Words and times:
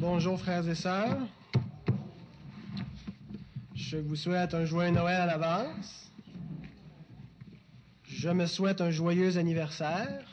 Bonjour 0.00 0.40
frères 0.40 0.66
et 0.66 0.74
sœurs. 0.74 1.18
Je 3.74 3.98
vous 3.98 4.16
souhaite 4.16 4.54
un 4.54 4.64
joyeux 4.64 4.92
Noël 4.92 5.20
à 5.20 5.26
l'avance. 5.26 6.10
Je 8.04 8.30
me 8.30 8.46
souhaite 8.46 8.80
un 8.80 8.90
joyeux 8.90 9.36
anniversaire 9.36 10.24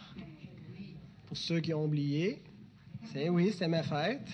pour 1.26 1.36
ceux 1.36 1.60
qui 1.60 1.74
ont 1.74 1.84
oublié. 1.84 2.42
C'est 3.12 3.28
oui, 3.28 3.54
c'est 3.58 3.68
ma 3.68 3.84
fête. 3.84 4.30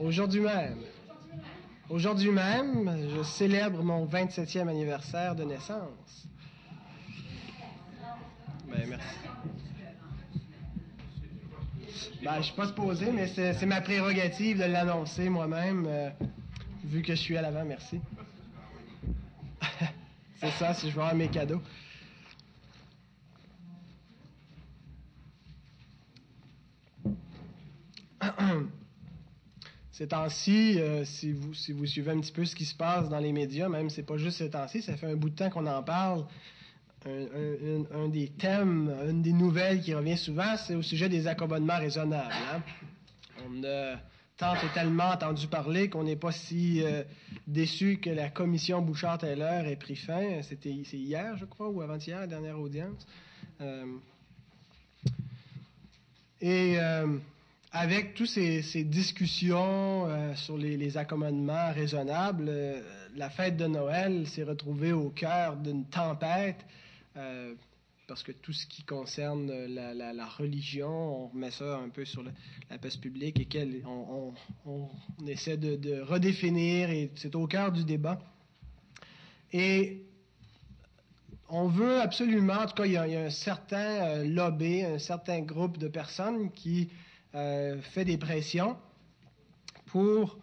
Aujourd'hui 0.00 0.40
même. 0.40 0.78
Aujourd'hui 1.90 2.30
même, 2.30 3.10
je 3.14 3.22
célèbre 3.22 3.82
mon 3.82 4.06
27e 4.06 4.68
anniversaire 4.68 5.34
de 5.34 5.44
naissance. 5.44 6.28
Ben, 12.22 12.36
je 12.36 12.42
suis 12.42 12.54
pas 12.54 12.68
supposé, 12.68 13.10
mais 13.10 13.26
c'est 13.26 13.66
ma 13.66 13.80
prérogative 13.80 14.58
de 14.58 14.64
l'annoncer 14.64 15.28
moi-même, 15.28 15.86
euh, 15.88 16.08
vu 16.84 17.02
que 17.02 17.16
je 17.16 17.20
suis 17.20 17.36
à 17.36 17.42
l'avant, 17.42 17.64
merci. 17.64 17.98
c'est 20.36 20.50
ça, 20.52 20.72
si 20.72 20.88
je 20.88 20.94
veux 20.94 21.00
avoir 21.00 21.16
mes 21.16 21.26
cadeaux. 21.26 21.60
Ces 29.90 30.06
temps-ci, 30.06 30.78
euh, 30.78 31.04
si, 31.04 31.32
vous, 31.32 31.54
si 31.54 31.72
vous 31.72 31.86
suivez 31.86 32.12
un 32.12 32.20
petit 32.20 32.30
peu 32.30 32.44
ce 32.44 32.54
qui 32.54 32.66
se 32.66 32.76
passe 32.76 33.08
dans 33.08 33.18
les 33.18 33.32
médias, 33.32 33.68
même 33.68 33.90
c'est 33.90 34.04
pas 34.04 34.16
juste 34.16 34.38
ces 34.38 34.48
temps-ci, 34.48 34.80
ça 34.80 34.96
fait 34.96 35.10
un 35.10 35.16
bout 35.16 35.30
de 35.30 35.34
temps 35.34 35.50
qu'on 35.50 35.66
en 35.66 35.82
parle 35.82 36.24
un, 37.06 38.08
des 38.08 38.28
thèmes, 38.38 38.94
une 39.08 39.22
des 39.22 39.32
nouvelles 39.32 39.80
qui 39.80 39.94
revient 39.94 40.16
souvent, 40.16 40.56
c'est 40.56 40.74
au 40.74 40.82
sujet 40.82 41.08
des 41.08 41.26
accommodements 41.26 41.78
raisonnables. 41.78 42.32
Hein. 42.32 42.62
On 43.48 43.64
a 43.64 43.96
tant 44.36 44.54
et 44.54 44.72
tellement 44.74 45.10
entendu 45.10 45.46
parler 45.46 45.88
qu'on 45.88 46.04
n'est 46.04 46.16
pas 46.16 46.32
si 46.32 46.82
euh, 46.82 47.02
déçu 47.46 47.98
que 47.98 48.10
la 48.10 48.28
commission 48.28 48.80
Bouchard-Taylor 48.82 49.66
ait 49.66 49.76
pris 49.76 49.96
fin. 49.96 50.42
C'était 50.42 50.70
hier, 50.70 51.36
je 51.36 51.44
crois, 51.44 51.68
ou 51.68 51.82
avant-hier, 51.82 52.20
la 52.20 52.26
dernière 52.26 52.58
audience. 52.58 53.06
Euh, 53.60 53.84
et 56.40 56.76
euh, 56.78 57.18
avec 57.72 58.14
toutes 58.14 58.28
ces, 58.28 58.84
discussions 58.84 60.08
sur 60.34 60.58
les, 60.58 60.76
les, 60.76 60.96
accommodements 60.96 61.72
raisonnables, 61.72 62.50
la 63.16 63.30
fête 63.30 63.56
de 63.56 63.66
Noël 63.66 64.26
s'est 64.26 64.42
retrouvée 64.42 64.92
au 64.92 65.10
cœur 65.10 65.56
d'une 65.56 65.84
tempête 65.86 66.64
euh, 67.16 67.54
parce 68.08 68.22
que 68.22 68.32
tout 68.32 68.52
ce 68.52 68.66
qui 68.66 68.82
concerne 68.82 69.50
la, 69.66 70.26
religion, 70.26 70.88
on 70.88 71.28
remet 71.28 71.50
ça 71.50 71.78
un 71.78 71.88
peu 71.88 72.04
sur 72.04 72.22
la 72.22 72.78
place 72.78 72.96
publique 72.96 73.40
et 73.40 73.46
qu'on 73.46 74.34
on, 74.66 74.90
essaie 75.26 75.56
de, 75.56 76.00
redéfinir 76.00 76.90
et 76.90 77.10
c'est 77.14 77.34
au 77.34 77.46
cœur 77.46 77.72
du 77.72 77.84
débat. 77.84 78.18
Et 79.52 80.04
on 81.48 81.68
veut 81.68 82.00
absolument, 82.00 82.54
en 82.54 82.66
tout 82.66 82.74
cas, 82.74 82.86
il 82.86 82.92
y 82.92 82.96
a, 82.96 83.02
un 83.02 83.30
certain 83.30 83.76
euh, 83.78 84.24
lobby, 84.24 84.82
un 84.82 84.98
certain 84.98 85.40
groupe 85.40 85.78
de 85.78 85.88
personnes 85.88 86.50
qui 86.52 86.90
euh, 87.34 87.80
fait 87.80 88.04
des 88.04 88.18
pressions 88.18 88.76
pour 89.86 90.38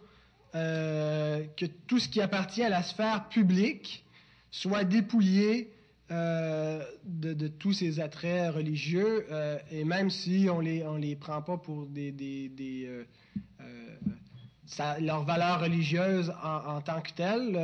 que 0.52 1.66
tout 1.86 2.00
ce 2.00 2.08
qui 2.08 2.20
appartient 2.20 2.64
à 2.64 2.68
la 2.68 2.82
sphère 2.82 3.28
publique 3.28 4.04
soit 4.50 4.82
dépouillé 4.82 5.72
euh, 6.10 6.82
de, 7.04 7.46
tous 7.46 7.72
ces 7.72 8.00
attraits 8.00 8.52
religieux, 8.52 9.26
euh, 9.30 9.58
et 9.70 9.84
même 9.84 10.10
si 10.10 10.48
on 10.50 10.58
les, 10.58 10.82
on 10.84 10.96
les 10.96 11.14
prend 11.14 11.40
pas 11.40 11.56
pour 11.56 11.86
des, 11.86 12.10
des, 12.10 12.88
euh, 12.88 13.04
leurs 15.00 15.24
valeurs 15.24 15.60
religieuses 15.60 16.32
en, 16.42 16.80
tant 16.80 17.00
que 17.00 17.12
telles, 17.12 17.56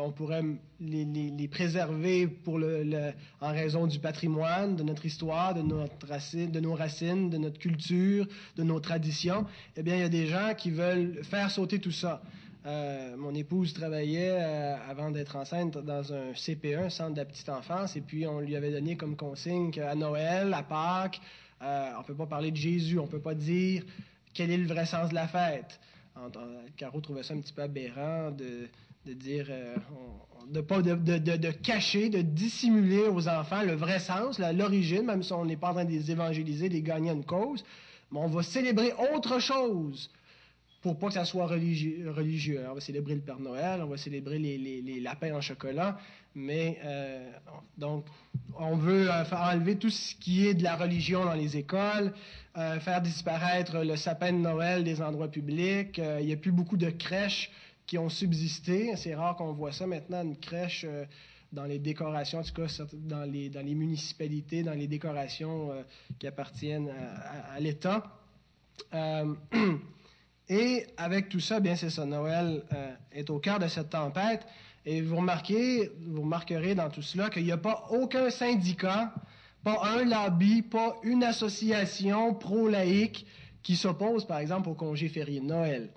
on 0.00 0.10
pourrait 0.10 0.42
les, 0.80 1.04
les, 1.04 1.48
préserver 1.48 2.26
pour 2.26 2.58
le, 2.58 3.12
en 3.40 3.52
raison 3.52 3.86
du 3.86 4.00
patrimoine, 4.00 4.74
de 4.74 4.82
notre 4.82 5.06
histoire, 5.06 5.54
de, 5.54 5.62
notre 5.62 6.06
racine, 6.08 6.50
de 6.50 6.60
nos 6.60 6.74
racines, 6.74 7.30
de 7.30 7.38
notre 7.38 7.60
culture, 7.60 8.26
de 8.56 8.64
nos 8.64 8.80
traditions. 8.80 9.46
Eh 9.76 9.82
bien, 9.84 9.94
il 9.94 10.00
y 10.00 10.04
a 10.04 10.08
des 10.08 10.26
gens 10.26 10.54
qui 10.56 10.72
veulent 10.72 11.22
faire 11.22 11.52
sauter 11.52 11.78
tout 11.78 11.92
ça. 11.92 12.20
Euh, 12.64 13.16
mon 13.16 13.34
épouse 13.34 13.72
travaillait 13.72 14.36
euh, 14.38 14.76
avant 14.88 15.10
d'être 15.10 15.34
enceinte 15.34 15.78
dans 15.78 16.12
un 16.12 16.32
CPE, 16.32 16.84
un 16.84 16.90
centre 16.90 17.12
de 17.12 17.16
la 17.16 17.24
petite 17.24 17.48
enfance, 17.48 17.96
et 17.96 18.00
puis 18.00 18.24
on 18.26 18.38
lui 18.38 18.54
avait 18.54 18.70
donné 18.70 18.96
comme 18.96 19.16
consigne 19.16 19.72
qu'à 19.72 19.96
Noël, 19.96 20.54
à 20.54 20.62
Pâques, 20.62 21.20
euh, 21.60 21.90
on 21.96 22.00
ne 22.00 22.04
peut 22.04 22.14
pas 22.14 22.26
parler 22.26 22.52
de 22.52 22.56
Jésus, 22.56 23.00
on 23.00 23.06
ne 23.06 23.08
peut 23.08 23.20
pas 23.20 23.34
dire 23.34 23.82
quel 24.32 24.52
est 24.52 24.56
le 24.56 24.66
vrai 24.66 24.86
sens 24.86 25.10
de 25.10 25.14
la 25.14 25.26
fête. 25.26 25.80
Caro 26.76 27.00
trouvait 27.00 27.22
ça 27.22 27.34
un 27.34 27.40
petit 27.40 27.52
peu 27.52 27.62
aberrant 27.62 28.30
de, 28.30 28.68
dire, 29.12 29.50
de, 30.48 30.60
pas, 30.60 30.82
de, 30.82 30.94
de, 30.94 31.50
cacher, 31.50 32.10
de 32.10 32.20
dissimuler 32.20 33.08
aux 33.08 33.28
enfants 33.28 33.62
le 33.62 33.74
vrai 33.74 33.98
sens, 33.98 34.38
l'origine, 34.38 35.06
même 35.06 35.22
si 35.22 35.32
on 35.32 35.44
n'est 35.44 35.56
pas 35.56 35.70
en 35.70 35.74
train 35.74 35.84
de 35.84 35.90
les 35.90 36.10
évangéliser, 36.10 36.68
de 36.68 36.74
les 36.74 36.82
gagner 36.82 37.10
une 37.10 37.24
cause, 37.24 37.64
mais 38.12 38.20
on 38.20 38.28
va 38.28 38.42
célébrer 38.42 38.92
autre 39.14 39.38
chose 39.40 40.10
pour 40.82 40.98
pas 40.98 41.06
que 41.06 41.14
ça 41.14 41.24
soit 41.24 41.46
religieux. 41.46 42.66
On 42.68 42.74
va 42.74 42.80
célébrer 42.80 43.14
le 43.14 43.20
Père 43.20 43.38
Noël, 43.38 43.80
on 43.82 43.86
va 43.86 43.96
célébrer 43.96 44.38
les, 44.38 45.00
lapins 45.00 45.32
en 45.32 45.40
chocolat, 45.40 45.96
mais 46.34 46.78
euh, 46.84 47.30
donc 47.78 48.04
on 48.58 48.76
veut 48.76 49.08
euh, 49.08 49.24
enlever 49.32 49.76
tout 49.76 49.90
ce 49.90 50.14
qui 50.16 50.46
est 50.46 50.54
de 50.54 50.64
la 50.64 50.76
religion 50.76 51.24
dans 51.24 51.34
les 51.34 51.56
écoles, 51.56 52.12
euh, 52.56 52.80
faire 52.80 53.00
disparaître 53.00 53.78
le 53.78 53.96
sapin 53.96 54.32
de 54.32 54.38
Noël 54.38 54.82
des 54.82 55.00
endroits 55.00 55.28
publics. 55.28 55.98
il 55.98 56.26
n'y 56.26 56.32
a 56.32 56.36
plus 56.36 56.52
beaucoup 56.52 56.76
de 56.76 56.90
crèches 56.90 57.50
qui 57.86 57.96
ont 57.96 58.08
subsisté. 58.08 58.96
C'est 58.96 59.14
rare 59.14 59.36
qu'on 59.36 59.52
voit 59.52 59.72
ça 59.72 59.86
maintenant, 59.86 60.22
une 60.22 60.36
crèche 60.36 60.84
dans 61.52 61.64
les 61.64 61.78
décorations, 61.78 62.40
en 62.40 62.42
tout 62.42 62.54
cas 62.54 62.66
dans 62.92 63.24
les, 63.24 63.74
municipalités, 63.74 64.62
dans 64.64 64.74
les 64.74 64.88
décorations 64.88 65.70
qui 66.18 66.26
appartiennent 66.26 66.90
à 67.54 67.60
l'État. 67.60 68.04
Et 70.52 70.84
avec 70.98 71.30
tout 71.30 71.40
ça, 71.40 71.60
bien 71.60 71.76
c'est 71.76 71.88
ça, 71.88 72.04
Noël 72.04 72.62
euh, 72.74 72.94
est 73.10 73.30
au 73.30 73.38
cœur 73.38 73.58
de 73.58 73.68
cette 73.68 73.88
tempête. 73.88 74.46
Et 74.84 75.00
vous 75.00 75.16
remarquez, 75.16 75.90
vous 76.06 76.20
remarquerez 76.20 76.74
dans 76.74 76.90
tout 76.90 77.00
cela 77.00 77.30
qu'il 77.30 77.44
n'y 77.44 77.52
a 77.52 77.56
pas 77.56 77.86
aucun 77.88 78.28
syndicat, 78.28 79.14
pas 79.64 79.80
un 79.82 80.04
lobby, 80.04 80.60
pas 80.60 80.96
une 81.04 81.24
association 81.24 82.34
pro-laïque 82.34 83.24
qui 83.62 83.76
s'oppose, 83.76 84.26
par 84.26 84.40
exemple, 84.40 84.68
au 84.68 84.74
congé 84.74 85.08
férié 85.08 85.40
de 85.40 85.46
Noël. 85.46 85.88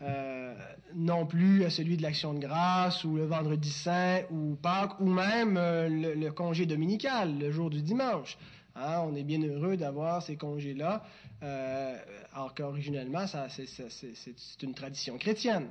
Euh, 0.00 0.54
non 0.94 1.26
plus 1.26 1.66
à 1.66 1.70
celui 1.70 1.98
de 1.98 2.02
l'Action 2.02 2.32
de 2.32 2.38
grâce 2.38 3.04
ou 3.04 3.16
le 3.16 3.26
vendredi 3.26 3.70
saint 3.70 4.20
ou 4.30 4.56
Pâques 4.62 4.98
ou 4.98 5.10
même 5.10 5.58
euh, 5.58 6.14
le, 6.14 6.30
congé 6.30 6.64
dominical, 6.64 7.38
le 7.38 7.50
jour 7.50 7.68
du 7.68 7.82
dimanche. 7.82 8.38
Hein, 8.76 9.02
on 9.06 9.14
est 9.14 9.24
bien 9.24 9.42
heureux 9.42 9.76
d'avoir 9.76 10.22
ces 10.22 10.36
congés-là, 10.36 11.02
alors 11.40 12.54
qu'originellement, 12.54 13.26
c'est 13.26 14.62
une 14.62 14.74
tradition 14.74 15.18
chrétienne, 15.18 15.68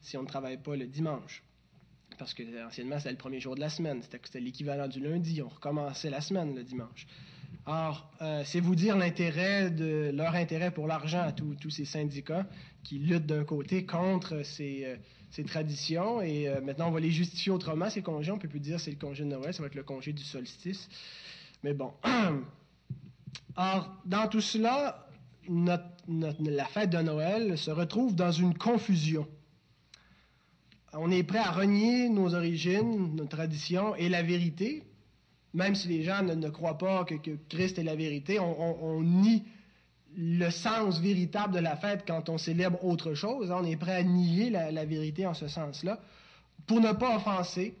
si 0.00 0.16
on 0.16 0.22
ne 0.22 0.28
travaille 0.28 0.58
pas 0.58 0.76
le 0.76 0.86
dimanche. 0.86 1.42
Parce 2.18 2.34
que 2.34 2.66
anciennement, 2.66 2.98
c'était 2.98 3.10
le 3.10 3.16
premier 3.16 3.40
jour 3.40 3.54
de 3.54 3.60
la 3.60 3.70
semaine, 3.70 4.02
c'était 4.02 4.40
l'équivalent 4.40 4.88
du 4.88 5.00
lundi, 5.00 5.40
on 5.42 5.48
recommençait 5.48 6.10
la 6.10 6.20
semaine 6.20 6.54
le 6.54 6.62
dimanche. 6.62 7.06
Or, 7.66 8.10
euh, 8.20 8.42
c'est 8.44 8.60
vous 8.60 8.74
dire 8.74 8.96
l'intérêt 8.96 9.70
de 9.70 10.10
leur 10.14 10.34
intérêt 10.34 10.70
pour 10.70 10.86
l'argent 10.86 11.20
à 11.20 11.32
tous 11.32 11.70
ces 11.70 11.84
syndicats 11.84 12.46
qui 12.82 12.98
luttent 12.98 13.26
d'un 13.26 13.44
côté 13.44 13.86
contre 13.86 14.42
ces, 14.42 14.84
euh, 14.84 15.44
traditions 15.46 16.20
et 16.20 16.48
maintenant 16.60 16.88
on 16.88 16.90
va 16.90 17.00
les 17.00 17.10
justifier 17.10 17.52
autrement 17.52 17.88
ces 17.88 18.02
congés. 18.02 18.32
On 18.32 18.38
peut 18.38 18.48
plus 18.48 18.60
dire 18.60 18.80
c'est 18.80 18.90
le 18.90 18.96
congé 18.98 19.24
de 19.24 19.28
Noël, 19.30 19.54
ça 19.54 19.62
va 19.62 19.68
être 19.68 19.74
le 19.74 19.82
congé 19.82 20.12
du 20.12 20.22
solstice. 20.22 20.88
Mais 21.62 21.72
bon. 21.72 21.92
Or, 23.56 23.94
dans 24.04 24.28
tout 24.28 24.40
cela, 24.40 25.06
la 25.48 26.64
fête 26.66 26.90
de 26.90 26.98
Noël 26.98 27.56
se 27.58 27.70
retrouve 27.70 28.14
dans 28.14 28.32
une 28.32 28.56
confusion. 28.56 29.26
On 30.92 31.10
est 31.10 31.22
prêt 31.22 31.38
à 31.38 31.50
renier 31.50 32.08
nos 32.08 32.34
origines, 32.34 33.14
nos 33.14 33.26
traditions 33.26 33.94
et 33.94 34.08
la 34.08 34.22
vérité, 34.22 34.82
même 35.54 35.74
si 35.74 35.88
les 35.88 36.02
gens 36.02 36.22
ne, 36.22 36.48
croient 36.48 36.78
pas 36.78 37.04
que, 37.04 37.14
Christ 37.48 37.78
est 37.78 37.84
la 37.84 37.96
vérité, 37.96 38.38
on, 38.40 39.02
nie 39.02 39.44
le 40.16 40.50
sens 40.50 41.00
véritable 41.00 41.54
de 41.54 41.60
la 41.60 41.76
fête 41.76 42.04
quand 42.06 42.28
on 42.28 42.38
célèbre 42.38 42.84
autre 42.84 43.14
chose. 43.14 43.50
On 43.52 43.64
est 43.64 43.76
prêt 43.76 43.94
à 43.94 44.02
nier 44.02 44.50
la 44.50 44.84
vérité 44.84 45.26
en 45.26 45.34
ce 45.34 45.46
sens-là 45.46 46.00
pour 46.66 46.80
ne 46.80 46.92
pas 46.92 47.16
offenser, 47.16 47.74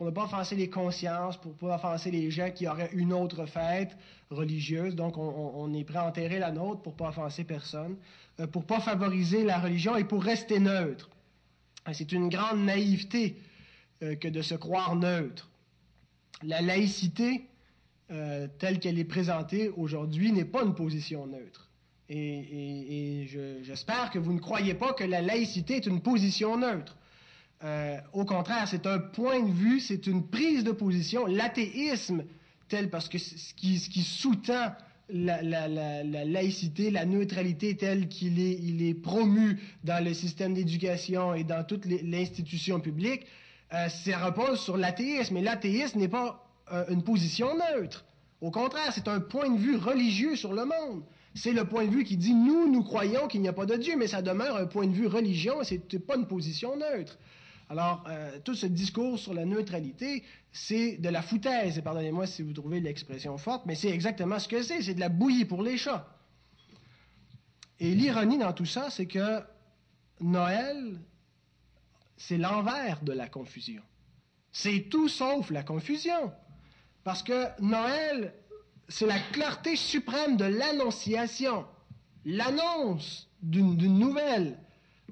pour 0.00 0.06
ne 0.06 0.14
pas 0.14 0.24
offenser 0.24 0.56
les 0.56 0.70
consciences, 0.70 1.36
pour 1.36 1.52
ne 1.52 1.58
pas 1.58 1.74
offenser 1.74 2.10
les 2.10 2.30
gens 2.30 2.50
qui 2.50 2.66
auraient 2.66 2.88
une 2.94 3.12
autre 3.12 3.44
fête 3.44 3.98
religieuse. 4.30 4.96
Donc, 4.96 5.18
on, 5.18 5.74
est 5.74 5.84
prêt 5.84 5.98
à 5.98 6.06
enterrer 6.06 6.38
la 6.38 6.50
nôtre 6.50 6.80
pour 6.80 6.94
ne 6.94 6.96
pas 6.96 7.08
offenser 7.10 7.44
personne, 7.44 7.98
euh, 8.40 8.46
pour 8.46 8.62
ne 8.62 8.66
pas 8.66 8.80
favoriser 8.80 9.44
la 9.44 9.58
religion 9.58 9.96
et 9.96 10.04
pour 10.04 10.24
rester 10.24 10.58
neutre. 10.58 11.10
C'est 11.92 12.12
une 12.12 12.30
grande 12.30 12.64
naïveté 12.64 13.36
euh, 14.02 14.14
que 14.14 14.26
de 14.26 14.40
se 14.40 14.54
croire 14.54 14.96
neutre. 14.96 15.50
La 16.42 16.62
laïcité 16.62 17.46
euh, 18.10 18.48
telle 18.58 18.78
qu'elle 18.78 18.98
est 18.98 19.04
présentée 19.04 19.68
aujourd'hui, 19.68 20.32
n'est 20.32 20.46
pas 20.46 20.62
une 20.62 20.74
position 20.74 21.26
neutre. 21.26 21.68
Et, 22.08 23.28
j'espère 23.60 24.10
que 24.10 24.18
vous 24.18 24.32
ne 24.32 24.40
croyez 24.40 24.72
pas 24.72 24.94
que 24.94 25.04
la 25.04 25.20
laïcité 25.20 25.76
est 25.76 25.84
une 25.84 26.00
position 26.00 26.56
neutre. 26.56 26.96
Euh, 27.62 27.98
au 28.12 28.24
contraire, 28.24 28.66
c'est 28.68 28.86
un 28.86 28.98
point 28.98 29.40
de 29.42 29.52
vue, 29.52 29.80
c'est 29.80 30.06
une 30.06 30.26
prise 30.26 30.64
de 30.64 30.72
position. 30.72 31.26
L'athéisme, 31.26 32.24
tel 32.68 32.88
parce 32.88 33.08
que 33.08 33.18
ce 33.18 33.52
qui, 33.54 33.78
sous-tend 33.78 34.72
la, 35.10 35.42
laïcité, 35.42 36.90
la 36.90 37.04
neutralité 37.04 37.76
telle 37.76 38.08
qu'il 38.08 38.40
est, 38.40 38.58
il 38.62 38.82
est 38.82 38.94
promu 38.94 39.60
dans 39.84 40.02
le 40.02 40.14
système 40.14 40.54
d'éducation 40.54 41.34
et 41.34 41.44
dans 41.44 41.64
toute 41.64 41.84
l'institution 41.84 42.80
publique, 42.80 43.26
euh, 43.74 43.88
ça 43.88 44.18
repose 44.18 44.60
sur 44.60 44.76
l'athéisme. 44.76 45.36
Et 45.36 45.42
l'athéisme 45.42 45.98
n'est 45.98 46.08
pas 46.08 46.46
euh, 46.72 46.84
une 46.88 47.02
position 47.02 47.48
neutre. 47.54 48.06
Au 48.40 48.50
contraire, 48.50 48.90
c'est 48.94 49.08
un 49.08 49.20
point 49.20 49.50
de 49.50 49.58
vue 49.58 49.76
religieux 49.76 50.34
sur 50.34 50.54
le 50.54 50.64
monde. 50.64 51.02
C'est 51.34 51.52
le 51.52 51.64
point 51.64 51.84
de 51.84 51.90
vue 51.90 52.04
qui 52.04 52.16
dit 52.16 52.34
nous, 52.34 52.72
nous 52.72 52.82
croyons 52.82 53.28
qu'il 53.28 53.42
n'y 53.42 53.48
a 53.48 53.52
pas 53.52 53.66
de 53.66 53.76
Dieu, 53.76 53.94
mais 53.98 54.06
ça 54.06 54.22
demeure 54.22 54.56
un 54.56 54.66
point 54.66 54.86
de 54.86 54.92
vue 54.92 55.06
religieux, 55.06 55.52
c'est 55.62 55.98
pas 55.98 56.16
une 56.16 56.26
position 56.26 56.76
neutre. 56.76 57.18
Alors, 57.70 58.02
euh, 58.08 58.40
tout 58.44 58.56
ce 58.56 58.66
discours 58.66 59.16
sur 59.16 59.32
la 59.32 59.44
neutralité, 59.44 60.24
c'est 60.50 60.96
de 60.96 61.08
la 61.08 61.22
foutaise, 61.22 61.78
et 61.78 61.82
pardonnez-moi 61.82 62.26
si 62.26 62.42
vous 62.42 62.52
trouvez 62.52 62.80
l'expression 62.80 63.38
forte, 63.38 63.64
mais 63.64 63.76
c'est 63.76 63.90
exactement 63.90 64.40
ce 64.40 64.48
que 64.48 64.60
c'est, 64.60 64.82
c'est 64.82 64.94
de 64.94 65.00
la 65.00 65.08
bouillie 65.08 65.44
pour 65.44 65.62
les 65.62 65.76
chats. 65.76 66.04
Et 67.78 67.94
l'ironie 67.94 68.38
dans 68.38 68.52
tout 68.52 68.66
ça, 68.66 68.90
c'est 68.90 69.06
que 69.06 69.40
Noël, 70.20 70.98
c'est 72.16 72.38
l'envers 72.38 73.04
de 73.04 73.12
la 73.12 73.28
confusion. 73.28 73.82
C'est 74.50 74.88
tout 74.90 75.08
sauf 75.08 75.50
la 75.50 75.62
confusion. 75.62 76.32
Parce 77.04 77.22
que 77.22 77.46
Noël, 77.62 78.34
c'est 78.88 79.06
la 79.06 79.20
clarté 79.32 79.76
suprême 79.76 80.36
de 80.36 80.44
l'annonciation, 80.44 81.64
l'annonce 82.24 83.30
d'une 83.42 83.96
nouvelle. 83.96 84.58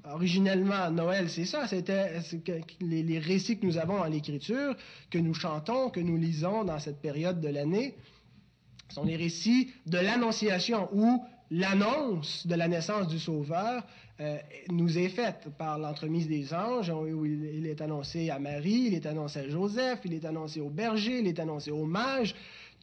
Originellement, 0.05 0.91
Noël, 0.91 1.29
c'est 1.29 1.45
ça, 1.45 1.67
c'était 1.67 2.19
les, 2.81 3.19
récits 3.19 3.57
que 3.57 3.65
nous 3.65 3.77
avons 3.77 3.97
dans 3.97 4.05
l'Écriture, 4.05 4.75
que 5.09 5.17
nous 5.17 5.33
chantons, 5.33 5.89
que 5.89 5.99
nous 5.99 6.17
lisons 6.17 6.63
dans 6.63 6.79
cette 6.79 7.01
période 7.01 7.41
de 7.41 7.49
l'année, 7.49 7.95
sont 8.89 9.03
les 9.03 9.15
récits 9.15 9.71
de 9.85 9.97
l'Annonciation, 9.97 10.89
où 10.93 11.23
l'annonce 11.51 12.45
de 12.47 12.55
la 12.55 12.67
naissance 12.67 13.07
du 13.07 13.19
Sauveur 13.19 13.83
euh, 14.19 14.37
nous 14.69 14.97
est 14.97 15.09
faite 15.09 15.49
par 15.57 15.77
l'entremise 15.79 16.27
des 16.27 16.53
anges, 16.53 16.89
où 16.89 17.25
il, 17.25 17.65
est 17.65 17.81
annoncé 17.81 18.29
à 18.29 18.39
Marie, 18.39 18.87
il 18.87 18.93
est 18.93 19.05
annoncé 19.05 19.39
à 19.39 19.49
Joseph, 19.49 19.99
il 20.05 20.13
est 20.13 20.25
annoncé 20.25 20.59
au 20.59 20.69
berger, 20.69 21.19
il 21.19 21.27
est 21.27 21.39
annoncé 21.39 21.71
aux 21.71 21.85
mages, 21.85 22.35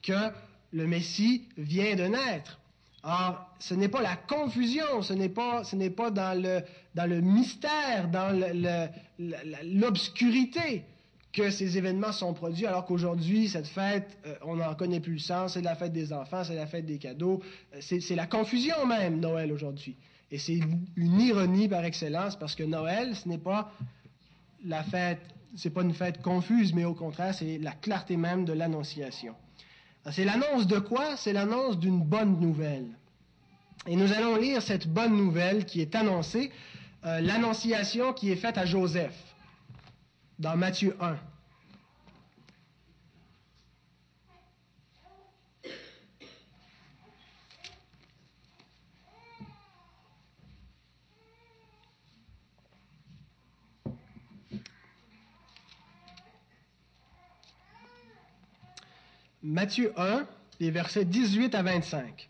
que 0.02 0.30
le 0.72 0.86
Messie 0.86 1.44
vient 1.56 1.94
de 1.94 2.04
naître. 2.04 2.60
Or, 3.08 3.48
ce 3.60 3.74
n'est 3.74 3.88
pas 3.88 4.02
la 4.02 4.16
confusion, 4.16 5.00
ce 5.00 5.12
n'est 5.12 5.28
pas, 5.28 5.62
ce 5.62 5.76
n'est 5.76 5.90
pas 5.90 6.10
dans, 6.10 6.36
le, 6.36 6.60
dans 6.96 7.08
le 7.08 7.20
mystère, 7.20 8.08
dans 8.08 8.36
l'obscurité 9.62 10.82
que 11.32 11.50
ces 11.50 11.78
événements 11.78 12.10
sont 12.10 12.34
produits, 12.34 12.66
alors 12.66 12.84
qu'aujourd'hui, 12.84 13.48
cette 13.48 13.68
fête, 13.68 14.18
euh, 14.26 14.34
on 14.42 14.56
n'en 14.56 14.74
connaît 14.74 14.98
plus 14.98 15.12
le 15.12 15.18
sens, 15.20 15.52
c'est 15.54 15.62
la 15.62 15.76
fête 15.76 15.92
des 15.92 16.12
enfants, 16.12 16.42
c'est 16.42 16.56
la 16.56 16.66
fête 16.66 16.84
des 16.86 16.98
cadeaux, 16.98 17.40
euh, 17.74 17.78
c'est 17.80 18.16
la 18.16 18.26
confusion 18.26 18.86
même, 18.86 19.20
Noël, 19.20 19.52
aujourd'hui. 19.52 19.96
Et 20.32 20.38
c'est 20.38 20.58
une 20.96 21.20
ironie 21.20 21.68
par 21.68 21.84
excellence, 21.84 22.34
parce 22.36 22.56
que 22.56 22.64
Noël, 22.64 23.14
ce 23.14 23.28
n'est 23.28 23.38
pas 23.38 23.70
la 24.64 24.82
fête, 24.82 25.20
pas 25.72 25.82
une 25.82 25.94
fête 25.94 26.22
confuse, 26.22 26.74
mais 26.74 26.84
au 26.84 26.94
contraire, 26.94 27.34
c'est 27.34 27.58
la 27.58 27.72
clarté 27.72 28.16
même 28.16 28.44
de 28.44 28.52
l'annonciation. 28.52 29.36
C'est 30.10 30.24
l'annonce 30.24 30.66
de 30.66 30.78
quoi? 30.78 31.16
C'est 31.16 31.32
l'annonce 31.32 31.78
d'une 31.78 32.02
bonne 32.02 32.38
nouvelle. 32.40 32.86
Et 33.86 33.96
nous 33.96 34.12
allons 34.12 34.36
lire 34.36 34.62
cette 34.62 34.88
bonne 34.88 35.16
nouvelle 35.16 35.64
qui 35.64 35.80
est 35.80 35.94
annoncée, 35.94 36.50
euh, 37.04 37.20
l'annonciation 37.20 38.12
qui 38.12 38.30
est 38.30 38.36
faite 38.36 38.58
à 38.58 38.66
Joseph, 38.66 39.16
dans 40.38 40.56
Matthieu 40.56 40.96
1. 41.00 41.16
Matthieu 59.48 59.92
1, 59.96 60.26
les 60.58 60.72
versets 60.72 61.04
18 61.04 61.54
à 61.54 61.62
25. 61.62 62.28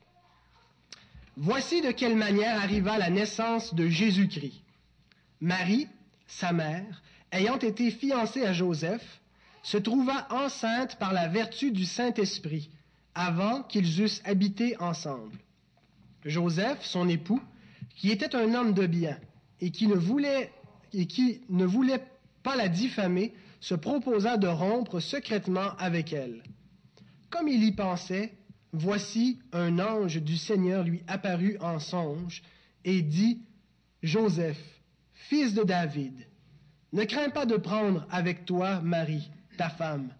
Voici 1.38 1.80
de 1.80 1.90
quelle 1.90 2.14
manière 2.14 2.60
arriva 2.60 2.98
la 2.98 3.08
naissance 3.08 3.72
de 3.72 3.88
Jésus-Christ. 3.88 4.60
Marie, 5.40 5.88
sa 6.26 6.52
mère, 6.52 7.02
ayant 7.32 7.58
été 7.58 7.90
fiancée 7.90 8.44
à 8.44 8.52
Joseph, 8.52 9.22
se 9.62 9.78
trouva 9.78 10.28
enceinte 10.28 10.98
par 10.98 11.14
la 11.14 11.26
vertu 11.26 11.70
du 11.70 11.86
Saint-Esprit, 11.86 12.68
avant 13.14 13.62
qu'ils 13.62 14.02
eussent 14.02 14.20
habité 14.26 14.76
ensemble. 14.78 15.38
Joseph, 16.22 16.84
son 16.84 17.08
époux, 17.08 17.40
qui 17.94 18.10
était 18.10 18.36
un 18.36 18.52
homme 18.52 18.74
de 18.74 18.86
bien 18.86 19.18
et 19.62 19.70
qui 19.70 19.86
ne 19.86 19.94
voulait, 19.94 20.52
et 20.92 21.06
qui 21.06 21.40
ne 21.48 21.64
voulait 21.64 22.04
pas 22.42 22.56
la 22.56 22.68
diffamer, 22.68 23.32
se 23.60 23.74
proposa 23.74 24.36
de 24.36 24.48
rompre 24.48 25.00
secrètement 25.00 25.74
avec 25.78 26.12
elle. 26.12 26.42
Comme 27.30 27.48
il 27.48 27.64
y 27.64 27.72
pensait, 27.72 28.32
voici 28.72 29.38
un 29.52 29.78
ange 29.78 30.22
du 30.22 30.36
Seigneur 30.36 30.84
lui 30.84 31.02
apparut 31.06 31.56
en 31.60 31.78
songe 31.78 32.42
et 32.84 33.02
dit, 33.02 33.42
Joseph, 34.02 34.60
fils 35.12 35.54
de 35.54 35.62
David, 35.62 36.26
ne 36.92 37.04
crains 37.04 37.30
pas 37.30 37.46
de 37.46 37.56
prendre 37.56 38.06
avec 38.10 38.44
toi 38.44 38.80
Marie, 38.80 39.30
ta 39.58 39.68
femme, 39.68 40.10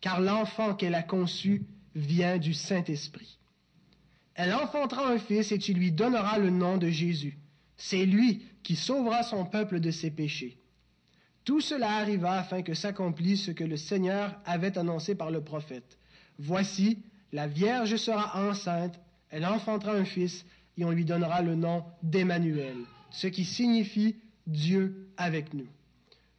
car 0.00 0.20
l'enfant 0.20 0.74
qu'elle 0.74 0.94
a 0.94 1.02
conçu 1.02 1.64
vient 1.94 2.38
du 2.38 2.54
Saint-Esprit. 2.54 3.38
Elle 4.34 4.54
enfantera 4.54 5.08
un 5.08 5.18
fils 5.18 5.52
et 5.52 5.58
tu 5.58 5.72
lui 5.72 5.90
donneras 5.90 6.38
le 6.38 6.50
nom 6.50 6.76
de 6.76 6.88
Jésus. 6.88 7.38
C'est 7.76 8.06
lui 8.06 8.42
qui 8.62 8.76
sauvera 8.76 9.22
son 9.22 9.44
peuple 9.44 9.80
de 9.80 9.90
ses 9.90 10.10
péchés. 10.10 10.58
Tout 11.44 11.60
cela 11.60 11.96
arriva 11.96 12.32
afin 12.32 12.62
que 12.62 12.74
s'accomplisse 12.74 13.46
ce 13.46 13.50
que 13.50 13.64
le 13.64 13.76
Seigneur 13.76 14.38
avait 14.44 14.76
annoncé 14.76 15.14
par 15.14 15.30
le 15.30 15.42
prophète. 15.42 15.98
Voici, 16.38 17.02
la 17.32 17.46
Vierge 17.46 17.96
sera 17.96 18.48
enceinte, 18.48 18.98
elle 19.30 19.44
enfantera 19.44 19.92
un 19.92 20.04
fils, 20.04 20.44
et 20.76 20.84
on 20.84 20.92
lui 20.92 21.04
donnera 21.04 21.42
le 21.42 21.56
nom 21.56 21.84
d'Emmanuel, 22.02 22.76
ce 23.10 23.26
qui 23.26 23.44
signifie 23.44 24.16
Dieu 24.46 25.08
avec 25.16 25.52
nous. 25.52 25.66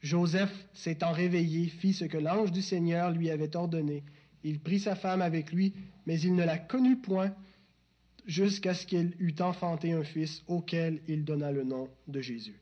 Joseph, 0.01 0.53
s'étant 0.73 1.11
réveillé, 1.11 1.67
fit 1.67 1.93
ce 1.93 2.05
que 2.05 2.17
l'ange 2.17 2.53
du 2.53 2.61
Seigneur 2.61 3.11
lui 3.11 3.29
avait 3.29 3.55
ordonné. 3.57 4.03
Il 4.45 4.59
prit 4.59 4.79
sa 4.79 4.95
femme 4.95 5.21
avec 5.21 5.51
lui, 5.51 5.73
mais 6.05 6.19
il 6.21 6.33
ne 6.35 6.45
la 6.45 6.57
connut 6.57 6.95
point 6.95 7.33
jusqu'à 8.25 8.73
ce 8.73 8.87
qu'elle 8.87 9.13
eût 9.19 9.35
enfanté 9.41 9.91
un 9.91 10.03
fils 10.03 10.41
auquel 10.47 11.01
il 11.09 11.25
donna 11.25 11.51
le 11.51 11.65
nom 11.65 11.89
de 12.07 12.21
Jésus. 12.21 12.61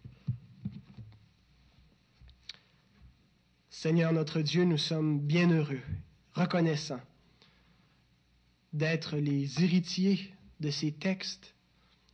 Seigneur 3.70 4.12
notre 4.12 4.42
Dieu, 4.42 4.64
nous 4.64 4.80
sommes 4.80 5.20
bien 5.20 5.52
heureux, 5.52 5.82
reconnaissants 6.34 7.02
d'être 8.74 9.18
les 9.18 9.64
héritiers 9.64 10.32
de 10.60 10.70
ces 10.70 10.92
textes 10.92 11.54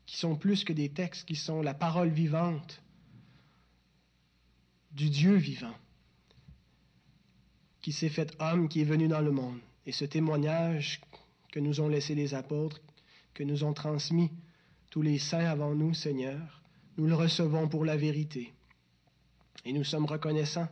qui 0.06 0.18
sont 0.18 0.36
plus 0.36 0.64
que 0.64 0.74
des 0.74 0.90
textes, 0.90 1.26
qui 1.26 1.36
sont 1.36 1.62
la 1.62 1.74
parole 1.74 2.10
vivante 2.10 2.82
du 4.92 5.10
Dieu 5.10 5.36
vivant, 5.36 5.76
qui 7.82 7.92
s'est 7.92 8.10
fait 8.10 8.36
homme, 8.40 8.70
qui 8.70 8.82
est 8.82 8.86
venu 8.86 9.08
dans 9.08 9.22
le 9.22 9.32
monde. 9.32 9.60
Et 9.86 9.92
ce 9.92 10.06
témoignage 10.06 11.02
que 11.52 11.60
nous 11.60 11.82
ont 11.82 11.88
laissé 11.88 12.16
les 12.16 12.34
apôtres, 12.34 12.82
que 13.34 13.44
nous 13.44 13.64
ont 13.64 13.74
transmis 13.74 14.30
tous 14.90 15.02
les 15.02 15.18
saints 15.18 15.46
avant 15.46 15.74
nous, 15.74 15.94
Seigneur, 15.94 16.62
nous 16.98 17.08
le 17.08 17.16
recevons 17.16 17.68
pour 17.68 17.86
la 17.86 17.98
vérité. 17.98 18.54
Et 19.66 19.74
nous 19.74 19.84
sommes 19.84 20.06
reconnaissants 20.06 20.70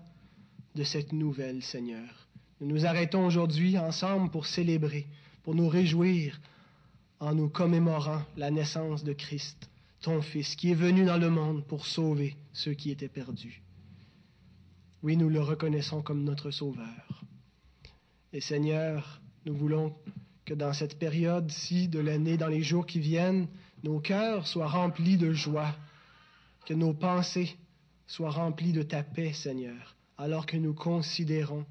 de 0.75 0.83
cette 0.83 1.13
nouvelle, 1.13 1.63
Seigneur. 1.63 2.27
Nous 2.59 2.67
nous 2.67 2.85
arrêtons 2.85 3.25
aujourd'hui 3.25 3.77
ensemble 3.77 4.29
pour 4.29 4.45
célébrer 4.45 5.07
pour 5.43 5.55
nous 5.55 5.67
réjouir 5.67 6.39
en 7.19 7.36
nous 7.36 7.50
commémorant 7.50 8.24
la 8.36 8.51
naissance 8.51 9.03
de 9.03 9.13
Christ, 9.13 9.69
ton 10.01 10.21
Fils, 10.21 10.55
qui 10.55 10.71
est 10.71 10.75
venu 10.75 11.05
dans 11.05 11.17
le 11.17 11.29
monde 11.29 11.65
pour 11.65 11.86
sauver 11.86 12.36
ceux 12.53 12.74
qui 12.74 12.91
étaient 12.91 13.07
perdus. 13.07 13.62
Oui, 15.03 15.17
nous 15.17 15.29
le 15.29 15.41
reconnaissons 15.41 16.01
comme 16.01 16.24
notre 16.24 16.51
Sauveur. 16.51 17.24
Et 18.33 18.41
Seigneur, 18.41 19.21
nous 19.45 19.55
voulons 19.55 19.95
que 20.45 20.53
dans 20.53 20.74
cette 20.74 20.98
période-ci 20.98 21.88
de 21.88 22.00
l'année, 22.00 22.38
dans 22.38 22.48
les 22.48 22.63
jours 22.63 22.86
qui 22.86 23.00
viennent, 23.00 23.48
nos 23.83 24.00
cœurs 24.00 24.48
soient 24.48 24.67
remplis 24.67 25.17
de 25.17 25.33
joie, 25.33 25.75
que 26.65 26.74
nos 26.74 26.93
pensées 26.93 27.55
soient 28.07 28.31
remplies 28.31 28.74
de 28.74 28.83
ta 28.83 29.03
paix, 29.03 29.33
Seigneur, 29.33 29.95
alors 30.17 30.45
que 30.45 30.57
nous 30.57 30.74
considérons 30.74 31.65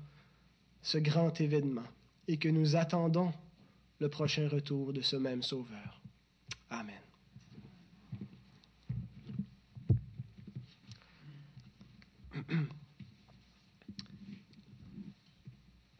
ce 0.82 0.98
grand 0.98 1.40
événement 1.40 1.86
et 2.26 2.36
que 2.36 2.48
nous 2.48 2.76
attendons 2.76 3.32
le 4.00 4.08
prochain 4.08 4.48
retour 4.48 4.92
de 4.92 5.02
ce 5.02 5.16
même 5.16 5.42
Sauveur. 5.42 6.00
Amen. 6.70 6.94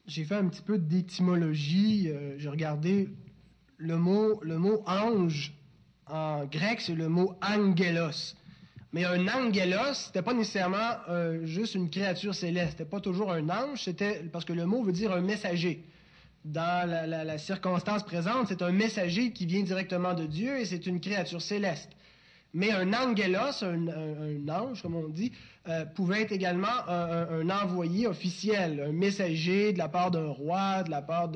J'ai 0.06 0.24
fait 0.24 0.34
un 0.34 0.48
petit 0.48 0.62
peu 0.62 0.78
d'étymologie. 0.78 2.08
euh, 2.08 2.38
J'ai 2.38 2.48
regardé 2.48 3.10
le 3.76 3.96
mot, 3.98 4.40
le 4.42 4.58
mot 4.58 4.82
ange 4.86 5.52
en 6.06 6.46
grec, 6.46 6.80
c'est 6.80 6.94
le 6.94 7.08
mot 7.08 7.34
angelos. 7.42 8.34
Mais 8.92 9.04
un 9.04 9.28
angelos, 9.28 9.94
c'était 9.94 10.22
pas 10.22 10.34
nécessairement 10.34 10.96
euh, 11.08 11.44
juste 11.46 11.76
une 11.76 11.90
créature 11.90 12.34
céleste. 12.34 12.72
C'était 12.72 12.90
pas 12.90 13.00
toujours 13.00 13.30
un 13.30 13.48
ange, 13.50 13.84
c'était 13.84 14.24
parce 14.32 14.44
que 14.44 14.52
le 14.52 14.66
mot 14.66 14.82
veut 14.82 14.90
dire 14.92 15.12
un 15.12 15.20
messager. 15.20 15.84
Dans 16.44 16.88
la, 16.88 17.38
circonstance 17.38 18.02
présente, 18.02 18.48
c'est 18.48 18.62
un 18.62 18.72
messager 18.72 19.32
qui 19.32 19.44
vient 19.44 19.62
directement 19.62 20.14
de 20.14 20.24
Dieu 20.24 20.58
et 20.58 20.64
c'est 20.64 20.86
une 20.86 20.98
créature 21.00 21.42
céleste. 21.42 21.90
Mais 22.54 22.70
un 22.72 22.92
angelos, 22.94 23.62
un, 23.62 24.48
ange, 24.48 24.80
comme 24.82 24.96
on 24.96 25.08
dit, 25.08 25.32
euh, 25.68 25.84
pouvait 25.84 26.22
être 26.22 26.32
également 26.32 26.88
un, 26.88 27.48
envoyé 27.50 28.06
officiel, 28.06 28.82
un 28.88 28.92
messager 28.92 29.74
de 29.74 29.78
la 29.78 29.88
part 29.88 30.10
d'un 30.10 30.28
roi, 30.28 30.82
de 30.82 30.90
la 30.90 31.02
part 31.02 31.30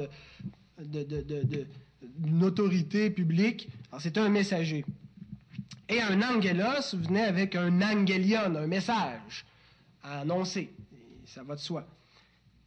d'une 0.79 2.43
autorité 2.43 3.11
publique. 3.11 3.69
Alors, 3.91 4.01
c'était 4.01 4.21
un 4.21 4.31
messager. 4.31 4.87
Et 5.89 6.01
un 6.01 6.23
angelos 6.23 6.95
venait 6.95 7.25
avec 7.25 7.57
un 7.57 7.83
angelion, 7.83 8.57
un 8.57 8.67
message 8.67 9.45
à 10.03 10.21
annoncer. 10.21 10.73
Ça 11.27 11.43
va 11.43 11.57
de 11.57 11.61
soi. 11.61 11.87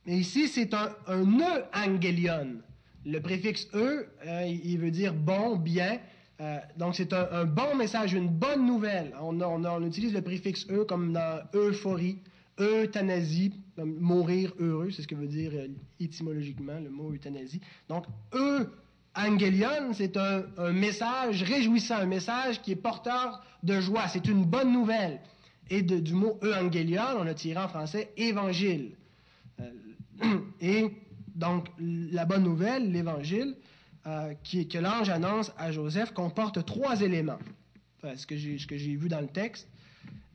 Mais 0.07 0.19
ici, 0.19 0.47
c'est 0.47 0.73
un, 0.73 0.89
e 1.09 1.65
angelion. 1.75 2.61
Le 3.05 3.19
préfixe 3.19 3.67
e, 3.73 4.07
euh, 4.25 4.45
il 4.45 4.77
veut 4.79 4.89
dire 4.89 5.13
bon, 5.13 5.57
bien. 5.57 5.99
Euh, 6.39 6.59
donc, 6.77 6.95
c'est 6.95 7.11
un, 7.11 7.43
bon 7.43 7.75
message, 7.75 8.13
une 8.13 8.29
bonne 8.29 8.65
nouvelle. 8.65 9.13
On, 9.21 9.83
utilise 9.85 10.13
le 10.13 10.21
préfixe 10.21 10.65
e 10.69 10.85
comme 10.85 11.11
dans 11.11 11.41
euphorie, 11.53 12.19
euthanasie, 12.57 13.53
mourir 13.77 14.53
heureux, 14.59 14.91
c'est 14.91 15.01
ce 15.01 15.07
que 15.07 15.15
veut 15.15 15.27
dire 15.27 15.51
euh, 15.53 15.67
étymologiquement 15.99 16.79
le 16.81 16.89
mot 16.89 17.13
euthanasie. 17.13 17.59
Donc, 17.89 18.05
e 18.33 18.69
angelion, 19.13 19.93
c'est 19.93 20.15
un, 20.15 20.71
message 20.71 21.43
réjouissant, 21.43 21.97
un 21.97 22.05
message 22.05 22.61
qui 22.61 22.71
est 22.71 22.77
porteur 22.77 23.43
de 23.61 23.81
joie. 23.81 24.07
C'est 24.07 24.27
une 24.27 24.45
bonne 24.45 24.71
nouvelle. 24.71 25.19
Et 25.69 25.81
du 25.81 26.13
mot 26.13 26.39
evangelion, 26.41 27.19
on 27.19 27.27
a 27.27 27.33
tiré 27.33 27.59
en 27.59 27.67
français 27.67 28.13
évangile. 28.15 28.95
Euh, 29.59 29.69
et 30.62 30.91
donc, 31.36 31.67
la 31.79 32.25
bonne 32.25 32.43
nouvelle, 32.43 32.91
l'évangile, 32.91 33.55
euh, 34.07 34.33
que 34.43 34.77
l'ange 34.77 35.09
annonce 35.09 35.51
à 35.57 35.71
Joseph, 35.71 36.13
comporte 36.13 36.65
trois 36.65 37.01
éléments. 37.01 37.39
Ce 38.15 38.25
que 38.25 38.38
j'ai 38.38 38.95
vu 38.95 39.09
dans 39.09 39.21
le 39.21 39.27
texte. 39.27 39.67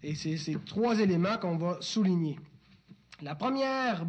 Et 0.02 0.14
c'est 0.14 0.36
ces 0.36 0.56
trois 0.66 0.98
éléments 0.98 1.38
qu'on 1.38 1.56
va 1.56 1.78
souligner. 1.80 2.38
La 3.22 3.34
première, 3.34 4.04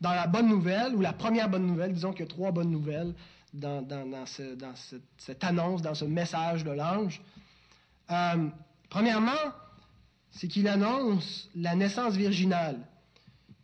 dans 0.00 0.12
la 0.12 0.26
bonne 0.26 0.48
nouvelle, 0.48 0.94
ou 0.94 1.00
la 1.00 1.12
première 1.12 1.48
bonne 1.50 1.66
nouvelle, 1.66 1.92
disons 1.92 2.12
qu'il 2.12 2.20
y 2.20 2.28
a 2.28 2.28
trois 2.28 2.52
bonnes 2.52 2.70
nouvelles 2.70 3.12
dans, 3.52 3.82
dans- 3.82 4.06
dans 4.08 4.24
ce- 4.26 4.54
dans 4.54 4.74
cette, 4.76 5.02
cette 5.18 5.42
annonce, 5.44 5.82
dans 5.82 5.94
ce 5.94 6.04
message 6.04 6.62
de 6.64 6.70
l'ange. 6.70 7.20
Euh, 8.10 8.48
premièrement, 8.88 9.32
c'est 10.30 10.48
qu'il 10.48 10.68
annonce 10.68 11.50
la 11.56 11.74
naissance 11.74 12.14
virginale, 12.14 12.78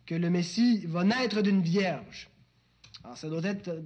que 0.05 0.15
le 0.15 0.29
Messie 0.29 0.85
va 0.85 1.03
naître 1.03 1.41
d'une 1.41 1.61
vierge. 1.61 2.29
Alors, 3.03 3.17
ça 3.17 3.29
doit 3.29 3.43
être, 3.43 3.67
euh, 3.69 3.81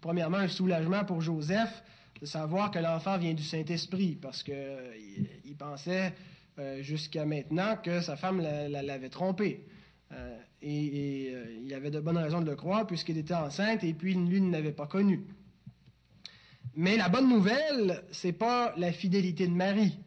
premièrement, 0.00 0.38
un 0.38 0.48
soulagement 0.48 1.04
pour 1.04 1.20
Joseph 1.20 1.82
de 2.20 2.26
savoir 2.26 2.70
que 2.70 2.78
l'enfant 2.78 3.18
vient 3.18 3.34
du 3.34 3.42
Saint-Esprit, 3.42 4.16
parce 4.16 4.42
qu'il 4.42 4.56
il 5.44 5.56
pensait 5.56 6.14
euh, 6.58 6.82
jusqu'à 6.82 7.26
maintenant 7.26 7.76
que 7.76 8.00
sa 8.00 8.16
femme 8.16 8.40
la- 8.40 8.68
la- 8.68 8.82
l'avait 8.82 9.10
trompé. 9.10 9.66
Euh, 10.12 10.38
et 10.62 11.30
euh, 11.34 11.58
il 11.64 11.74
avait 11.74 11.90
de 11.90 12.00
bonnes 12.00 12.16
raisons 12.16 12.40
de 12.40 12.48
le 12.48 12.56
croire, 12.56 12.86
puisqu'il 12.86 13.18
était 13.18 13.34
enceinte, 13.34 13.84
et 13.84 13.92
puis 13.92 14.14
lui 14.14 14.40
ne 14.40 14.50
l'avait 14.50 14.72
pas 14.72 14.86
connu. 14.86 15.26
Mais 16.74 16.96
la 16.96 17.08
bonne 17.08 17.28
nouvelle, 17.28 18.02
c'est 18.12 18.32
pas 18.32 18.72
la 18.76 18.92
fidélité 18.92 19.46
de 19.46 19.52
Marie, 19.52 19.98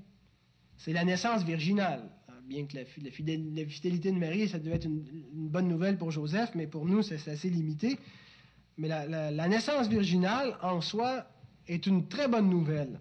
c'est 0.77 0.93
la 0.93 1.03
naissance 1.03 1.43
virginale. 1.43 2.09
Bien 2.49 2.65
que 2.65 2.77
la, 2.77 2.83
fidélité 2.83 4.11
de 4.11 4.17
Marie, 4.17 4.49
ça 4.49 4.57
devait 4.57 4.77
être 4.77 4.85
une, 4.85 5.03
bonne 5.33 5.67
nouvelle 5.67 5.99
pour 5.99 6.09
Joseph, 6.09 6.49
mais 6.55 6.65
pour 6.65 6.83
nous, 6.87 7.03
c'est 7.03 7.27
assez 7.29 7.47
limité. 7.47 7.99
Mais 8.75 8.87
la, 8.87 9.47
naissance 9.47 9.87
virginale, 9.87 10.57
en 10.63 10.81
soi, 10.81 11.27
est 11.67 11.85
une 11.85 12.07
très 12.07 12.27
bonne 12.27 12.49
nouvelle. 12.49 12.99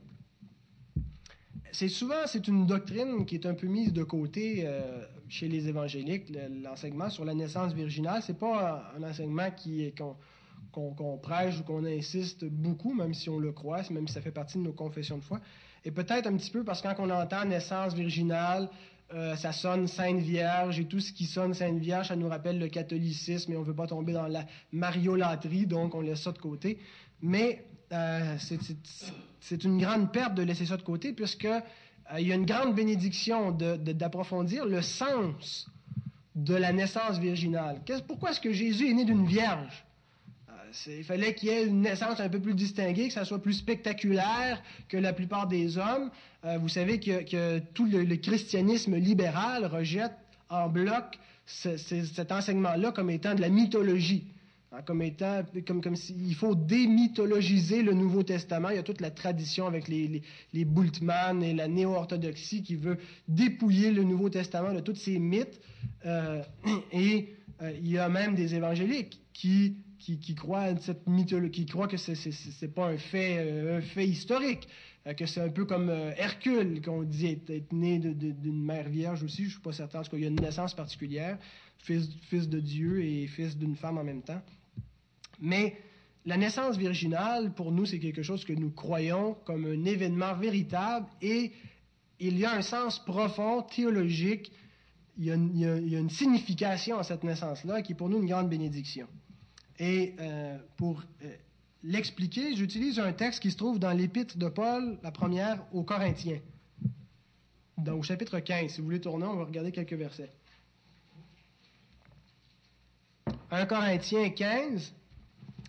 C'est 1.72 1.88
souvent, 1.88 2.26
c'est 2.26 2.46
une 2.46 2.66
doctrine 2.66 3.24
qui 3.24 3.36
est 3.36 3.46
un 3.46 3.54
peu 3.54 3.68
mise 3.68 3.94
de 3.94 4.02
côté 4.02 4.64
euh, 4.64 5.02
chez 5.30 5.48
les 5.48 5.66
évangéliques, 5.66 6.28
le- 6.28 6.62
l'enseignement 6.62 7.08
sur 7.08 7.24
la 7.24 7.32
naissance 7.32 7.72
virginale. 7.72 8.20
C'est 8.22 8.38
pas 8.38 8.92
un, 8.98 9.02
enseignement 9.02 9.50
qui 9.50 9.94
qu'on 10.72 11.18
prêche 11.22 11.58
ou 11.60 11.62
qu'on 11.62 11.86
insiste 11.86 12.44
beaucoup, 12.44 12.92
même 12.92 13.14
si 13.14 13.30
on 13.30 13.38
le 13.38 13.52
croit, 13.52 13.80
même 13.90 14.06
si 14.08 14.12
ça 14.12 14.20
fait 14.20 14.30
partie 14.30 14.58
de 14.58 14.62
nos 14.62 14.72
confessions 14.72 15.16
de 15.16 15.24
foi. 15.24 15.40
Et 15.86 15.90
peut-être 15.90 16.26
un 16.26 16.36
petit 16.36 16.50
peu 16.50 16.64
parce 16.64 16.82
que 16.82 16.88
quand 16.88 16.96
on 16.98 17.10
entend 17.10 17.46
naissance 17.46 17.94
virginale, 17.94 18.68
euh, 19.14 19.36
ça 19.36 19.52
sonne 19.52 19.86
Sainte 19.88 20.18
Vierge 20.20 20.78
et 20.80 20.84
tout 20.84 21.00
ce 21.00 21.12
qui 21.12 21.24
sonne 21.24 21.54
Sainte 21.54 21.78
Vierge, 21.78 22.08
ça 22.08 22.16
nous 22.16 22.28
rappelle 22.28 22.58
le 22.58 22.68
catholicisme 22.68 23.52
et 23.52 23.56
on 23.56 23.60
ne 23.60 23.64
veut 23.64 23.74
pas 23.74 23.86
tomber 23.86 24.12
dans 24.12 24.26
la 24.26 24.44
mariolatrie, 24.72 25.66
donc 25.66 25.94
on 25.94 26.00
laisse 26.02 26.22
ça 26.22 26.32
de 26.32 26.38
côté. 26.38 26.78
Mais 27.22 27.64
euh, 27.92 28.36
c'est- 29.40 29.64
une 29.64 29.78
grande 29.78 30.12
perte 30.12 30.34
de 30.34 30.42
laisser 30.42 30.66
ça 30.66 30.76
de 30.76 30.82
côté 30.82 31.12
puisque 31.14 31.46
euh, 31.46 32.20
y 32.20 32.30
a 32.32 32.34
une 32.34 32.44
grande 32.44 32.74
bénédiction 32.74 33.50
d'approfondir 33.50 34.66
le 34.66 34.82
sens 34.82 35.66
de 36.34 36.54
la 36.54 36.72
naissance 36.72 37.18
virginale. 37.18 37.80
Pourquoi 38.06 38.30
est-ce 38.30 38.40
que 38.40 38.52
Jésus 38.52 38.90
est 38.90 38.94
né 38.94 39.04
d'une 39.06 39.26
vierge? 39.26 39.84
Il 40.86 41.04
fallait 41.04 41.34
qu'il 41.34 41.48
y 41.48 41.52
ait 41.52 41.66
une 41.66 41.80
naissance 41.82 42.20
un 42.20 42.28
peu 42.28 42.40
plus 42.40 42.54
distinguée, 42.54 43.08
que 43.08 43.14
ça 43.14 43.24
soit 43.24 43.40
plus 43.42 43.54
spectaculaire 43.54 44.62
que 44.88 44.96
la 44.96 45.12
plupart 45.12 45.46
des 45.48 45.78
hommes. 45.78 46.10
Euh, 46.44 46.58
vous 46.58 46.68
savez 46.68 47.00
que, 47.00 47.22
que 47.28 47.58
tout 47.74 47.86
le, 47.86 48.04
christianisme 48.16 48.96
libéral 48.96 49.66
rejette 49.66 50.12
en 50.48 50.68
bloc 50.68 51.18
ce- 51.46 51.76
ce- 51.76 52.04
cet 52.04 52.32
enseignement-là 52.32 52.92
comme 52.92 53.10
étant 53.10 53.34
de 53.34 53.40
la 53.40 53.48
mythologie. 53.48 54.24
Hein, 54.70 54.82
comme 54.84 55.00
étant, 55.00 55.42
comme, 55.66 55.80
comme 55.80 55.96
s'il 55.96 56.34
faut 56.34 56.54
démythologiser 56.54 57.82
le 57.82 57.94
Nouveau 57.94 58.22
Testament. 58.22 58.68
Il 58.68 58.76
y 58.76 58.78
a 58.78 58.82
toute 58.82 59.00
la 59.00 59.10
tradition 59.10 59.66
avec 59.66 59.88
les, 59.88 60.06
les, 60.08 60.22
les 60.52 60.64
Bultmann 60.66 61.42
et 61.42 61.54
la 61.54 61.68
néo-orthodoxie 61.68 62.62
qui 62.62 62.76
veut 62.76 62.98
dépouiller 63.28 63.90
le 63.92 64.02
Nouveau 64.04 64.28
Testament 64.28 64.74
de 64.74 64.80
tous 64.80 64.94
ces 64.96 65.18
mythes. 65.18 65.60
Euh, 66.04 66.42
et 66.92 67.34
euh, 67.62 67.72
il 67.80 67.90
y 67.90 67.98
a 67.98 68.08
même 68.10 68.34
des 68.34 68.54
évangéliques 68.54 69.18
qui, 69.32 69.76
qui, 69.98 70.18
qui 70.18 70.34
croient 70.34 70.76
cette 70.76 71.06
mythologie, 71.06 71.50
qui 71.50 71.66
croient 71.66 71.88
que 71.88 71.96
c'est, 71.96 72.14
c'est, 72.14 72.74
pas 72.74 72.86
un 72.86 72.96
fait, 72.96 73.38
euh, 73.38 73.78
un 73.78 73.80
fait 73.80 74.06
historique, 74.06 74.68
euh, 75.06 75.14
que 75.14 75.26
c'est 75.26 75.40
un 75.40 75.48
peu 75.48 75.64
comme 75.64 75.90
euh, 75.90 76.12
Hercule, 76.16 76.80
qu'on 76.82 77.02
dit 77.02 77.26
être, 77.48 77.72
né 77.72 77.98
d'une 77.98 78.64
mère 78.64 78.88
vierge 78.88 79.22
aussi. 79.22 79.44
Je 79.44 79.50
suis 79.50 79.60
pas 79.60 79.72
certain. 79.72 80.00
En 80.00 80.02
tout 80.02 80.10
cas, 80.10 80.16
il 80.16 80.22
y 80.22 80.26
a 80.26 80.28
une 80.28 80.40
naissance 80.40 80.74
particulière, 80.74 81.38
fils, 81.78 82.48
de 82.48 82.60
Dieu 82.60 83.02
et 83.02 83.26
fils 83.26 83.56
d'une 83.56 83.76
femme 83.76 83.98
en 83.98 84.04
même 84.04 84.22
temps. 84.22 84.40
Mais 85.40 85.76
la 86.24 86.36
naissance 86.36 86.76
virginale, 86.76 87.52
pour 87.54 87.72
nous, 87.72 87.86
c'est 87.86 87.98
quelque 87.98 88.22
chose 88.22 88.44
que 88.44 88.52
nous 88.52 88.70
croyons 88.70 89.36
comme 89.44 89.66
un 89.66 89.84
événement 89.84 90.34
véritable 90.34 91.06
et 91.22 91.52
il 92.20 92.38
y 92.38 92.44
a 92.44 92.52
un 92.52 92.62
sens 92.62 92.98
profond, 93.04 93.62
théologique, 93.62 94.50
il 95.16 95.26
y 95.26 95.30
a 95.32 95.34
une 95.98 96.10
signification 96.10 96.98
à 96.98 97.02
cette 97.02 97.24
naissance-là 97.24 97.82
qui 97.82 97.92
est 97.92 97.94
pour 97.94 98.08
nous 98.08 98.18
une 98.18 98.28
grande 98.28 98.48
bénédiction. 98.48 99.08
Et 99.78 100.14
euh, 100.18 100.58
pour 100.76 101.02
euh, 101.22 101.32
l'expliquer, 101.82 102.56
j'utilise 102.56 102.98
un 102.98 103.12
texte 103.12 103.40
qui 103.40 103.50
se 103.50 103.56
trouve 103.56 103.78
dans 103.78 103.92
l'épître 103.92 104.36
de 104.36 104.48
Paul, 104.48 104.98
la 105.02 105.12
première 105.12 105.64
aux 105.72 105.84
Corinthiens. 105.84 106.40
Donc, 107.76 108.00
au 108.00 108.02
chapitre 108.02 108.40
15, 108.40 108.72
si 108.72 108.78
vous 108.80 108.86
voulez 108.86 109.00
tourner, 109.00 109.26
on 109.26 109.36
va 109.36 109.44
regarder 109.44 109.70
quelques 109.70 109.92
versets. 109.92 110.32
1 113.50 113.66
Corinthiens 113.66 114.30
15, 114.30 114.92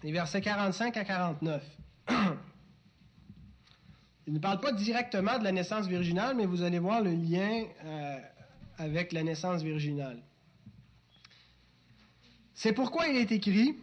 les 0.04 0.12
versets 0.12 0.42
45 0.42 0.98
à 0.98 1.06
49. 1.06 1.64
Il 4.28 4.34
ne 4.34 4.40
parle 4.40 4.60
pas 4.60 4.72
directement 4.72 5.38
de 5.40 5.44
la 5.44 5.52
naissance 5.52 5.88
virginale, 5.88 6.36
mais 6.36 6.46
vous 6.46 6.62
allez 6.62 6.80
voir 6.80 7.02
le 7.02 7.12
lien 7.12 7.64
euh, 7.84 8.18
avec 8.78 9.12
la 9.12 9.24
naissance 9.24 9.62
virginale. 9.62 10.22
C'est 12.54 12.74
pourquoi 12.74 13.08
il 13.08 13.16
est 13.16 13.32
écrit, 13.32 13.76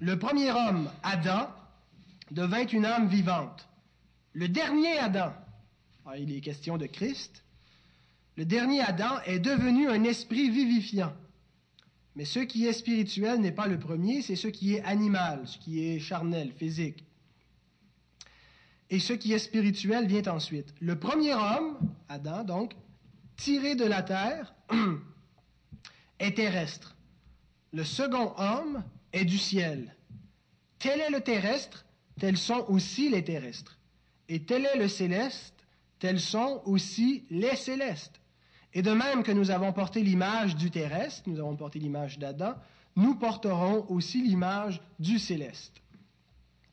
le 0.00 0.18
premier 0.18 0.50
homme, 0.50 0.90
Adam, 1.02 1.48
devint 2.30 2.66
une 2.66 2.86
âme 2.86 3.08
vivante. 3.08 3.68
Le 4.32 4.48
dernier 4.48 4.98
Adam, 4.98 5.32
alors, 6.04 6.18
il 6.18 6.34
est 6.34 6.40
question 6.40 6.78
de 6.78 6.86
Christ, 6.86 7.44
le 8.36 8.44
dernier 8.44 8.80
Adam 8.80 9.20
est 9.26 9.38
devenu 9.38 9.88
un 9.88 10.02
esprit 10.04 10.50
vivifiant. 10.50 11.12
Mais 12.16 12.24
ce 12.24 12.40
qui 12.40 12.66
est 12.66 12.72
spirituel 12.72 13.40
n'est 13.40 13.52
pas 13.52 13.66
le 13.66 13.78
premier, 13.78 14.22
c'est 14.22 14.36
ce 14.36 14.48
qui 14.48 14.74
est 14.74 14.82
animal, 14.82 15.46
ce 15.46 15.58
qui 15.58 15.86
est 15.86 16.00
charnel, 16.00 16.50
physique. 16.52 17.04
Et 18.88 18.98
ce 18.98 19.12
qui 19.12 19.32
est 19.32 19.38
spirituel 19.38 20.06
vient 20.06 20.26
ensuite. 20.32 20.74
Le 20.80 20.98
premier 20.98 21.34
homme, 21.34 21.76
Adam, 22.08 22.42
donc, 22.42 22.72
tiré 23.36 23.74
de 23.74 23.84
la 23.84 24.02
terre, 24.02 24.54
est 26.18 26.36
terrestre. 26.36 26.96
Le 27.72 27.84
second 27.84 28.34
homme 28.36 28.82
est 29.12 29.24
du 29.24 29.38
ciel. 29.38 29.94
Tel 30.78 31.00
est 31.00 31.10
le 31.10 31.20
terrestre, 31.20 31.84
tels 32.18 32.38
sont 32.38 32.64
aussi 32.68 33.10
les 33.10 33.24
terrestres. 33.24 33.78
Et 34.28 34.42
tel 34.42 34.66
est 34.66 34.76
le 34.76 34.88
céleste, 34.88 35.54
tels 35.98 36.20
sont 36.20 36.62
aussi 36.64 37.24
les 37.30 37.56
célestes. 37.56 38.20
Et 38.72 38.82
de 38.82 38.92
même 38.92 39.22
que 39.22 39.32
nous 39.32 39.50
avons 39.50 39.72
porté 39.72 40.02
l'image 40.02 40.56
du 40.56 40.70
terrestre, 40.70 41.28
nous 41.28 41.40
avons 41.40 41.56
porté 41.56 41.78
l'image 41.78 42.18
d'Adam, 42.18 42.54
nous 42.96 43.14
porterons 43.16 43.86
aussi 43.88 44.22
l'image 44.22 44.80
du 44.98 45.18
céleste. 45.18 45.82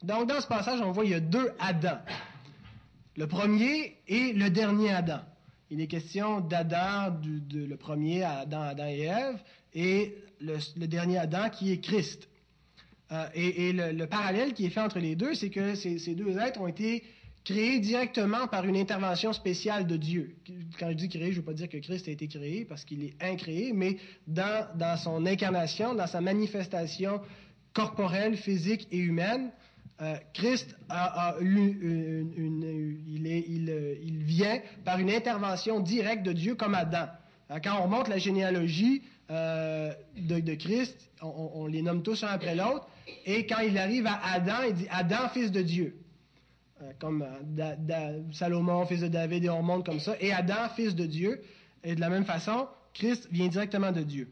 Donc 0.04 0.28
dans 0.28 0.40
ce 0.40 0.48
passage, 0.48 0.80
on 0.82 0.92
voit 0.92 1.04
qu'il 1.04 1.14
y 1.14 1.16
a 1.16 1.20
deux 1.20 1.52
Adams. 1.60 2.02
Le 3.16 3.28
premier 3.28 3.98
et 4.08 4.34
le 4.34 4.50
dernier 4.50 4.94
Adam. 4.94 5.22
Il 5.70 5.82
est 5.82 5.88
question 5.88 6.40
d'Adam, 6.40 7.20
le 7.54 7.76
premier 7.76 8.24
Adam, 8.24 8.62
Adam 8.62 8.88
et 8.88 9.02
Ève, 9.02 9.40
et 9.74 10.16
le, 10.40 10.86
dernier 10.88 11.18
Adam 11.18 11.50
qui 11.50 11.72
est 11.72 11.80
Christ. 11.80 12.30
Euh, 13.12 13.28
et, 13.34 13.74
le, 13.74 14.06
parallèle 14.06 14.54
qui 14.54 14.66
est 14.66 14.70
fait 14.70 14.82
entre 14.82 15.00
les 15.00 15.16
deux, 15.16 15.34
c'est 15.34 15.50
que 15.50 15.76
ces, 15.76 15.98
ces 16.00 16.16
deux 16.16 16.38
êtres 16.38 16.60
ont 16.60 16.68
été 16.68 17.04
créé 17.44 17.80
directement 17.80 18.48
par 18.48 18.66
une 18.66 18.76
intervention 18.76 19.32
spéciale 19.32 19.88
de 19.88 19.96
Dieu. 19.96 20.36
Quand 20.78 20.90
je 20.90 20.96
dis 20.96 21.08
créé, 21.08 21.28
je 21.28 21.30
ne 21.30 21.36
veux 21.36 21.44
pas 21.44 21.54
dire 21.54 21.70
que 21.70 21.78
Christ 21.78 22.08
a 22.10 22.12
été 22.12 22.28
créé 22.28 22.66
parce 22.66 22.84
qu'il 22.84 23.04
est 23.04 23.16
incréé, 23.22 23.72
mais 23.74 23.98
dans, 24.28 24.68
dans, 24.76 24.98
son 24.98 25.26
incarnation, 25.26 25.96
dans 25.96 26.08
sa 26.08 26.20
manifestation 26.20 27.22
corporelle, 27.74 28.36
physique 28.36 28.88
et 28.92 28.98
humaine, 28.98 29.52
Christ 30.34 30.76
il, 33.42 34.24
vient 34.24 34.60
par 34.86 35.00
une 35.00 35.10
intervention 35.10 35.80
directe 35.80 36.24
de 36.24 36.34
Dieu 36.34 36.56
comme 36.56 36.76
Adam. 36.76 37.08
Euh, 37.52 37.60
quand 37.64 37.78
on 37.80 37.84
remonte 37.84 38.08
la 38.08 38.18
généalogie 38.18 39.04
euh, 39.32 39.94
de, 40.16 40.56
Christ, 40.56 41.10
on, 41.22 41.68
les 41.68 41.82
nomme 41.82 42.04
tous 42.04 42.24
un 42.24 42.28
après 42.28 42.56
l'autre, 42.56 42.88
et 43.26 43.46
quand 43.46 43.60
il 43.60 43.78
arrive 43.78 44.08
à 44.08 44.20
Adam, 44.34 44.64
il 44.68 44.74
dit 44.74 44.88
Adam, 44.90 45.30
fils 45.34 45.52
de 45.52 45.62
Dieu. 45.62 46.00
Euh, 46.82 46.92
comme 47.00 47.26
Salomon, 48.32 48.86
fils 48.86 49.02
de 49.02 49.08
David, 49.08 49.46
et 49.46 49.50
on 49.50 49.64
monte 49.64 49.86
comme 49.86 50.00
ça, 50.00 50.16
et 50.20 50.32
Adam, 50.32 50.70
fils 50.76 50.96
de 50.96 51.06
Dieu. 51.06 51.42
Et 51.84 51.96
de 51.96 52.02
la 52.02 52.10
même 52.10 52.26
façon, 52.26 52.68
Christ 52.94 53.28
vient 53.32 53.48
directement 53.48 53.92
de 53.92 54.02
Dieu. 54.02 54.30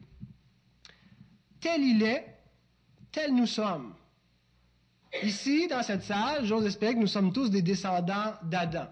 Tel 1.60 1.80
il 1.80 2.02
est, 2.02 2.26
tel 3.12 3.34
nous 3.34 3.46
sommes. 3.46 3.94
Ici, 5.22 5.68
dans 5.68 5.82
cette 5.82 6.02
salle, 6.02 6.44
j'ose 6.44 6.66
espérer 6.66 6.94
que 6.94 7.00
nous 7.00 7.06
sommes 7.06 7.32
tous 7.32 7.50
des 7.50 7.62
descendants 7.62 8.34
d'Adam. 8.44 8.86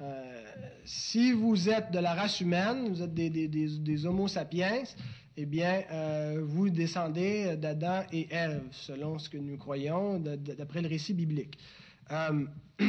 Euh, 0.00 0.44
si 0.84 1.32
vous 1.32 1.68
êtes 1.68 1.90
de 1.92 1.98
la 1.98 2.14
race 2.14 2.40
humaine, 2.40 2.88
vous 2.88 3.02
êtes 3.02 3.14
des, 3.14 4.06
homo 4.06 4.28
sapiens, 4.28 4.82
eh 5.36 5.46
bien, 5.46 5.82
vous 6.42 6.70
descendez 6.70 7.56
d'Adam 7.56 8.02
et 8.12 8.28
Ève, 8.30 8.62
selon 8.70 9.18
ce 9.18 9.28
que 9.28 9.38
nous 9.38 9.56
croyons, 9.56 10.18
d'après 10.18 10.82
le 10.82 10.88
récit 10.88 11.14
biblique. 11.14 11.58
Euh, 12.10 12.46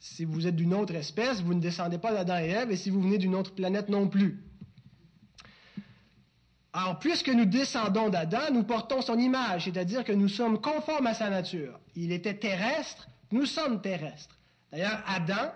si 0.00 0.24
vous 0.24 0.46
êtes 0.46 0.56
d'une 0.56 0.74
autre 0.74 0.94
espèce, 0.94 1.40
vous 1.42 1.54
ne 1.54 1.60
descendez 1.60 1.98
pas 1.98 2.12
d'Adam 2.12 2.38
et 2.38 2.50
Ève, 2.50 2.70
et 2.70 2.76
si 2.76 2.90
vous 2.90 3.02
venez 3.02 3.18
d'une 3.18 3.34
autre 3.34 3.54
planète 3.54 3.88
non 3.88 4.08
plus. 4.08 4.42
Alors, 6.76 6.98
puisque 6.98 7.30
nous 7.30 7.46
descendons 7.46 8.10
d'Adam, 8.10 8.52
nous 8.52 8.62
portons 8.62 9.00
son 9.00 9.18
image, 9.18 9.64
c'est-à-dire 9.64 10.04
que 10.04 10.12
nous 10.12 10.28
sommes 10.28 10.60
conformes 10.60 11.06
à 11.06 11.14
sa 11.14 11.30
nature. 11.30 11.80
Il 11.94 12.12
était 12.12 12.34
terrestre, 12.34 13.08
nous 13.32 13.46
sommes 13.46 13.80
terrestres. 13.80 14.38
D'ailleurs, 14.70 15.02
Adam, 15.06 15.52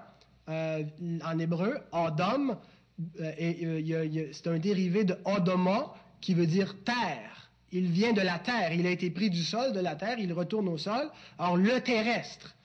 euh, 0.48 0.82
en 1.22 1.38
hébreu, 1.38 1.76
Adam, 1.92 2.58
euh, 3.20 4.28
c'est 4.32 4.46
un 4.46 4.58
dérivé 4.58 5.04
de 5.04 5.14
Odoma, 5.26 5.92
qui 6.22 6.32
veut 6.32 6.46
dire 6.46 6.74
terre. 6.84 7.50
Il 7.70 7.88
vient 7.90 8.14
de 8.14 8.22
la 8.22 8.38
terre. 8.38 8.72
Il 8.72 8.86
a 8.86 8.90
été 8.90 9.10
pris 9.10 9.28
du 9.28 9.44
sol, 9.44 9.74
de 9.74 9.80
la 9.80 9.96
terre. 9.96 10.18
Il 10.18 10.32
retourne 10.32 10.68
au 10.68 10.78
sol. 10.78 11.10
Alors, 11.38 11.58
le 11.58 11.82
terrestre. 11.82 12.56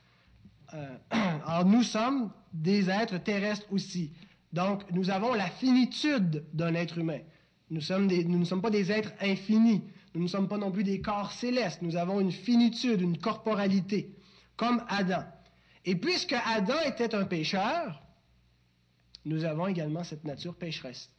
Euh, 0.73 0.95
alors, 1.45 1.65
nous 1.65 1.83
sommes 1.83 2.31
des 2.53 2.89
êtres 2.89 3.17
terrestres 3.17 3.67
aussi. 3.69 4.11
Donc, 4.53 4.89
nous 4.91 5.09
avons 5.09 5.33
la 5.33 5.49
finitude 5.49 6.45
d'un 6.53 6.73
être 6.73 6.97
humain. 6.97 7.19
Nous, 7.69 7.79
ne 7.79 8.45
sommes 8.45 8.61
pas 8.61 8.69
des 8.69 8.91
êtres 8.91 9.11
infinis. 9.21 9.83
Nous 10.13 10.23
ne 10.23 10.27
sommes 10.27 10.47
pas 10.47 10.57
non 10.57 10.71
plus 10.71 10.83
des 10.83 11.01
corps 11.01 11.31
célestes. 11.31 11.81
Nous 11.81 11.95
avons 11.95 12.19
une 12.19 12.31
finitude, 12.31 13.01
une 13.01 13.17
corporalité, 13.17 14.15
comme 14.55 14.83
Adam. 14.87 15.23
Et 15.83 15.95
puisque 15.95 16.33
Adam 16.33 16.79
était 16.85 17.13
un 17.13 17.25
pécheur, 17.25 18.01
nous 19.25 19.43
avons 19.43 19.67
également 19.67 20.03
cette 20.03 20.23
nature 20.23 20.55
pécheresse. 20.55 21.09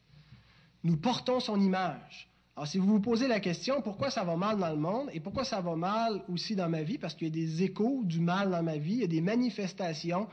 Nous 0.85 0.97
portons 0.97 1.41
son 1.41 1.61
image. 1.61 2.31
Alors, 2.57 2.67
si 2.67 2.79
vous 2.79 2.87
vous 2.87 3.01
posez 3.01 3.29
la 3.29 3.41
question, 3.41 3.83
pourquoi 3.83 4.11
ça 4.11 4.25
va 4.25 4.37
mal 4.37 4.57
dans 4.57 4.71
le 4.71 4.79
monde 4.79 5.11
et 5.13 5.21
pourquoi 5.21 5.45
ça 5.45 5.61
va 5.61 5.77
mal 5.77 6.23
aussi 6.29 6.57
dans 6.57 6.71
ma 6.71 6.83
vie, 6.83 6.97
parce 6.97 7.15
qu'il 7.15 7.27
y 7.27 7.31
a 7.31 7.35
des 7.35 7.63
échos 7.65 8.03
du 8.05 8.21
mal 8.21 8.51
dans 8.51 8.63
ma 8.63 8.79
vie, 8.79 8.95
il 8.95 9.01
y 9.01 9.05
a 9.05 9.09
des 9.09 9.21
manifestations 9.21 10.27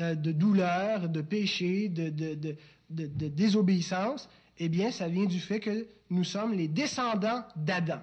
euh, 0.00 0.16
de 0.16 0.32
douleur, 0.32 1.08
de 1.08 1.20
péché, 1.20 1.88
de, 1.88 2.08
désobéissance, 3.28 4.28
eh 4.62 4.68
bien, 4.68 4.92
ça 4.92 5.08
vient 5.08 5.24
du 5.24 5.40
fait 5.40 5.58
que 5.58 5.88
nous 6.10 6.22
sommes 6.22 6.52
les 6.52 6.68
descendants 6.68 7.44
d'Adam. 7.56 8.00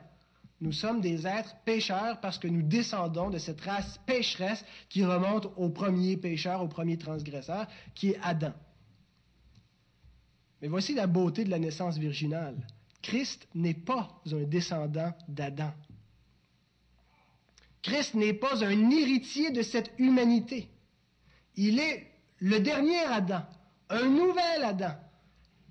Nous 0.59 0.71
sommes 0.71 1.01
des 1.01 1.27
êtres 1.27 1.55
pécheurs 1.65 2.19
parce 2.19 2.39
que 2.39 2.47
nous 2.47 2.63
descendons 2.63 3.29
de 3.29 3.37
cette 3.37 3.61
race 3.61 3.99
pécheresse 4.07 4.65
qui 4.89 5.05
remonte 5.05 5.51
au 5.55 5.69
premier 5.69 6.17
pécheur, 6.17 6.63
au 6.63 6.67
premier 6.67 6.97
transgresseur, 6.97 7.67
qui 7.93 8.09
est 8.09 8.19
Adam. 8.23 8.53
Mais 10.59 10.67
voici 10.67 10.95
la 10.95 11.05
beauté 11.05 11.43
de 11.43 11.51
la 11.51 11.59
naissance 11.59 11.99
virginale. 11.99 12.57
Christ 13.03 13.47
n'est 13.53 13.75
pas 13.75 14.19
un 14.31 14.41
descendant 14.41 15.13
d'Adam. 15.27 15.71
Christ 17.83 18.15
n'est 18.15 18.33
pas 18.33 18.65
un 18.65 18.89
héritier 18.89 19.51
de 19.51 19.61
cette 19.61 19.93
humanité. 19.99 20.71
Il 21.55 21.77
est 21.77 22.11
le 22.39 22.59
dernier 22.59 22.97
Adam, 23.01 23.43
un 23.89 24.09
nouvel 24.09 24.63
Adam. 24.63 24.95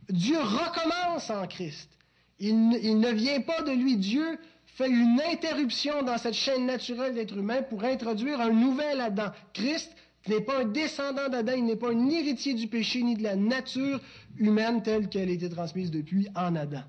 Dieu 0.09 0.39
recommence 0.39 1.31
en 1.31 1.47
Christ. 1.47 1.91
Il 2.39 2.69
ne, 2.69 3.13
vient 3.13 3.41
pas 3.41 3.63
de 3.63 3.73
lui. 3.73 3.97
Dieu 3.97 4.39
fait 4.67 4.89
une 4.89 5.21
interruption 5.33 6.03
dans 6.03 6.19
cette 6.19 6.35
chaîne 6.35 6.67
naturelle 6.67 7.15
d'être 7.15 7.37
humain 7.37 7.63
pour 7.63 7.85
introduire 7.85 8.41
un 8.41 8.51
nouvel 8.51 9.01
Adam. 9.01 9.33
Christ 9.55 9.91
n'est 10.29 10.43
pas 10.43 10.63
un 10.63 10.65
descendant 10.65 11.29
d'Adam, 11.29 11.53
il 11.57 11.65
n'est 11.65 11.77
pas 11.77 11.93
un 11.93 12.09
héritier 12.11 12.55
du 12.55 12.67
péché 12.67 13.03
ni 13.03 13.15
de 13.15 13.23
la 13.23 13.37
nature 13.37 14.01
humaine 14.37 14.83
telle 14.83 15.09
qu'elle 15.09 15.29
a 15.29 15.33
été 15.33 15.49
transmise 15.49 15.91
depuis 15.91 16.29
en 16.35 16.57
Adam. 16.57 16.83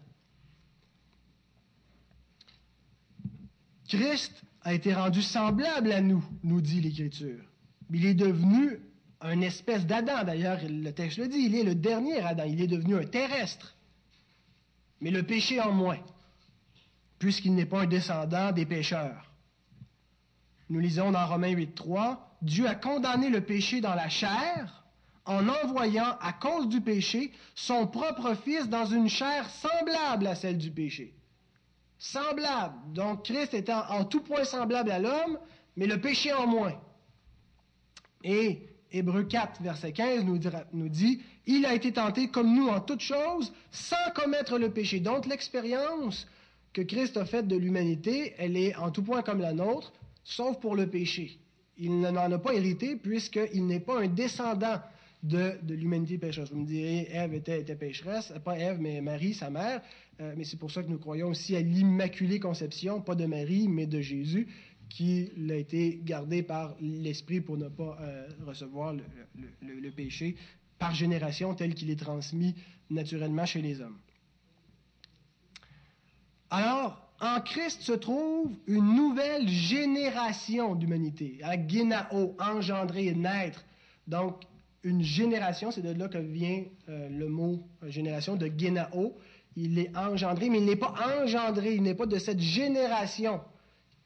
Christ 3.87 4.33
a 4.63 4.73
été 4.73 4.93
rendu 4.93 5.21
semblable 5.21 5.91
à 5.91 6.01
nous, 6.01 6.23
nous 6.43 6.59
dit 6.61 6.81
l'Écriture. 6.81 7.41
Il 7.93 8.05
est 8.05 8.15
devenu 8.15 8.79
un 9.21 9.41
espèce 9.41 9.85
d'Adam, 9.85 10.23
d'ailleurs, 10.23 10.59
le 10.63 10.91
texte 10.91 11.17
le 11.17 11.27
dit, 11.27 11.45
il 11.45 11.55
est 11.55 11.63
le 11.63 11.75
dernier 11.75 12.21
Adam, 12.21 12.43
il 12.45 12.61
est 12.61 12.67
devenu 12.67 12.95
un 12.95 13.05
terrestre. 13.05 13.75
Mais 15.01 15.11
le 15.11 15.23
péché 15.23 15.59
en 15.59 15.71
moins, 15.71 15.99
puisqu'il 17.19 17.55
n'est 17.55 17.65
pas 17.65 17.81
un 17.81 17.87
descendant 17.87 18.51
des 18.51 18.65
pécheurs. 18.65 19.31
Nous 20.69 20.79
lisons 20.79 21.11
dans 21.11 21.25
Romains 21.25 21.53
8.3, 21.53 22.17
Dieu 22.41 22.67
a 22.67 22.75
condamné 22.75 23.29
le 23.29 23.41
péché 23.41 23.81
dans 23.81 23.95
la 23.95 24.09
chair 24.09 24.83
en 25.25 25.49
envoyant, 25.49 26.17
à 26.21 26.31
cause 26.33 26.69
du 26.69 26.79
péché, 26.79 27.33
son 27.53 27.85
propre 27.87 28.33
Fils 28.35 28.69
dans 28.69 28.85
une 28.85 29.09
chair 29.09 29.49
semblable 29.49 30.27
à 30.27 30.35
celle 30.35 30.57
du 30.57 30.71
péché 30.71 31.17
semblable. 31.97 32.75
Donc 32.93 33.25
Christ 33.25 33.53
était 33.53 33.73
en, 33.73 34.05
tout 34.05 34.21
point 34.21 34.43
semblable 34.43 34.91
à 34.91 34.99
l'homme, 34.99 35.39
mais 35.75 35.87
le 35.87 35.99
péché 35.99 36.33
en 36.33 36.47
moins. 36.47 36.79
Et 38.23 38.66
Hébreu 38.91 39.23
4, 39.23 39.61
verset 39.61 39.91
15 39.91 40.23
nous, 40.73 40.89
dit, 40.89 41.21
Il 41.45 41.65
a 41.65 41.73
été 41.73 41.91
tenté 41.91 42.29
comme 42.29 42.55
nous 42.55 42.67
en 42.67 42.79
toutes 42.79 43.01
choses, 43.01 43.53
sans 43.71 44.11
commettre 44.15 44.57
le 44.57 44.69
péché. 44.69 44.99
Donc 44.99 45.25
l'expérience 45.25 46.27
que 46.73 46.81
Christ 46.81 47.17
a 47.17 47.25
faite 47.25 47.47
de 47.47 47.55
l'humanité, 47.55 48.33
elle 48.37 48.55
est 48.55 48.75
en 48.75 48.91
tout 48.91 49.03
point 49.03 49.21
comme 49.21 49.41
la 49.41 49.53
nôtre, 49.53 49.91
sauf 50.23 50.59
pour 50.59 50.75
le 50.75 50.87
péché. 50.87 51.39
Il 51.77 51.99
n'en 51.99 52.15
a 52.15 52.37
pas 52.39 52.53
hérité 52.53 52.95
puisqu'il 52.95 53.65
n'est 53.67 53.79
pas 53.79 54.01
un 54.01 54.07
descendant 54.07 54.79
de, 55.23 55.57
l'humanité 55.67 56.17
pécheresse. 56.17 56.51
Vous 56.51 56.59
me 56.59 56.65
direz, 56.65 57.07
Ève 57.11 57.33
était, 57.33 57.61
était, 57.61 57.75
pécheresse, 57.75 58.33
pas 58.43 58.57
Ève, 58.57 58.77
mais 58.79 59.01
Marie, 59.01 59.33
sa 59.33 59.49
mère. 59.49 59.81
Euh, 60.19 60.33
mais 60.35 60.43
c'est 60.43 60.57
pour 60.57 60.71
ça 60.71 60.83
que 60.83 60.89
nous 60.89 60.97
croyons 60.97 61.29
aussi 61.29 61.55
à 61.55 61.61
l'Immaculée 61.61 62.39
Conception, 62.39 63.01
pas 63.01 63.15
de 63.15 63.25
Marie, 63.25 63.67
mais 63.67 63.85
de 63.85 64.01
Jésus, 64.01 64.47
qui 64.89 65.31
a 65.49 65.55
été 65.55 65.99
gardé 66.03 66.43
par 66.43 66.75
l'Esprit 66.79 67.41
pour 67.41 67.57
ne 67.57 67.69
pas 67.69 67.97
euh, 68.01 68.27
recevoir 68.45 68.93
le, 68.93 69.89
péché 69.91 70.35
par 70.79 70.93
génération 70.93 71.53
tel 71.53 71.73
qu'il 71.73 71.89
est 71.89 71.99
transmis 71.99 72.55
naturellement 72.89 73.45
chez 73.45 73.61
les 73.61 73.81
hommes. 73.81 73.97
Alors, 76.49 77.11
en 77.19 77.41
Christ 77.41 77.81
se 77.81 77.93
trouve 77.93 78.51
une 78.67 78.95
nouvelle 78.95 79.47
génération 79.47 80.75
d'humanité. 80.75 81.39
Génao, 81.67 82.35
engendrer, 82.39 83.13
naître. 83.13 83.65
Donc, 84.07 84.43
une 84.83 85.01
génération, 85.01 85.71
c'est 85.71 85.81
de 85.81 85.91
là 85.91 86.07
que 86.07 86.19
vient 86.19 86.63
euh, 86.87 87.09
le 87.09 87.27
mot 87.27 87.67
euh, 87.83 87.89
génération 87.89 88.35
de 88.35 88.49
Génao. 88.55 89.17
Il 89.55 89.79
est 89.79 89.95
engendré, 89.97 90.49
mais 90.49 90.59
il 90.59 90.65
n'est 90.65 90.75
pas 90.75 90.93
engendré, 91.19 91.73
il 91.73 91.81
n'est 91.81 91.95
pas 91.95 92.05
de 92.05 92.19
cette 92.19 92.39
génération 92.39 93.41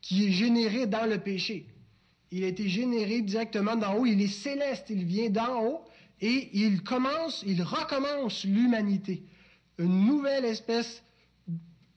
qui 0.01 0.27
est 0.27 0.31
générée 0.31 0.87
dans 0.87 1.05
le 1.05 1.19
péché. 1.19 1.67
Il 2.31 2.43
a 2.43 2.47
été 2.47 2.67
généré 2.67 3.21
directement 3.21 3.75
d'en 3.75 3.95
haut, 3.95 4.05
il 4.05 4.21
est 4.21 4.27
céleste, 4.27 4.89
il 4.89 5.05
vient 5.05 5.29
d'en 5.29 5.63
haut 5.63 5.81
et 6.19 6.49
il 6.53 6.83
commence, 6.83 7.43
il 7.45 7.61
recommence 7.61 8.45
l'humanité. 8.45 9.23
Une 9.77 10.05
nouvelle 10.05 10.45
espèce 10.45 11.03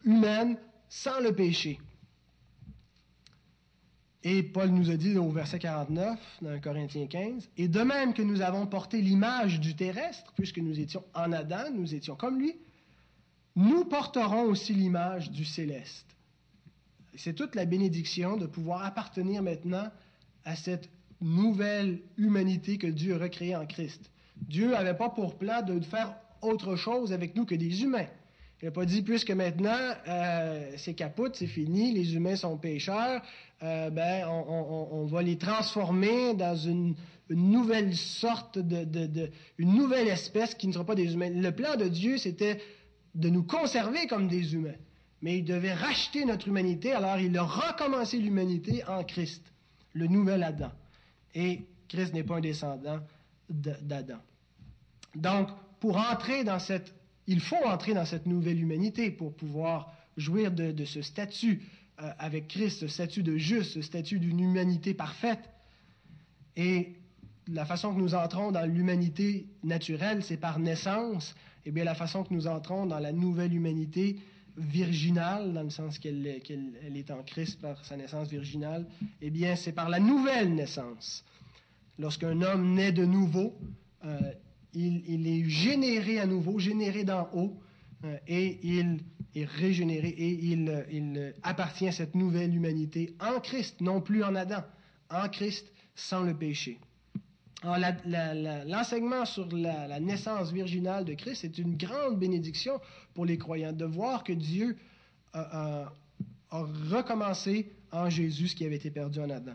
humaine 0.04 0.58
sans 0.88 1.20
le 1.20 1.34
péché. 1.34 1.78
Et 4.26 4.42
Paul 4.42 4.70
nous 4.70 4.90
a 4.90 4.96
dit 4.96 5.18
au 5.18 5.30
verset 5.30 5.58
49, 5.58 6.18
dans 6.40 6.58
Corinthiens 6.58 7.06
15, 7.06 7.50
et 7.58 7.68
de 7.68 7.80
même 7.80 8.14
que 8.14 8.22
nous 8.22 8.40
avons 8.40 8.66
porté 8.66 9.02
l'image 9.02 9.60
du 9.60 9.76
terrestre, 9.76 10.32
puisque 10.34 10.58
nous 10.58 10.80
étions 10.80 11.04
en 11.14 11.30
Adam, 11.32 11.70
nous 11.74 11.94
étions 11.94 12.16
comme 12.16 12.38
lui, 12.38 12.56
nous 13.54 13.84
porterons 13.84 14.44
aussi 14.44 14.72
l'image 14.72 15.30
du 15.30 15.44
céleste. 15.44 16.06
C'est 17.16 17.34
toute 17.34 17.54
la 17.54 17.64
bénédiction 17.64 18.36
de 18.36 18.46
pouvoir 18.46 18.84
appartenir 18.84 19.42
maintenant 19.42 19.88
à 20.44 20.56
cette 20.56 20.88
nouvelle 21.20 22.00
humanité 22.16 22.78
que 22.78 22.86
Dieu 22.86 23.14
a 23.14 23.18
recréée 23.18 23.56
en 23.56 23.66
Christ. 23.66 24.10
Dieu 24.36 24.70
n'avait 24.70 24.96
pas 24.96 25.10
pour 25.10 25.38
plan 25.38 25.62
de 25.62 25.80
faire 25.80 26.14
autre 26.42 26.76
chose 26.76 27.12
avec 27.12 27.34
nous 27.36 27.44
que 27.44 27.54
des 27.54 27.82
humains. 27.82 28.06
Il 28.64 28.68
n'a 28.68 28.70
pas 28.70 28.86
dit, 28.86 29.02
puisque 29.02 29.30
maintenant 29.30 29.76
euh, 30.08 30.72
c'est 30.78 30.94
capote, 30.94 31.36
c'est 31.36 31.46
fini, 31.46 31.92
les 31.92 32.14
humains 32.14 32.34
sont 32.34 32.56
pécheurs, 32.56 33.20
euh, 33.62 33.90
ben, 33.90 34.26
on, 34.26 35.04
va 35.04 35.20
les 35.20 35.36
transformer 35.36 36.32
dans 36.32 36.56
une, 36.56 36.94
nouvelle 37.28 37.94
sorte 37.94 38.58
de, 38.58 39.30
une 39.58 39.74
nouvelle 39.74 40.08
espèce 40.08 40.54
qui 40.54 40.66
ne 40.66 40.72
sera 40.72 40.84
pas 40.86 40.94
des 40.94 41.12
humains. 41.12 41.28
Le 41.28 41.52
plan 41.52 41.76
de 41.76 41.88
Dieu, 41.88 42.16
c'était 42.16 42.58
de 43.14 43.28
nous 43.28 43.42
conserver 43.42 44.06
comme 44.06 44.28
des 44.28 44.54
humains. 44.54 44.78
Mais 45.24 45.38
il 45.38 45.44
devait 45.46 45.72
racheter 45.72 46.26
notre 46.26 46.48
humanité, 46.48 46.92
alors 46.92 47.18
il 47.18 47.34
a 47.38 47.44
recommencé 47.44 48.18
l'humanité 48.18 48.84
en 48.84 49.02
Christ, 49.04 49.42
le 49.94 50.06
nouvel 50.06 50.42
Adam. 50.42 50.70
Et 51.34 51.64
Christ 51.88 52.12
n'est 52.12 52.24
pas 52.24 52.36
un 52.36 52.40
descendant 52.42 53.00
d'Adam. 53.48 54.18
Donc, 55.14 55.48
pour 55.80 55.96
entrer 55.96 56.44
dans 56.44 56.58
cette 56.58 56.92
il 57.26 57.40
faut 57.40 57.64
entrer 57.64 57.94
dans 57.94 58.04
cette 58.04 58.26
nouvelle 58.26 58.60
humanité 58.60 59.10
pour 59.10 59.34
pouvoir 59.34 59.94
jouir 60.18 60.52
de, 60.52 60.84
ce 60.84 61.00
statut 61.00 61.62
euh, 62.02 62.10
avec 62.18 62.48
Christ, 62.48 62.80
ce 62.80 62.86
statut 62.86 63.22
de 63.22 63.38
juste, 63.38 63.72
ce 63.72 63.80
statut 63.80 64.18
d'une 64.18 64.40
humanité 64.40 64.92
parfaite. 64.92 65.48
Et 66.54 66.96
la 67.48 67.64
façon 67.64 67.94
que 67.94 67.98
nous 67.98 68.14
entrons 68.14 68.52
dans 68.52 68.66
l'humanité 68.66 69.46
naturelle, 69.62 70.22
c'est 70.22 70.36
par 70.36 70.58
naissance. 70.58 71.34
Et 71.64 71.70
eh 71.70 71.72
bien, 71.72 71.84
la 71.84 71.94
façon 71.94 72.24
que 72.24 72.34
nous 72.34 72.46
entrons 72.46 72.84
dans 72.84 72.98
la 72.98 73.12
nouvelle 73.12 73.54
humanité 73.54 74.18
virginale, 74.56 75.52
dans 75.52 75.62
le 75.62 75.70
sens 75.70 75.98
qu'elle 75.98 76.26
est 76.26 77.10
en 77.10 77.22
Christ 77.22 77.60
par 77.60 77.84
sa 77.84 77.96
naissance 77.96 78.28
virginale, 78.28 78.86
eh 79.20 79.30
bien, 79.30 79.56
c'est 79.56 79.72
par 79.72 79.88
la 79.88 79.98
nouvelle 79.98 80.54
naissance. 80.54 81.24
Lorsqu'un 81.98 82.40
homme 82.42 82.74
naît 82.74 82.92
de 82.92 83.04
nouveau, 83.04 83.54
euh, 84.04 84.18
il, 84.74 85.26
est 85.26 85.48
généré 85.48 86.18
à 86.18 86.26
nouveau, 86.26 86.58
généré 86.58 87.04
d'en 87.04 87.28
haut, 87.32 87.56
euh, 88.04 88.16
et 88.26 88.58
il 88.62 89.00
est 89.34 89.44
régénéré, 89.44 90.08
et 90.08 90.30
il, 90.30 91.34
appartient 91.42 91.88
à 91.88 91.92
cette 91.92 92.14
nouvelle 92.14 92.54
humanité 92.54 93.14
en 93.20 93.40
Christ, 93.40 93.80
non 93.80 94.00
plus 94.00 94.24
en 94.24 94.34
Adam, 94.34 94.64
en 95.10 95.28
Christ 95.28 95.66
sans 95.94 96.22
le 96.22 96.34
péché. 96.34 96.78
L'enseignement 97.64 99.24
sur 99.24 99.48
la, 99.52 99.98
naissance 100.00 100.52
virginale 100.52 101.04
de 101.04 101.14
Christ 101.14 101.44
est 101.44 101.58
une 101.58 101.76
grande 101.76 102.18
bénédiction 102.18 102.80
pour 103.14 103.24
les 103.24 103.38
croyants, 103.38 103.72
de 103.72 103.86
voir 103.86 104.22
que 104.22 104.32
Dieu 104.32 104.76
a 105.32 105.92
recommencé 106.90 107.72
en 107.90 108.10
Jésus 108.10 108.48
ce 108.48 108.56
qui 108.56 108.64
avait 108.64 108.76
été 108.76 108.90
perdu 108.90 109.20
en 109.20 109.30
Adam. 109.30 109.54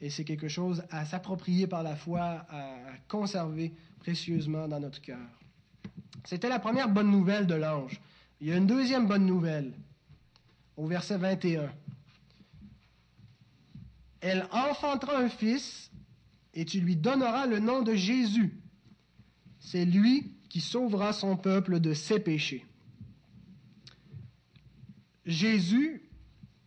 Et 0.00 0.10
c'est 0.10 0.24
quelque 0.24 0.48
chose 0.48 0.82
à 0.90 1.04
s'approprier 1.04 1.68
par 1.68 1.84
la 1.84 1.94
foi, 1.94 2.44
à 2.50 2.74
conserver 3.08 3.72
précieusement 4.00 4.66
dans 4.66 4.80
notre 4.80 5.00
cœur. 5.00 5.28
C'était 6.24 6.48
la 6.48 6.58
première 6.58 6.88
bonne 6.88 7.10
nouvelle 7.10 7.46
de 7.46 7.54
l'ange. 7.54 8.00
Il 8.40 8.48
y 8.48 8.52
a 8.52 8.56
une 8.56 8.66
deuxième 8.66 9.06
bonne 9.06 9.26
nouvelle 9.26 9.72
au 10.76 10.86
verset 10.86 11.18
21. 11.18 11.70
Elle 14.20 14.46
enfantera 14.50 15.18
un 15.18 15.28
fils 15.28 15.91
et 16.54 16.64
tu 16.64 16.80
lui 16.80 16.96
donneras 16.96 17.46
le 17.46 17.58
nom 17.58 17.82
de 17.82 17.94
Jésus. 17.94 18.60
C'est 19.58 19.84
lui 19.84 20.32
qui 20.48 20.60
sauvera 20.60 21.12
son 21.12 21.36
peuple 21.36 21.80
de 21.80 21.94
ses 21.94 22.20
péchés. 22.20 22.66
Jésus, 25.24 26.02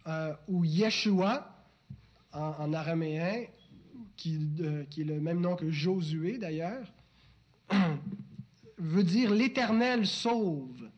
euh, 0.08 0.34
ou 0.48 0.64
Yeshua, 0.64 1.52
en, 2.32 2.74
araméen, 2.74 3.46
qui, 4.18 4.40
qui, 4.90 5.02
est 5.02 5.06
le 5.06 5.22
même 5.22 5.40
nom 5.40 5.56
que 5.56 5.70
Josué 5.70 6.38
d'ailleurs, 6.38 6.92
veut 8.78 9.04
dire 9.04 9.34
l'Éternel 9.34 10.06
sauve. 10.06 10.90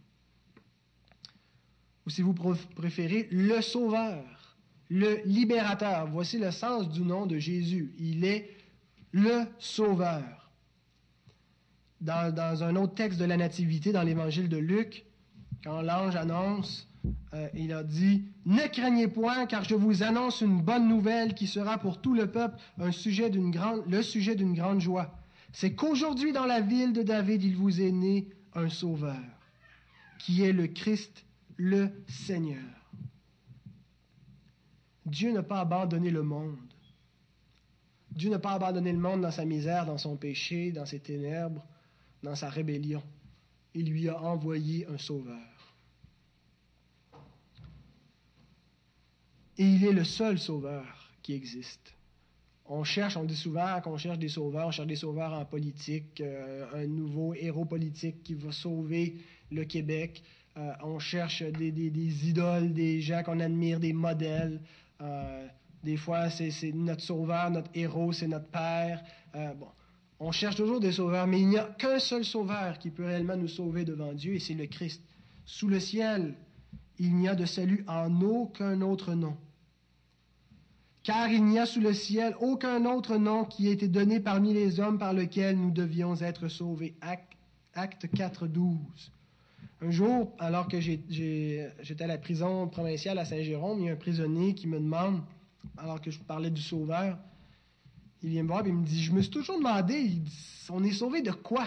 Ou 2.06 2.10
si 2.10 2.22
vous 2.22 2.34
préférez, 2.34 3.28
le 3.32 3.62
Sauveur, 3.62 4.24
le 4.90 5.22
Libérateur. 5.26 6.08
Voici 6.08 6.38
le 6.38 6.52
sens 6.52 6.90
du 6.90 7.02
nom 7.02 7.26
de 7.26 7.38
Jésus. 7.38 7.94
Il 8.00 8.24
est 8.24 8.57
le 9.18 9.46
Sauveur. 9.60 10.52
Dans, 12.00 12.64
un 12.64 12.76
autre 12.76 12.94
texte 12.94 13.20
de 13.20 13.26
la 13.26 13.38
Nativité, 13.38 13.92
dans 13.92 14.04
l'Évangile 14.04 14.50
de 14.50 14.58
Luc, 14.58 15.06
quand 15.64 15.82
l'ange 15.82 16.16
annonce, 16.16 16.88
euh, 17.34 17.48
il 17.56 17.74
a 17.74 17.84
dit, 17.84 18.26
Ne 18.46 18.68
craignez 18.68 19.08
point, 19.08 19.48
car 19.48 19.64
je 19.64 19.76
vous 19.76 20.04
annonce 20.04 20.42
une 20.42 20.62
bonne 20.62 20.88
nouvelle 20.88 21.34
qui 21.34 21.48
sera 21.48 21.80
pour 21.80 22.00
tout 22.00 22.14
le 22.14 22.28
peuple 22.28 22.58
le 22.78 22.92
sujet 22.92 23.30
d'une 23.30 24.54
grande 24.54 24.80
joie 24.80 25.18
c'est 25.54 25.74
qu'aujourd'hui 25.74 26.34
dans 26.34 26.46
la 26.46 26.62
ville 26.62 26.94
de 26.94 27.02
David, 27.02 27.44
il 27.44 27.56
vous 27.56 27.82
est 27.82 27.92
né 27.92 28.30
un 28.54 28.70
sauveur, 28.70 29.18
qui 30.20 30.44
est 30.44 30.54
le 30.54 30.68
Christ, 30.68 31.26
le 31.56 31.90
Seigneur. 32.08 32.64
Dieu 35.06 35.32
n'a 35.32 35.44
pas 35.44 35.62
abandonné 35.62 36.12
le 36.12 36.22
monde. 36.22 36.67
Dieu 38.12 38.30
n'a 38.30 38.40
pas 38.40 38.54
abandonné 38.54 38.92
le 38.92 39.00
monde 39.00 39.22
dans 39.22 39.32
sa 39.32 39.46
misère, 39.46 39.86
dans 39.86 39.98
son 39.98 40.16
péché, 40.16 40.72
dans 40.72 40.86
ses 40.86 41.00
ténèbres, 41.00 41.66
dans 42.24 42.36
sa 42.36 42.50
rébellion. 42.50 43.04
Il 43.74 43.92
lui 43.92 44.10
a 44.10 44.20
envoyé 44.22 44.88
un 44.88 44.98
sauveur. 44.98 45.76
Et 49.58 49.66
il 49.66 49.86
est 49.86 49.92
le 49.92 50.04
seul 50.04 50.38
sauveur 50.38 51.12
qui 51.22 51.34
existe. 51.34 51.94
On 52.70 52.84
cherche, 52.84 53.16
on 53.16 53.24
dit 53.24 53.36
souvent 53.36 53.80
qu'on 53.82 53.98
cherche 53.98 54.20
des 54.20 54.28
sauveurs, 54.28 54.68
on 54.68 54.72
cherche 54.72 54.88
des 54.88 54.98
sauveurs 54.98 55.34
en 55.34 55.46
politique, 55.46 56.20
euh, 56.22 56.66
un 56.74 56.86
nouveau 56.86 57.34
héros 57.34 57.66
politique 57.66 58.24
qui 58.24 58.34
va 58.34 58.52
sauver 58.52 59.16
le 59.52 59.64
Québec. 59.64 60.22
Euh, 60.58 60.74
on 60.84 61.00
cherche 61.00 61.44
des, 61.44 62.28
idoles, 62.28 62.74
des 62.74 63.00
gens 63.02 63.24
qu'on 63.24 63.40
admire, 63.40 63.80
des 63.80 63.94
modèles. 63.94 64.60
Euh, 65.02 65.48
des 65.88 65.98
fois, 65.98 66.30
c'est 66.30 66.52
notre 66.74 67.02
sauveur, 67.02 67.50
notre 67.50 67.72
héros, 67.74 68.12
c'est 68.12 68.28
notre 68.28 68.48
père. 68.48 69.04
bon, 69.34 69.68
on 70.20 70.32
cherche 70.32 70.56
toujours 70.58 70.80
des 70.80 70.92
sauveurs, 70.92 71.28
mais 71.28 71.40
il 71.40 71.48
n'y 71.48 71.58
a 71.58 71.64
qu'un 71.64 72.00
seul 72.00 72.26
sauveur 72.26 72.78
qui 72.78 72.90
peut 72.90 73.06
réellement 73.06 73.38
nous 73.38 73.48
sauver 73.48 73.86
devant 73.86 74.14
Dieu, 74.14 74.36
et 74.36 74.40
c'est 74.40 74.54
le 74.54 74.66
Christ. 74.66 75.02
Sous 75.46 75.68
le 75.68 75.80
ciel, 75.80 76.36
il 77.00 77.16
n'y 77.16 77.30
a 77.30 77.36
de 77.36 77.46
salut 77.46 77.86
en 77.88 78.22
aucun 78.22 78.82
autre 78.82 79.14
nom 79.14 79.38
car 81.08 81.32
il 81.32 81.46
n'y 81.46 81.58
a 81.58 81.66
sous 81.66 81.80
le 81.80 81.94
ciel 81.94 82.36
aucun 82.42 82.84
autre 82.84 83.16
nom 83.16 83.46
qui 83.46 83.70
ait 83.70 83.72
été 83.72 83.88
donné 83.88 84.20
parmi 84.20 84.54
les 84.54 84.82
hommes 84.82 84.98
par 84.98 85.14
lequel 85.14 85.58
nous 85.58 85.72
devions 85.72 86.18
être 86.18 86.50
sauvés. 86.50 86.96
Acte 87.74 88.08
4, 88.14 88.46
12. 88.46 88.76
Un 89.80 89.90
jour, 89.90 90.36
alors 90.38 90.68
que 90.68 90.82
j'étais 90.82 91.72
à 92.02 92.08
la 92.08 92.18
prison 92.18 92.68
provinciale 92.68 93.20
à 93.20 93.24
Saint-Jérôme, 93.24 93.80
il 93.80 93.86
y 93.86 93.90
a 93.90 93.94
un 93.94 93.96
prisonnier 93.96 94.54
qui 94.54 94.68
me 94.68 94.80
demande, 94.80 95.22
alors 95.78 96.02
que 96.02 96.12
je 96.12 96.20
parlais 96.20 96.50
du 96.50 96.62
Sauveur, 96.62 97.18
il 98.24 98.30
vient 98.30 98.44
me 98.44 98.48
voir 98.48 98.66
et 98.66 98.70
il 98.70 98.76
me 98.76 98.86
dit, 98.86 99.02
je 99.02 99.12
me 99.12 99.22
suis 99.22 99.32
toujours 99.32 99.58
demandé, 99.58 100.22
on 100.70 100.84
est 100.84 100.92
sauvé 100.92 101.22
de 101.22 101.32
quoi? 101.32 101.66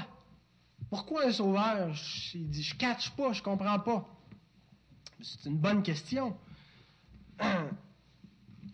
Pourquoi 0.89 1.27
un 1.27 1.33
sauveur? 1.33 1.95
Il 2.35 2.49
dit, 2.49 2.63
je 2.63 2.75
pas, 2.77 3.33
je 3.33 3.43
comprends 3.43 3.79
pas. 3.79 4.09
C'est 5.23 5.49
une 5.49 5.59
bonne 5.59 5.83
question. 5.83 6.37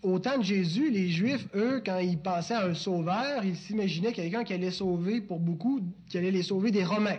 au 0.02 0.18
temps 0.18 0.38
de 0.38 0.44
Jésus, 0.44 0.90
les 0.90 1.10
Juifs, 1.10 1.46
eux, 1.54 1.82
quand 1.84 1.98
ils 1.98 2.18
pensaient 2.18 2.54
à 2.54 2.66
un 2.66 2.74
sauveur, 2.74 3.44
ils 3.44 3.56
s'imaginaient 3.56 4.12
quelqu'un 4.12 4.44
qui 4.44 4.52
allait 4.52 4.70
sauver, 4.70 5.20
pour 5.20 5.40
beaucoup, 5.40 5.80
qui 6.08 6.18
allait 6.18 6.30
les 6.30 6.42
sauver 6.42 6.70
des 6.70 6.84
Romains. 6.84 7.18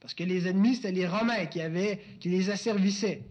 Parce 0.00 0.14
que 0.14 0.24
les 0.24 0.48
ennemis, 0.48 0.76
c'était 0.76 0.92
les 0.92 1.06
Romains 1.06 1.46
qui, 1.46 1.60
avaient, 1.60 2.00
qui 2.20 2.28
les 2.28 2.50
asservissaient. 2.50 3.22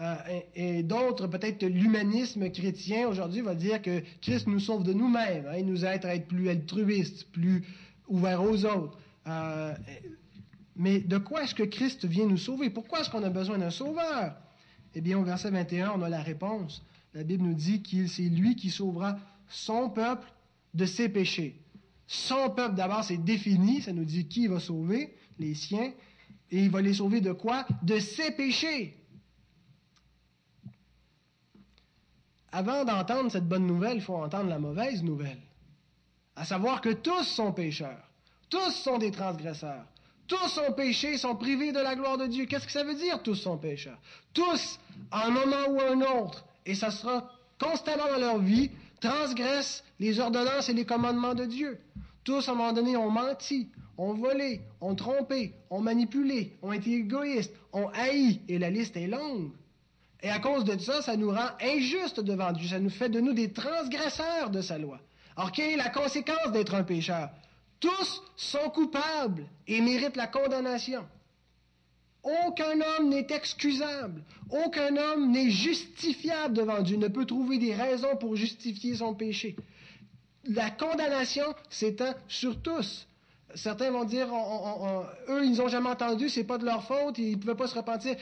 Euh, 0.00 0.40
et, 0.54 0.82
d'autres, 0.82 1.26
peut-être 1.26 1.64
l'humanisme 1.64 2.50
chrétien 2.50 3.08
aujourd'hui 3.08 3.42
va 3.42 3.54
dire 3.54 3.82
que 3.82 4.02
Christ 4.20 4.46
nous 4.46 4.60
sauve 4.60 4.84
de 4.84 4.92
nous-mêmes. 4.92 5.46
Hein. 5.46 5.56
il 5.58 5.66
nous 5.66 5.84
aide 5.84 6.06
à 6.06 6.14
être 6.14 6.26
plus 6.26 6.48
altruistes, 6.48 7.30
plus 7.30 7.62
ouverts 8.08 8.42
aux 8.42 8.64
autres. 8.64 8.98
Euh, 9.26 9.74
mais 10.76 11.00
de 11.00 11.18
quoi 11.18 11.44
est-ce 11.44 11.54
que 11.54 11.62
Christ 11.62 12.06
vient 12.06 12.26
nous 12.26 12.38
sauver? 12.38 12.70
Pourquoi 12.70 13.00
est-ce 13.00 13.10
qu'on 13.10 13.22
a 13.22 13.30
besoin 13.30 13.58
d'un 13.58 13.70
sauveur? 13.70 14.34
Eh 14.94 15.00
bien, 15.00 15.18
au 15.18 15.24
verset 15.24 15.50
21, 15.50 15.92
on 15.96 16.02
a 16.02 16.08
la 16.08 16.22
réponse. 16.22 16.82
La 17.14 17.24
Bible 17.24 17.44
nous 17.44 17.54
dit 17.54 17.82
qu'il 17.82 18.08
c'est 18.08 18.22
lui 18.22 18.56
qui 18.56 18.70
sauvera 18.70 19.18
son 19.48 19.90
peuple 19.90 20.26
de 20.72 20.86
ses 20.86 21.10
péchés. 21.10 21.60
Son 22.06 22.50
peuple, 22.50 22.74
d'abord, 22.74 23.04
c'est 23.04 23.22
défini. 23.22 23.82
Ça 23.82 23.92
nous 23.92 24.04
dit 24.04 24.26
qui 24.26 24.46
va 24.46 24.58
sauver, 24.60 25.14
les 25.38 25.54
siens. 25.54 25.92
Et 26.50 26.64
il 26.64 26.70
va 26.70 26.80
les 26.80 26.94
sauver 26.94 27.20
de 27.20 27.32
quoi? 27.32 27.66
De 27.82 27.98
ses 27.98 28.30
péchés. 28.32 28.96
Avant 32.52 32.84
d'entendre 32.84 33.30
cette 33.30 33.48
bonne 33.48 33.66
nouvelle, 33.66 33.96
il 33.96 34.02
faut 34.02 34.14
entendre 34.14 34.50
la 34.50 34.58
mauvaise 34.58 35.02
nouvelle. 35.02 35.40
À 36.36 36.44
savoir 36.44 36.80
que 36.82 36.90
tous 36.90 37.24
sont 37.24 37.52
pécheurs. 37.52 38.08
Tous 38.50 38.70
sont 38.70 38.98
des 38.98 39.10
transgresseurs. 39.10 39.84
Tous 40.28 40.58
ont 40.58 40.72
péché, 40.72 41.16
sont 41.16 41.34
privés 41.34 41.72
de 41.72 41.80
la 41.80 41.94
gloire 41.94 42.18
de 42.18 42.26
Dieu. 42.26 42.44
Qu'est-ce 42.44 42.66
que 42.66 42.72
ça 42.72 42.84
veut 42.84 42.94
dire, 42.94 43.22
tous 43.22 43.34
sont 43.34 43.58
pécheurs? 43.58 43.98
Tous, 44.34 44.78
à 45.10 45.26
un 45.26 45.30
moment 45.30 45.68
ou 45.70 45.80
à 45.80 45.90
un 45.90 46.00
autre, 46.20 46.44
et 46.64 46.74
ça 46.74 46.90
sera 46.90 47.30
constamment 47.58 48.08
dans 48.08 48.18
leur 48.18 48.38
vie, 48.38 48.70
transgressent 49.00 49.82
les 49.98 50.20
ordonnances 50.20 50.68
et 50.68 50.74
les 50.74 50.84
commandements 50.84 51.34
de 51.34 51.44
Dieu. 51.44 51.78
Tous, 52.24 52.48
à 52.48 52.52
un 52.52 52.54
moment 52.54 52.72
donné, 52.72 52.96
ont 52.96 53.10
menti, 53.10 53.68
ont 53.98 54.14
volé, 54.14 54.60
ont 54.80 54.94
trompé, 54.94 55.54
ont 55.70 55.80
manipulé, 55.80 56.56
ont 56.62 56.72
été 56.72 56.92
égoïstes, 56.94 57.54
ont 57.72 57.88
haï, 57.88 58.40
et 58.48 58.58
la 58.58 58.70
liste 58.70 58.96
est 58.96 59.08
longue. 59.08 59.50
Et 60.22 60.30
à 60.30 60.38
cause 60.38 60.64
de 60.64 60.78
ça, 60.78 61.02
ça 61.02 61.16
nous 61.16 61.30
rend 61.30 61.48
injustes 61.60 62.20
devant 62.20 62.52
Dieu. 62.52 62.68
Ça 62.68 62.78
nous 62.78 62.90
fait 62.90 63.08
de 63.08 63.20
nous 63.20 63.32
des 63.32 63.52
transgresseurs 63.52 64.50
de 64.50 64.60
sa 64.60 64.78
loi. 64.78 65.00
Alors, 65.36 65.50
quelle 65.50 65.72
est 65.72 65.76
la 65.76 65.88
conséquence 65.88 66.52
d'être 66.52 66.74
un 66.74 66.84
pécheur? 66.84 67.30
Tous 67.80 68.22
sont 68.36 68.70
coupables 68.70 69.46
et 69.66 69.80
méritent 69.80 70.16
la 70.16 70.28
condamnation. 70.28 71.04
Aucun 72.22 72.80
homme 72.80 73.08
n'est 73.08 73.26
excusable. 73.30 74.22
Aucun 74.50 74.96
homme 74.96 75.32
n'est 75.32 75.50
justifiable 75.50 76.54
devant 76.54 76.80
Dieu, 76.82 76.96
ne 76.96 77.08
peut 77.08 77.26
trouver 77.26 77.58
des 77.58 77.74
raisons 77.74 78.16
pour 78.16 78.36
justifier 78.36 78.94
son 78.94 79.14
péché. 79.14 79.56
La 80.44 80.70
condamnation 80.70 81.46
s'étend 81.68 82.14
sur 82.28 82.62
tous. 82.62 83.08
Certains 83.56 83.90
vont 83.90 84.04
dire, 84.04 84.28
eux, 85.28 85.44
ils 85.44 85.56
n'ont 85.56 85.68
jamais 85.68 85.90
entendu, 85.90 86.28
c'est 86.28 86.44
pas 86.44 86.58
de 86.58 86.64
leur 86.64 86.84
faute, 86.84 87.18
ils 87.18 87.32
ne 87.32 87.36
pouvaient 87.36 87.56
pas 87.56 87.66
se 87.66 87.74
repentir 87.74 88.16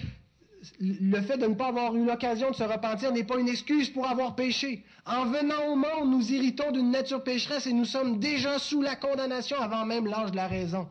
le 0.79 1.21
fait 1.23 1.39
de 1.39 1.47
ne 1.47 1.55
pas 1.55 1.69
avoir 1.69 1.95
eu 1.97 2.05
l'occasion 2.05 2.51
de 2.51 2.55
se 2.55 2.65
repentir 2.65 3.13
n'est 3.13 3.25
pas 3.25 3.39
une 3.39 3.49
excuse 3.49 3.91
pour 3.91 4.07
avoir 4.07 4.35
péché. 4.35 4.85
En 5.07 5.25
venant 5.27 5.73
au 5.73 5.77
monde, 5.77 6.11
nous 6.11 6.33
irritons 6.33 6.71
d'une 6.71 6.91
nature 6.91 7.23
pécheresse 7.23 7.67
et 7.67 7.73
nous 7.73 7.85
sommes 7.85 8.19
déjà 8.19 8.59
sous 8.59 8.83
la 8.83 8.97
condamnation 8.97 9.59
avant 9.59 9.87
même 9.87 10.07
l'âge 10.07 10.33
de 10.33 10.37
la 10.37 10.49
raison. 10.49 10.89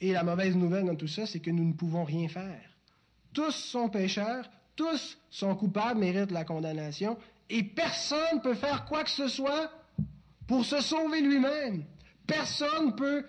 Et 0.00 0.12
la 0.12 0.22
mauvaise 0.22 0.56
nouvelle 0.56 0.84
dans 0.84 0.96
tout 0.96 1.08
ça, 1.08 1.26
c'est 1.26 1.40
que 1.40 1.50
nous 1.50 1.64
ne 1.64 1.72
pouvons 1.72 2.04
rien 2.04 2.28
faire. 2.28 2.60
Tous 3.32 3.52
sont 3.52 3.88
pécheurs, 3.88 4.48
tous 4.74 5.18
sont 5.30 5.54
coupables, 5.54 6.00
méritent 6.00 6.32
la 6.32 6.44
condamnation, 6.44 7.16
et 7.48 7.62
personne 7.62 8.36
ne 8.36 8.40
peut 8.40 8.54
faire 8.54 8.84
quoi 8.84 9.04
que 9.04 9.10
ce 9.10 9.28
soit 9.28 9.70
pour 10.46 10.64
se 10.64 10.80
sauver 10.80 11.20
lui-même. 11.20 11.84
Personne 12.26 12.86
ne 12.86 12.92
peut 12.92 13.24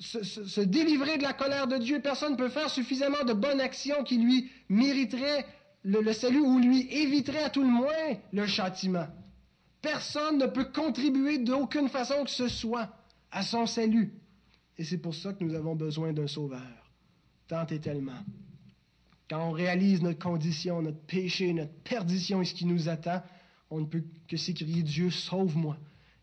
se, 0.00 0.60
délivrer 0.60 1.18
de 1.18 1.22
la 1.22 1.32
colère 1.32 1.66
de 1.66 1.76
Dieu. 1.76 2.00
Personne 2.00 2.32
ne 2.32 2.38
peut 2.38 2.48
faire 2.48 2.70
suffisamment 2.70 3.22
de 3.24 3.32
bonnes 3.32 3.60
actions 3.60 4.02
qui 4.02 4.18
lui 4.18 4.50
mériteraient 4.68 5.46
le, 5.84 6.12
salut 6.12 6.40
ou 6.40 6.58
lui 6.58 6.88
éviterait 6.90 7.44
à 7.44 7.50
tout 7.50 7.62
le 7.62 7.68
moins 7.68 8.16
le 8.32 8.46
châtiment. 8.46 9.06
Personne 9.82 10.38
ne 10.38 10.46
peut 10.46 10.64
contribuer 10.64 11.38
d'aucune 11.38 11.88
façon 11.88 12.24
que 12.24 12.30
ce 12.30 12.48
soit 12.48 12.88
à 13.30 13.42
son 13.42 13.66
salut. 13.66 14.12
Et 14.76 14.84
c'est 14.84 14.98
pour 14.98 15.14
ça 15.14 15.32
que 15.32 15.44
nous 15.44 15.54
avons 15.54 15.76
besoin 15.76 16.12
d'un 16.12 16.26
sauveur, 16.26 16.90
tant 17.48 17.66
et 17.66 17.78
tellement. 17.78 18.24
Quand 19.28 19.48
on 19.48 19.52
réalise 19.52 20.02
notre 20.02 20.18
condition, 20.18 20.82
notre 20.82 21.00
péché, 21.00 21.52
notre 21.52 21.72
perdition 21.84 22.42
et 22.42 22.44
ce 22.44 22.54
qui 22.54 22.66
nous 22.66 22.88
attend, 22.88 23.22
on 23.70 23.80
ne 23.80 23.86
peut 23.86 24.02
que 24.26 24.36
s'écrier 24.36 24.82
Dieu, 24.82 25.10
sauve-moi. 25.10 25.76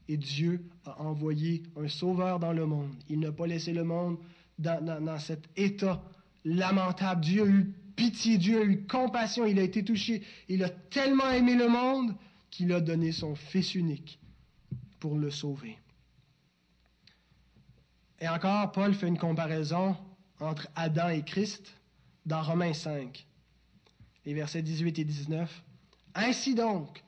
Et 0.10 0.17
Dieu 0.17 0.63
a 0.86 1.02
envoyé 1.02 1.63
un 1.76 1.88
sauveur 1.88 2.39
dans 2.39 2.54
le 2.54 2.65
monde. 2.65 2.93
Il 3.10 3.20
n'a 3.20 3.32
pas 3.32 3.48
laissé 3.48 3.74
le 3.74 3.84
monde 3.84 4.17
dans, 4.58 5.20
cet 5.20 5.50
état 5.56 6.02
lamentable. 6.46 7.22
Dieu 7.22 7.43
a 7.43 7.48
eu 7.48 7.74
pitié, 7.96 8.38
Dieu 8.38 8.62
a 8.62 8.63
eu 8.63 8.86
compassion, 8.86 9.46
il 9.46 9.60
a 9.60 9.63
été 9.63 9.84
touché. 9.84 10.24
Il 10.48 10.63
a 10.63 10.70
tellement 10.70 11.30
aimé 11.30 11.56
le 11.56 11.67
monde 11.67 12.15
qu'il 12.50 12.72
a 12.72 12.80
donné 12.80 13.12
son 13.12 13.36
Fils 13.36 13.76
unique 13.76 14.20
pour 15.00 15.17
le 15.17 15.30
sauver. 15.30 15.78
Et 18.20 18.28
encore, 18.28 18.72
Paul 18.72 18.93
fait 18.93 19.08
une 19.08 19.17
comparaison 19.17 19.96
entre 20.39 20.67
Adam 20.76 21.10
et 21.10 21.24
Christ 21.24 21.76
dans 22.26 22.41
Romains 22.41 22.74
5, 22.74 23.26
les 24.26 24.34
versets 24.34 24.62
18 24.62 25.00
et 25.00 25.04
19. 25.04 25.63
Ainsi 26.15 26.56
donc, 26.56 27.04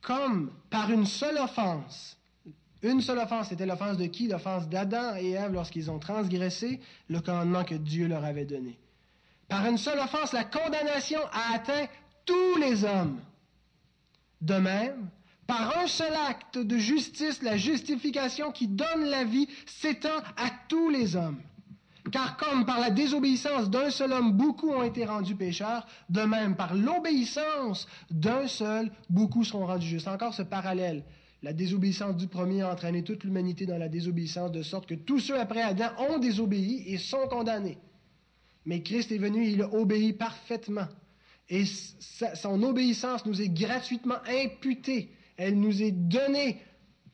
comme 0.00 0.52
par 0.70 0.90
une 0.90 1.06
seule 1.06 1.38
offense, 1.38 2.18
une 2.82 3.00
seule 3.00 3.18
offense, 3.18 3.48
c'était 3.48 3.66
l'offense 3.66 3.96
de 3.96 4.06
qui? 4.06 4.26
L'offense 4.26 4.68
d'Adam 4.68 5.14
et 5.16 5.30
Ève 5.30 5.52
lorsqu'ils 5.52 5.90
ont 5.90 5.98
transgressé 5.98 6.80
le 7.08 7.20
commandement 7.20 7.64
que 7.64 7.74
Dieu 7.76 8.08
leur 8.08 8.24
avait 8.24 8.44
donné. 8.44 8.78
Par 9.48 9.66
une 9.66 9.78
seule 9.78 9.98
offense, 9.98 10.32
la 10.32 10.44
condamnation 10.44 11.20
a 11.32 11.54
atteint 11.54 11.86
tous 12.24 12.56
les 12.60 12.84
hommes. 12.84 13.20
De 14.40 14.54
même, 14.54 15.08
par 15.46 15.78
un 15.78 15.86
seul 15.86 16.12
acte 16.28 16.58
de 16.58 16.78
justice, 16.78 17.42
la 17.42 17.56
justification 17.56 18.50
qui 18.50 18.66
donne 18.66 19.04
la 19.04 19.24
vie 19.24 19.48
s'étend 19.66 20.18
à 20.36 20.50
tous 20.68 20.88
les 20.88 21.14
hommes. 21.14 21.40
Car 22.10 22.36
comme 22.36 22.64
par 22.66 22.80
la 22.80 22.90
désobéissance 22.90 23.70
d'un 23.70 23.90
seul 23.90 24.12
homme, 24.12 24.32
beaucoup 24.32 24.70
ont 24.70 24.82
été 24.82 25.04
rendus 25.04 25.36
pécheurs, 25.36 25.86
de 26.08 26.22
même 26.22 26.56
par 26.56 26.74
l'obéissance 26.74 27.86
d'un 28.10 28.48
seul, 28.48 28.90
beaucoup 29.08 29.44
seront 29.44 29.66
rendus 29.66 29.86
justes. 29.86 30.08
Encore 30.08 30.34
ce 30.34 30.42
parallèle. 30.42 31.04
La 31.42 31.52
désobéissance 31.52 32.16
du 32.16 32.28
premier 32.28 32.62
a 32.62 32.72
entraîné 32.72 33.02
toute 33.02 33.24
l'humanité 33.24 33.66
dans 33.66 33.78
la 33.78 33.88
désobéissance, 33.88 34.52
de 34.52 34.62
sorte 34.62 34.86
que 34.86 34.94
tous 34.94 35.18
ceux 35.18 35.38
après 35.38 35.60
Adam 35.60 35.90
ont 35.98 36.18
désobéi 36.18 36.84
et 36.86 36.98
sont 36.98 37.26
condamnés. 37.28 37.78
Mais 38.64 38.82
Christ 38.82 39.10
est 39.10 39.18
venu, 39.18 39.48
il 39.48 39.62
a 39.62 39.74
obéi 39.74 40.12
parfaitement. 40.12 40.86
Et 41.48 41.64
son 41.64 42.62
obéissance 42.62 43.26
nous 43.26 43.42
est 43.42 43.48
gratuitement 43.48 44.18
imputée. 44.26 45.10
Elle 45.36 45.58
nous 45.58 45.82
est 45.82 45.90
donnée 45.90 46.58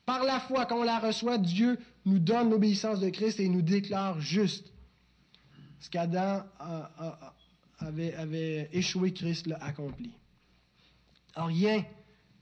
par 0.05 0.23
la 0.23 0.39
foi. 0.39 0.67
Quand 0.67 0.79
on 0.79 0.83
la 0.83 0.99
reçoit, 0.99 1.39
Dieu 1.39 1.79
nous 2.05 2.19
donne 2.19 2.51
l'obéissance 2.51 2.99
de 2.99 3.09
Christ 3.09 3.39
et 3.39 3.49
nous 3.49 3.63
déclare 3.63 4.19
juste. 4.21 4.71
Ce 5.79 5.89
qu'Adam 5.89 6.43
avait, 7.79 8.13
avait 8.13 8.69
échoué, 8.73 9.11
Christ 9.11 9.47
l'a 9.47 9.57
accompli. 9.63 10.11
Rien 11.35 11.83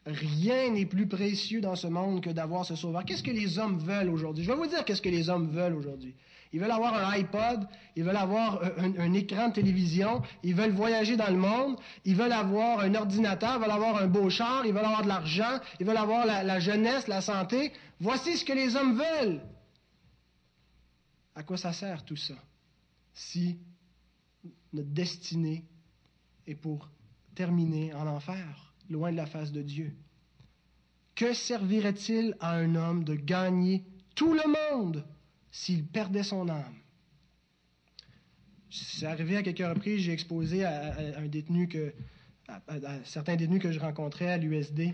Rien 0.07 0.71
n'est 0.71 0.85
plus 0.85 1.05
précieux 1.05 1.59
dans 1.59 1.75
ce 1.75 1.85
monde 1.87 2.23
que 2.23 2.29
d'avoir 2.29 2.63
ce 2.65 2.77
sauveur. 2.77 3.03
Qu'est-ce 3.03 3.23
que 3.23 3.31
les 3.31 3.59
hommes 3.59 3.77
veulent 3.77 4.09
aujourd'hui? 4.09 4.45
Je 4.45 4.49
vais 4.49 4.55
vous 4.55 4.65
dire 4.65 4.85
qu'est-ce 4.85 5.01
que 5.01 5.09
les 5.09 5.29
hommes 5.29 5.49
veulent 5.49 5.75
aujourd'hui. 5.75 6.15
Ils 6.53 6.61
veulent 6.61 6.71
avoir 6.71 6.93
un 6.93 7.11
iPod, 7.11 7.67
ils 7.97 8.05
veulent 8.05 8.15
avoir 8.15 8.61
un, 8.77 9.11
écran 9.11 9.49
de 9.49 9.53
télévision, 9.55 10.21
ils 10.43 10.55
veulent 10.55 10.71
voyager 10.71 11.17
dans 11.17 11.29
le 11.29 11.35
monde, 11.35 11.77
ils 12.05 12.15
veulent 12.15 12.31
avoir 12.31 12.79
un 12.79 12.95
ordinateur, 12.95 13.55
ils 13.57 13.61
veulent 13.61 13.69
avoir 13.69 13.97
un 13.97 14.07
beau 14.07 14.29
char, 14.29 14.65
ils 14.65 14.71
veulent 14.71 14.85
avoir 14.85 15.03
de 15.03 15.09
l'argent, 15.09 15.59
ils 15.81 15.85
veulent 15.85 15.97
avoir 15.97 16.25
la, 16.25 16.41
la 16.41 16.61
jeunesse, 16.61 17.09
la 17.09 17.19
santé. 17.19 17.73
Voici 17.99 18.37
ce 18.37 18.45
que 18.45 18.53
les 18.53 18.77
hommes 18.77 18.97
veulent. 18.97 19.41
À 21.35 21.43
quoi 21.43 21.57
ça 21.57 21.73
sert 21.73 22.05
tout 22.05 22.15
ça? 22.15 22.35
Si 23.13 23.59
notre 24.71 24.89
destinée 24.89 25.65
est 26.47 26.55
pour 26.55 26.87
terminer 27.35 27.93
en 27.93 28.07
enfer 28.07 28.66
loin 28.89 29.11
de 29.11 29.17
la 29.17 29.25
face 29.25 29.51
de 29.51 29.61
Dieu. 29.61 29.93
Que 31.15 31.33
servirait-il 31.33 32.35
à 32.39 32.55
un 32.55 32.75
homme 32.75 33.03
de 33.03 33.15
gagner 33.15 33.83
tout 34.15 34.33
le 34.33 34.75
monde 34.75 35.05
s'il 35.51 35.85
perdait 35.85 36.23
son 36.23 36.47
âme? 36.49 36.75
C'est 38.69 39.05
arrivé 39.05 39.37
à 39.37 39.43
quelques 39.43 39.67
reprises, 39.67 40.01
j'ai 40.01 40.11
exposé 40.11 40.63
à, 40.63 40.95
un 41.17 41.27
détenu 41.27 41.67
que, 41.67 41.93
à, 42.47 42.61
certains 43.05 43.35
détenus 43.35 43.61
que 43.61 43.71
je 43.71 43.79
rencontrais 43.79 44.29
à 44.29 44.37
l'USD, 44.37 44.93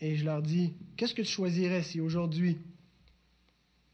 et 0.00 0.16
je 0.16 0.24
leur 0.24 0.42
dis, 0.42 0.74
qu'est-ce 0.96 1.14
que 1.14 1.22
tu 1.22 1.28
choisirais 1.28 1.82
si 1.82 2.00
aujourd'hui 2.00 2.58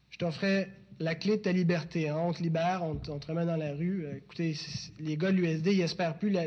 je 0.09 0.17
t'offrais 0.17 0.78
la 0.99 1.15
clé 1.15 1.37
de 1.37 1.41
ta 1.41 1.51
liberté. 1.51 2.09
Hein. 2.09 2.17
On 2.17 2.33
te 2.33 2.43
libère, 2.43 2.83
on, 2.83 2.95
te 2.95 3.27
remet 3.27 3.45
dans 3.45 3.55
la 3.55 3.73
rue. 3.73 4.05
Euh, 4.05 4.17
écoutez, 4.17 4.55
les 4.99 5.17
gars 5.17 5.31
de 5.31 5.37
l'USD, 5.37 5.67
ils 5.67 5.81
espèrent 5.81 6.17
plus 6.17 6.29
la, 6.29 6.45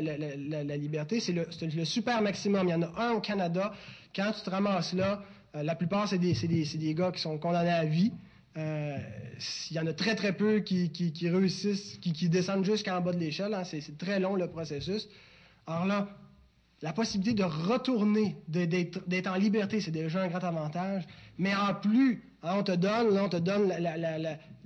liberté. 0.77 1.19
C'est 1.19 1.33
le, 1.33 1.85
super 1.85 2.21
maximum. 2.21 2.67
Il 2.67 2.71
y 2.71 2.75
en 2.75 2.83
a 2.83 3.01
un 3.01 3.11
au 3.13 3.21
Canada. 3.21 3.73
Quand 4.15 4.31
tu 4.31 4.41
te 4.41 4.49
ramasses 4.49 4.93
là, 4.93 5.23
euh, 5.55 5.63
la 5.63 5.75
plupart, 5.75 6.07
c'est 6.07 6.19
des, 6.19 6.33
des, 6.33 6.93
gars 6.93 7.11
qui 7.11 7.21
sont 7.21 7.37
condamnés 7.37 7.71
à 7.71 7.85
vie. 7.85 8.11
Euh, 8.55 8.97
il 9.71 9.75
y 9.75 9.79
en 9.79 9.87
a 9.87 9.93
très, 9.93 10.15
très 10.15 10.33
peu 10.33 10.59
qui, 10.59 10.91
réussissent, 11.23 11.97
qui, 11.99 12.29
descendent 12.29 12.65
jusqu'en 12.65 13.01
bas 13.01 13.11
de 13.11 13.19
l'échelle. 13.19 13.53
Hein. 13.53 13.63
C'est 13.63 13.97
très 13.97 14.19
long 14.19 14.35
le 14.35 14.47
processus. 14.47 15.09
Alors 15.65 15.85
là, 15.85 16.09
la 16.83 16.91
possibilité 16.91 17.33
de 17.33 17.45
retourner, 17.45 18.35
d'être 18.49 19.31
en 19.31 19.35
liberté, 19.35 19.79
c'est 19.79 19.89
déjà 19.89 20.21
un 20.21 20.27
grand 20.27 20.43
avantage. 20.43 21.05
Mais 21.37 21.55
en 21.55 21.73
plus, 21.75 22.21
hein, 22.43 22.55
on 22.57 22.63
te 22.63 22.73
donne, 22.73 23.17
on 23.17 23.29
te 23.29 23.37
donne 23.37 23.73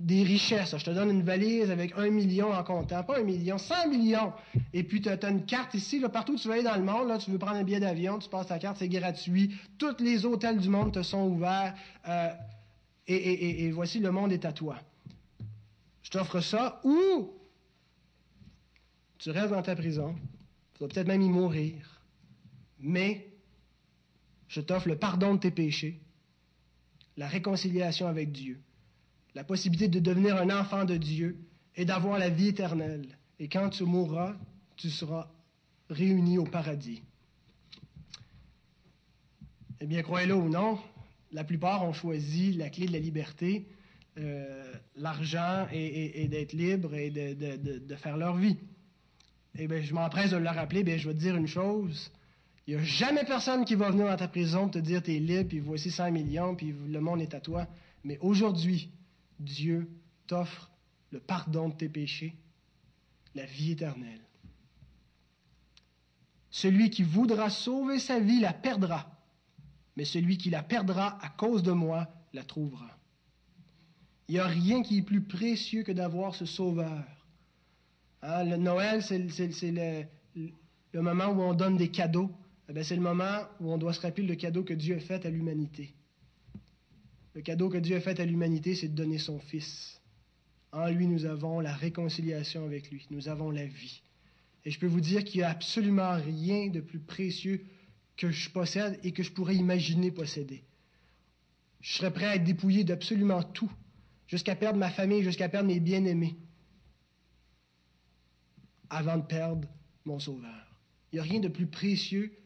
des 0.00 0.24
richesses. 0.24 0.76
Je 0.76 0.84
te 0.84 0.90
donne 0.90 1.10
une 1.10 1.22
valise 1.22 1.70
avec 1.70 1.92
un 1.96 2.10
million 2.10 2.52
en 2.52 2.64
comptant, 2.64 3.04
pas 3.04 3.20
un 3.20 3.22
million, 3.22 3.56
100 3.56 3.88
millions. 3.88 4.32
Et 4.72 4.82
puis 4.82 5.00
tu 5.00 5.08
as, 5.08 5.30
une 5.30 5.46
carte 5.46 5.74
ici, 5.74 6.02
partout 6.12 6.32
où 6.32 6.36
tu 6.36 6.48
vas 6.48 6.54
aller 6.54 6.64
dans 6.64 6.74
le 6.74 6.82
monde, 6.82 7.06
là, 7.06 7.18
tu 7.18 7.30
veux 7.30 7.38
prendre 7.38 7.58
un 7.58 7.62
billet 7.62 7.78
d'avion, 7.78 8.18
tu 8.18 8.28
passes 8.28 8.48
ta 8.48 8.58
carte, 8.58 8.78
c'est 8.78 8.88
gratuit. 8.88 9.54
Tous 9.78 9.94
les 10.00 10.26
hôtels 10.26 10.58
du 10.58 10.68
monde 10.68 10.92
te 10.92 11.04
sont 11.04 11.22
ouverts. 11.22 11.72
Euh, 12.08 12.30
et, 13.06 13.70
voici, 13.70 14.00
le 14.00 14.10
monde 14.10 14.32
est 14.32 14.44
à 14.44 14.50
toi. 14.50 14.74
Je 16.02 16.10
t'offre 16.10 16.40
ça 16.40 16.80
ou 16.82 17.30
tu 19.18 19.30
restes 19.30 19.52
dans 19.52 19.62
ta 19.62 19.76
prison, 19.76 20.16
tu 20.74 20.82
vas 20.82 20.88
peut-être 20.88 21.06
même 21.06 21.22
y 21.22 21.28
mourir, 21.28 21.97
mais 22.80 23.28
je 24.48 24.60
t'offre 24.60 24.88
le 24.88 24.96
pardon 24.96 25.34
de 25.34 25.40
tes 25.40 25.50
péchés, 25.50 26.00
la 27.16 27.28
réconciliation 27.28 28.06
avec 28.06 28.32
Dieu, 28.32 28.60
la 29.34 29.44
possibilité 29.44 29.88
de 29.88 30.00
devenir 30.00 30.36
un 30.36 30.50
enfant 30.50 30.84
de 30.84 30.96
Dieu 30.96 31.36
et 31.76 31.84
d'avoir 31.84 32.18
la 32.18 32.28
vie 32.28 32.48
éternelle. 32.48 33.18
Et 33.38 33.48
quand 33.48 33.70
tu 33.70 33.84
mourras, 33.84 34.34
tu 34.76 34.90
seras 34.90 35.30
réuni 35.90 36.38
au 36.38 36.44
paradis. 36.44 37.02
Eh 39.80 39.86
bien, 39.86 40.02
croyez-le 40.02 40.34
ou 40.34 40.48
non, 40.48 40.78
la 41.32 41.44
plupart 41.44 41.84
ont 41.84 41.92
choisi 41.92 42.52
la 42.52 42.68
clé 42.68 42.86
de 42.86 42.92
la 42.92 42.98
liberté, 42.98 43.66
euh, 44.18 44.72
l'argent 44.96 45.68
et, 45.72 46.26
d'être 46.28 46.52
libre 46.52 46.94
et 46.94 47.10
de, 47.10 47.96
faire 47.96 48.16
leur 48.16 48.36
vie. 48.36 48.56
Eh 49.56 49.68
bien, 49.68 49.80
je 49.80 49.94
m'empresse 49.94 50.32
de 50.32 50.36
leur 50.36 50.54
rappeler, 50.54 50.82
bien, 50.82 50.96
je 50.96 51.08
vais 51.08 51.14
te 51.14 51.20
dire 51.20 51.36
une 51.36 51.46
chose. 51.46 52.10
Il 52.68 52.76
n'y 52.76 52.80
a 52.80 52.84
jamais 52.84 53.24
personne 53.24 53.64
qui 53.64 53.74
va 53.74 53.90
venir 53.90 54.06
dans 54.06 54.16
ta 54.16 54.28
prison 54.28 54.68
te 54.68 54.78
dire 54.78 55.02
tu 55.02 55.16
es 55.16 55.18
libre, 55.18 55.48
puis 55.48 55.58
voici 55.58 55.90
100 55.90 56.12
millions, 56.12 56.54
puis 56.54 56.72
le 56.72 57.00
monde 57.00 57.20
est 57.20 57.34
à 57.34 57.40
toi. 57.40 57.66
Mais 58.04 58.16
aujourd'hui, 58.20 58.92
Dieu 59.40 59.90
t'offre 60.28 60.70
le 61.10 61.18
pardon 61.18 61.70
de 61.70 61.74
tes 61.74 61.88
péchés, 61.88 62.36
la 63.34 63.44
vie 63.44 63.72
éternelle. 63.72 64.20
Celui 66.50 66.90
qui 66.90 67.02
voudra 67.02 67.50
sauver 67.50 67.98
sa 67.98 68.20
vie 68.20 68.38
la 68.38 68.52
perdra 68.52 69.18
mais 69.98 70.04
celui 70.04 70.38
qui 70.38 70.48
la 70.48 70.62
perdra 70.62 71.18
à 71.24 71.28
cause 71.28 71.64
de 71.64 71.72
moi 71.72 72.06
la 72.32 72.44
trouvera. 72.44 72.88
Il 74.28 74.34
n'y 74.34 74.38
a 74.38 74.46
rien 74.46 74.80
qui 74.84 74.98
est 74.98 75.02
plus 75.02 75.22
précieux 75.22 75.82
que 75.82 75.90
d'avoir 75.90 76.36
ce 76.36 76.46
sauveur. 76.46 77.04
Hein, 78.22 78.44
le 78.44 78.56
Noël, 78.58 79.02
c'est 79.02 79.18
le, 79.18 81.02
moment 81.02 81.30
où 81.30 81.42
on 81.42 81.52
donne 81.52 81.76
des 81.76 81.88
cadeaux. 81.88 82.30
Eh 82.68 82.84
c'est 82.84 82.96
le 82.96 83.02
moment 83.02 83.46
où 83.60 83.72
on 83.72 83.78
doit 83.78 83.94
se 83.94 84.00
rappeler 84.00 84.26
le 84.26 84.34
cadeau 84.34 84.62
que 84.62 84.74
Dieu 84.74 84.96
a 84.96 85.00
fait 85.00 85.24
à 85.24 85.30
l'humanité. 85.30 85.94
Le 87.34 87.40
cadeau 87.40 87.70
que 87.70 87.78
Dieu 87.78 87.96
a 87.96 88.00
fait 88.00 88.20
à 88.20 88.26
l'humanité, 88.26 88.74
c'est 88.74 88.88
de 88.88 88.94
donner 88.94 89.18
son 89.18 89.38
Fils. 89.38 90.02
En 90.72 90.88
lui, 90.88 91.06
nous 91.06 91.24
avons 91.24 91.60
la 91.60 91.72
réconciliation 91.72 92.64
avec 92.64 92.90
lui. 92.90 93.06
Nous 93.10 93.28
avons 93.28 93.50
la 93.50 93.64
vie. 93.64 94.02
Et 94.64 94.70
je 94.70 94.78
peux 94.78 94.86
vous 94.86 95.00
dire 95.00 95.24
qu'il 95.24 95.40
n'y 95.40 95.44
a 95.44 95.50
absolument 95.50 96.12
rien 96.16 96.68
de 96.68 96.80
plus 96.80 96.98
précieux 96.98 97.64
que 98.18 98.30
je 98.30 98.50
possède 98.50 98.98
et 99.02 99.12
que 99.12 99.22
je 99.22 99.32
pourrais 99.32 99.56
imaginer 99.56 100.10
posséder. 100.10 100.62
Je 101.80 101.94
serais 101.94 102.12
prêt 102.12 102.26
à 102.26 102.34
être 102.34 102.44
dépouillé 102.44 102.84
d'absolument 102.84 103.42
tout, 103.42 103.72
jusqu'à 104.26 104.56
perdre 104.56 104.78
ma 104.78 104.90
famille, 104.90 105.22
jusqu'à 105.22 105.48
perdre 105.48 105.68
mes 105.68 105.80
bien-aimés, 105.80 106.36
avant 108.90 109.16
de 109.16 109.22
perdre 109.22 109.66
mon 110.04 110.18
Sauveur. 110.18 110.80
Il 111.12 111.16
n'y 111.16 111.20
a 111.20 111.22
rien 111.22 111.40
de 111.40 111.48
plus 111.48 111.66
précieux 111.66 112.36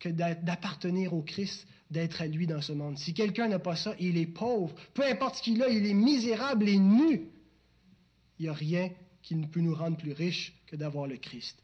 que 0.00 0.08
d'appartenir 0.08 1.14
au 1.14 1.22
Christ, 1.22 1.66
d'être 1.90 2.22
à 2.22 2.26
lui 2.26 2.46
dans 2.46 2.62
ce 2.62 2.72
monde. 2.72 2.98
Si 2.98 3.14
quelqu'un 3.14 3.48
n'a 3.48 3.58
pas 3.58 3.76
ça, 3.76 3.94
il 4.00 4.16
est 4.16 4.26
pauvre. 4.26 4.74
Peu 4.94 5.04
importe 5.04 5.36
ce 5.36 5.42
qu'il 5.42 5.62
a, 5.62 5.68
il 5.68 5.86
est 5.86 5.94
misérable 5.94 6.68
et 6.68 6.78
nu. 6.78 7.28
Il 8.38 8.44
n'y 8.44 8.48
a 8.48 8.54
rien 8.54 8.90
qui 9.22 9.36
ne 9.36 9.46
peut 9.46 9.60
nous 9.60 9.74
rendre 9.74 9.98
plus 9.98 10.12
riches 10.12 10.54
que 10.66 10.76
d'avoir 10.76 11.06
le 11.06 11.18
Christ. 11.18 11.62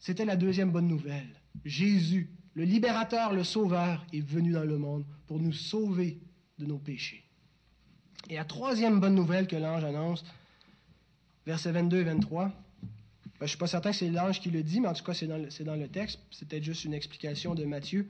C'était 0.00 0.24
la 0.24 0.36
deuxième 0.36 0.70
bonne 0.70 0.88
nouvelle. 0.88 1.28
Jésus, 1.64 2.30
le 2.54 2.64
libérateur, 2.64 3.32
le 3.32 3.44
sauveur, 3.44 4.04
est 4.12 4.20
venu 4.20 4.52
dans 4.52 4.64
le 4.64 4.78
monde 4.78 5.04
pour 5.26 5.38
nous 5.38 5.52
sauver 5.52 6.18
de 6.58 6.66
nos 6.66 6.78
péchés. 6.78 7.24
Et 8.28 8.34
la 8.34 8.44
troisième 8.44 9.00
bonne 9.00 9.14
nouvelle 9.14 9.46
que 9.46 9.56
l'ange 9.56 9.84
annonce, 9.84 10.24
versets 11.46 11.72
22 11.72 11.98
et 11.98 12.04
23, 12.04 12.46
ben, 12.46 12.52
je 13.38 13.44
ne 13.44 13.48
suis 13.48 13.58
pas 13.58 13.68
certain 13.68 13.90
que 13.90 13.96
c'est 13.96 14.10
l'ange 14.10 14.40
qui 14.40 14.50
le 14.50 14.62
dit, 14.62 14.80
mais 14.80 14.88
en 14.88 14.94
tout 14.94 15.04
cas, 15.04 15.14
c'est 15.14 15.26
dans, 15.26 15.36
le, 15.36 15.88
texte. 15.88 16.18
C'était 16.30 16.60
juste 16.60 16.84
une 16.84 16.94
explication 16.94 17.54
de 17.54 17.64
Matthieu. 17.64 18.08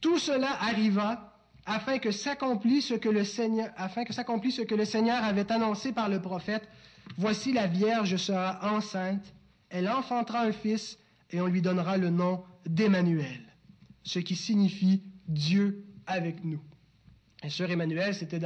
Tout 0.00 0.18
cela 0.18 0.50
arriva 0.60 1.36
afin 1.66 1.98
que 1.98 2.12
s'accomplisse 2.12 2.88
ce 2.88 2.94
que 2.94 3.08
le 3.08 3.24
Seigneur, 3.24 5.24
avait 5.24 5.50
annoncé 5.50 5.92
par 5.92 6.08
le 6.08 6.20
prophète. 6.20 6.68
Voici 7.16 7.52
la 7.52 7.66
Vierge 7.66 8.16
sera 8.16 8.74
enceinte, 8.74 9.34
elle 9.70 9.88
enfantera 9.88 10.42
un 10.42 10.52
fils, 10.52 10.98
et 11.30 11.40
on 11.40 11.46
lui 11.46 11.62
donnera 11.62 11.96
le 11.96 12.10
nom 12.10 12.44
d'Emmanuel, 12.66 13.40
ce 14.04 14.18
qui 14.18 14.36
signifie 14.36 15.02
Dieu 15.26 15.84
avec 16.06 16.44
nous. 16.44 16.60
Et 17.42 17.50
sûr, 17.50 17.70
Emmanuel, 17.70 18.14
c'était 18.14 18.40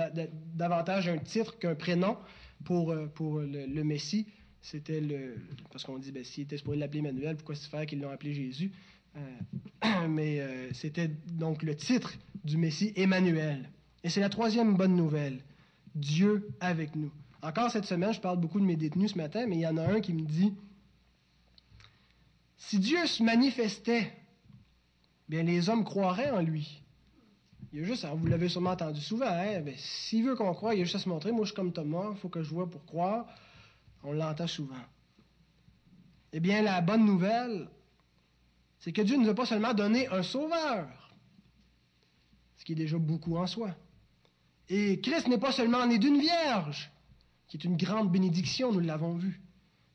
davantage 0.55 1.09
un 1.09 1.19
titre 1.19 1.59
qu'un 1.59 1.75
prénom 1.75 2.17
pour, 2.65 2.93
euh, 2.93 3.07
pour 3.07 3.41
le, 3.41 3.85
Messie. 3.85 4.27
C'était 4.63 5.01
le. 5.01 5.37
Parce 5.71 5.85
qu'on 5.85 5.99
dit, 5.99 6.13
ben, 6.13 6.25
s'il 6.25 6.45
était 6.45 6.57
supposé 6.57 6.79
l'appeler 6.79 7.01
Emmanuel, 7.01 7.37
pourquoi 7.37 7.55
se 7.55 7.69
faire 7.69 7.87
qu'ils 7.87 8.01
l'ont 8.01 8.11
appelé 8.11 8.35
Jésus? 8.35 8.73
Euh, 9.17 10.07
Mais 10.09 10.41
euh, 10.41 10.73
c'était 10.73 11.09
donc 11.09 11.63
le 11.63 11.77
titre 11.77 12.15
du 12.45 12.57
Messie, 12.57 12.93
Emmanuel. 12.97 13.71
Et 14.05 14.11
c'est 14.11 14.21
la 14.21 14.29
troisième 14.29 14.77
bonne 14.77 14.95
nouvelle 14.95 15.41
Dieu 15.95 16.49
avec 16.61 16.95
nous. 16.95 17.11
Encore 17.43 17.71
cette 17.71 17.85
semaine, 17.85 18.13
je 18.13 18.21
parle 18.21 18.41
beaucoup 18.41 18.61
de 18.61 18.65
mes 18.65 18.77
détenus 18.77 19.13
ce 19.13 19.19
matin, 19.19 19.47
mais 19.47 19.57
il 19.57 19.61
y 19.61 19.67
en 19.67 19.77
a 19.77 19.83
un 19.83 20.01
qui 20.01 20.13
me 20.13 20.23
dit 20.23 20.53
si 22.57 22.79
Dieu 22.79 23.07
se 23.07 23.23
manifestait, 23.23 24.13
bien 25.29 25.43
les 25.43 25.69
hommes 25.69 25.85
croiraient 25.85 26.31
en 26.31 26.41
lui. 26.41 26.83
Il 27.73 27.81
y 27.81 27.83
a 27.83 27.85
juste, 27.85 28.07
vous 28.07 28.27
l'avez 28.27 28.49
sûrement 28.49 28.71
entendu 28.71 29.01
souvent, 29.01 29.27
hein, 29.27 29.61
ben, 29.61 29.75
s'il 29.77 30.25
veut 30.25 30.35
qu'on 30.35 30.53
croie, 30.55 30.75
il 30.75 30.79
y 30.79 30.81
a 30.81 30.85
juste 30.85 30.97
à 30.97 30.99
se 30.99 31.09
montrer. 31.09 31.33
Moi, 31.33 31.45
je 31.45 31.51
suis 31.51 31.57
comme 31.57 31.73
Thomas, 31.73 32.11
il 32.13 32.17
faut 32.19 32.29
que 32.29 32.43
je 32.43 32.51
vois 32.51 32.69
pour 32.69 32.85
croire. 32.85 33.27
On 34.07 34.13
l'entend 34.13 34.47
souvent. 34.47 34.75
Eh 36.33 36.41
bien, 36.41 36.63
la 36.63 36.81
bonne 36.81 37.05
nouvelle, 37.05 37.69
c'est 38.79 38.93
que 38.93 39.03
Dieu 39.03 39.17
ne 39.17 39.25
nous 39.25 39.31
a 39.31 39.35
pas 39.35 39.47
seulement 39.47 39.75
donné 39.75 40.09
un 40.09 40.23
sauveur, 40.23 40.89
ce 42.57 42.65
qui 42.65 42.73
est 42.73 42.77
déjà 42.77 42.97
beaucoup 42.97 43.37
en 43.37 43.47
soi. 43.47 43.77
Et 44.69 45.01
Christ 45.01 45.29
n'est 45.29 45.39
pas 45.39 45.53
seulement 45.53 45.87
né 45.87 45.99
d'une 45.99 46.19
vierge, 46.19 46.91
qui 47.49 47.59
est 47.59 47.65
une 47.65 47.77
grande 47.77 48.11
bénédiction, 48.11 48.73
nous 48.73 48.81
l'avons 48.81 49.17
vu 49.17 49.43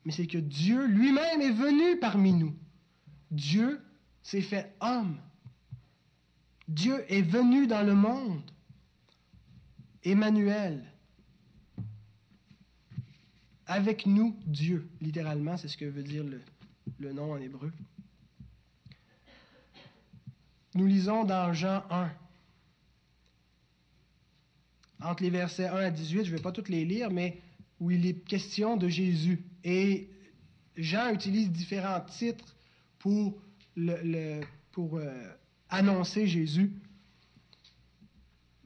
mais 0.04 0.12
c'est 0.12 0.26
que 0.26 0.38
Dieu 0.38 0.86
lui-même 0.86 1.40
est 1.40 1.52
venu 1.52 1.98
parmi 1.98 2.32
nous. 2.32 2.54
Dieu 3.30 3.80
s'est 4.22 4.40
fait 4.40 4.74
homme. 4.80 5.18
Dieu 6.68 7.04
est 7.12 7.22
venu 7.22 7.66
dans 7.66 7.86
le 7.86 7.94
monde. 7.94 8.50
Emmanuel. 10.02 10.91
Avec 13.66 14.06
nous, 14.06 14.36
Dieu, 14.46 14.88
littéralement, 15.00 15.56
c'est 15.56 15.68
ce 15.68 15.76
que 15.76 15.84
veut 15.84 16.02
dire 16.02 16.24
le, 16.98 17.12
nom 17.12 17.32
en 17.32 17.36
hébreu. 17.36 17.72
Nous 20.74 20.86
lisons 20.86 21.24
dans 21.24 21.52
Jean 21.52 21.84
1. 21.90 22.10
Entre 25.04 25.22
les 25.22 25.30
versets 25.30 25.66
1 25.66 25.76
à 25.76 25.90
18, 25.90 26.24
je 26.24 26.30
ne 26.30 26.36
vais 26.36 26.42
pas 26.42 26.52
toutes 26.52 26.68
les 26.68 26.84
lire, 26.84 27.10
mais 27.10 27.40
où 27.80 27.90
il 27.90 28.06
est 28.06 28.14
question 28.14 28.76
de 28.76 28.88
Jésus. 28.88 29.44
Et 29.64 30.08
Jean 30.76 31.12
utilise 31.12 31.50
différents 31.50 32.00
titres 32.00 32.56
pour, 32.98 33.34
le, 33.76 34.40
pour 34.70 34.96
euh, 34.96 35.12
annoncer 35.68 36.26
Jésus. 36.26 36.72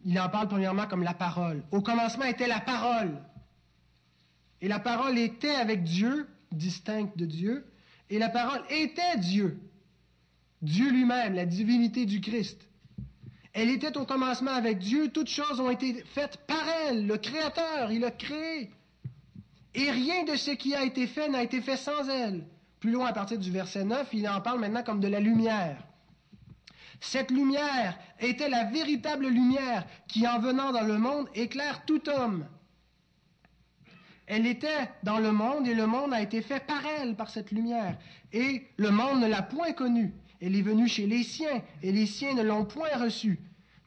Il 0.05 0.19
en 0.21 0.29
parle 0.29 0.49
premièrement 0.49 0.87
comme 0.87 1.03
la 1.03 1.15
parole. 1.15 1.65
Au 1.73 1.81
commencement 1.81 2.27
était 2.27 2.47
la 2.47 2.61
parole. 2.61 3.19
Et 4.67 4.69
la 4.69 4.81
parole 4.81 5.17
était 5.17 5.55
avec 5.55 5.85
Dieu, 5.85 6.27
distincte 6.51 7.17
de 7.17 7.25
Dieu, 7.25 7.65
et 8.11 8.19
la 8.19 8.29
parole 8.29 8.65
était 8.69 9.17
Dieu. 9.17 9.61
Dieu 10.61 10.91
lui-même, 10.91 11.35
la 11.35 11.47
divinité 11.47 12.05
du 12.05 12.21
Christ. 12.21 12.67
Elle 13.53 13.71
était 13.71 13.97
au 13.97 14.05
commencement 14.05 14.51
avec 14.51 14.81
Dieu, 14.81 15.13
toutes 15.13 15.29
choses 15.29 15.61
ont 15.61 15.71
été 15.71 16.03
faites 16.15 16.39
par 16.49 16.65
elle, 16.69 17.07
le 17.07 17.17
Créateur, 17.17 17.93
il 17.93 18.05
a 18.05 18.11
créé. 18.11 18.73
Et 19.77 19.89
rien 19.93 20.25
de 20.25 20.35
ce 20.35 20.51
qui 20.51 20.75
a 20.75 20.83
été 20.83 21.07
fait 21.07 21.29
n'a 21.29 21.45
été 21.45 21.61
fait 21.61 21.77
sans 21.77 22.09
elle. 22.09 22.45
Plus 22.81 22.91
loin, 22.91 23.07
à 23.07 23.13
partir 23.13 23.39
du 23.39 23.53
verset 23.53 23.85
9, 23.85 24.09
il 24.15 24.29
en 24.29 24.41
parle 24.41 24.59
maintenant 24.59 24.83
comme 24.83 24.99
de 24.99 25.07
la 25.07 25.21
lumière. 25.21 25.81
Cette 27.01 27.31
lumière 27.31 27.97
était 28.19 28.49
la 28.49 28.65
véritable 28.65 29.29
lumière 29.29 29.87
qui, 30.09 30.27
en 30.27 30.41
venant 30.41 30.73
dans 30.73 30.83
le 30.83 30.99
monde, 30.99 31.29
éclaire 31.37 31.85
tout 31.87 32.09
homme. 32.09 32.47
Elle 34.27 34.47
était 34.47 34.91
dans 35.03 35.19
le 35.19 35.33
monde 35.33 35.67
et 35.69 35.75
le 35.75 35.87
monde 35.87 36.13
a 36.13 36.21
été 36.21 36.43
fait 36.43 36.65
par 36.67 36.83
elle, 37.01 37.15
par 37.15 37.31
cette 37.31 37.53
lumière. 37.53 37.97
Et 38.33 38.67
le 38.77 38.91
monde 38.91 39.21
ne 39.21 39.27
l'a 39.27 39.43
point 39.43 39.73
connue. 39.73 40.15
Elle 40.41 40.57
est 40.57 40.63
venue 40.63 40.89
chez 40.89 41.07
les 41.07 41.23
siens 41.23 41.63
et 41.83 41.93
les 41.93 42.07
siens 42.07 42.35
ne 42.35 42.43
l'ont 42.43 42.65
point 42.65 42.97
reçue. 42.99 43.39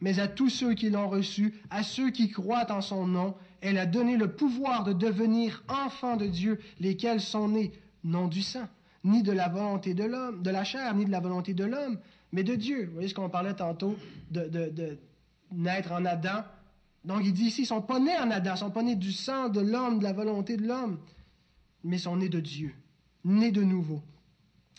Mais 0.01 0.19
à 0.19 0.27
tous 0.27 0.49
ceux 0.49 0.73
qui 0.73 0.89
l'ont 0.89 1.09
reçue, 1.09 1.53
à 1.69 1.83
ceux 1.83 2.09
qui 2.09 2.29
croient 2.29 2.71
en 2.71 2.81
son 2.81 3.05
nom, 3.05 3.35
elle 3.61 3.77
a 3.77 3.85
donné 3.85 4.15
le 4.15 4.31
pouvoir 4.31 4.83
de 4.85 4.93
devenir 4.93 5.63
enfants 5.67 6.15
de 6.15 6.27
Dieu, 6.27 6.59
lesquels 6.79 7.19
sont 7.19 7.49
nés 7.49 7.73
non 8.05 8.27
du 8.27 8.41
sang, 8.41 8.67
ni 9.03 9.23
de 9.23 9.33
la 9.33 9.49
volonté 9.49 9.93
de 9.93 10.05
l'homme, 10.05 10.41
de 10.41 10.49
la 10.49 10.63
chair, 10.63 10.95
ni 10.95 11.05
de 11.05 11.11
la 11.11 11.19
volonté 11.19 11.53
de 11.53 11.65
l'homme, 11.65 11.99
mais 12.31 12.43
de 12.43 12.55
Dieu. 12.55 12.85
Vous 12.85 12.93
voyez 12.93 13.09
ce 13.09 13.13
qu'on 13.13 13.29
parlait 13.29 13.53
tantôt 13.53 13.97
de, 14.31 14.47
de, 14.47 14.97
naître 15.51 15.91
en 15.91 16.05
Adam. 16.05 16.43
Donc 17.05 17.21
il 17.23 17.33
dit 17.33 17.45
ici, 17.45 17.61
ils 17.61 17.63
ne 17.63 17.67
sont 17.67 17.81
pas 17.81 17.99
nés 17.99 18.17
en 18.17 18.29
Adam, 18.29 18.51
ils 18.51 18.53
ne 18.53 18.57
sont 18.57 18.71
pas 18.71 18.83
nés 18.83 18.95
du 18.95 19.11
sang 19.11 19.49
de 19.49 19.61
l'homme, 19.61 19.99
de 19.99 20.03
la 20.03 20.13
volonté 20.13 20.57
de 20.57 20.67
l'homme, 20.67 20.99
mais 21.83 21.97
ils 21.97 22.01
sont 22.01 22.17
nés 22.17 22.29
de 22.29 22.39
Dieu, 22.39 22.73
nés 23.23 23.51
de 23.51 23.63
nouveau. 23.63 24.01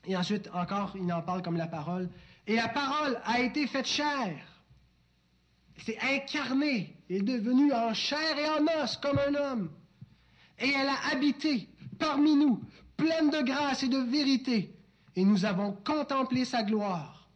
Et 0.06 0.16
ensuite, 0.16 0.48
encore, 0.52 0.96
il 0.96 1.12
en 1.12 1.22
parle 1.22 1.42
comme 1.42 1.56
la 1.56 1.66
parole. 1.66 2.08
Et 2.46 2.56
la 2.56 2.68
parole 2.68 3.20
a 3.24 3.40
été 3.40 3.66
faite 3.66 3.86
chair. 3.86 4.36
C'est 5.84 5.98
incarné, 6.00 6.96
est 7.08 7.22
devenue 7.22 7.72
en 7.72 7.94
chair 7.94 8.38
et 8.38 8.48
en 8.48 8.82
os 8.82 8.96
comme 8.98 9.18
un 9.18 9.34
homme. 9.34 9.70
Et 10.58 10.68
elle 10.68 10.88
a 10.88 11.12
habité 11.12 11.68
parmi 11.98 12.34
nous, 12.36 12.60
pleine 12.96 13.30
de 13.30 13.42
grâce 13.42 13.82
et 13.82 13.88
de 13.88 13.98
vérité. 13.98 14.74
Et 15.16 15.24
nous 15.24 15.44
avons 15.44 15.72
contemplé 15.84 16.44
sa 16.44 16.62
gloire. 16.62 17.30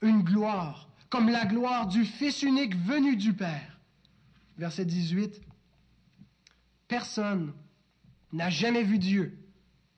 Une 0.00 0.22
gloire 0.22 0.88
comme 1.08 1.28
la 1.28 1.44
gloire 1.44 1.86
du 1.86 2.04
Fils 2.04 2.42
unique 2.42 2.76
venu 2.76 3.16
du 3.16 3.32
Père. 3.32 3.75
Verset 4.58 4.84
18. 4.84 5.40
Personne 6.88 7.52
n'a 8.32 8.50
jamais 8.50 8.82
vu 8.82 8.98
Dieu. 8.98 9.38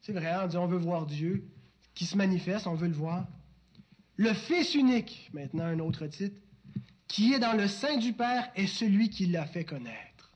C'est 0.01 0.13
vrai, 0.13 0.35
on 0.43 0.47
dit 0.47 0.57
on 0.57 0.67
veut 0.67 0.79
voir 0.79 1.07
Dieu, 1.07 1.49
qui 1.95 2.07
se 2.07 2.17
manifeste, 2.17 2.67
on 2.67 2.75
veut 2.75 2.89
le 2.89 2.95
voir. 2.95 3.27
Le 4.17 4.33
Fils 4.33 4.75
unique, 4.75 5.31
maintenant 5.33 5.65
un 5.65 5.79
autre 5.79 6.07
titre, 6.07 6.41
qui 7.07 7.33
est 7.33 7.39
dans 7.39 7.57
le 7.57 7.69
sein 7.69 7.97
du 7.99 8.13
Père 8.13 8.51
est 8.55 8.67
celui 8.67 9.11
qui 9.11 9.27
l'a 9.27 9.47
fait 9.47 9.65
connaître. 9.65 10.33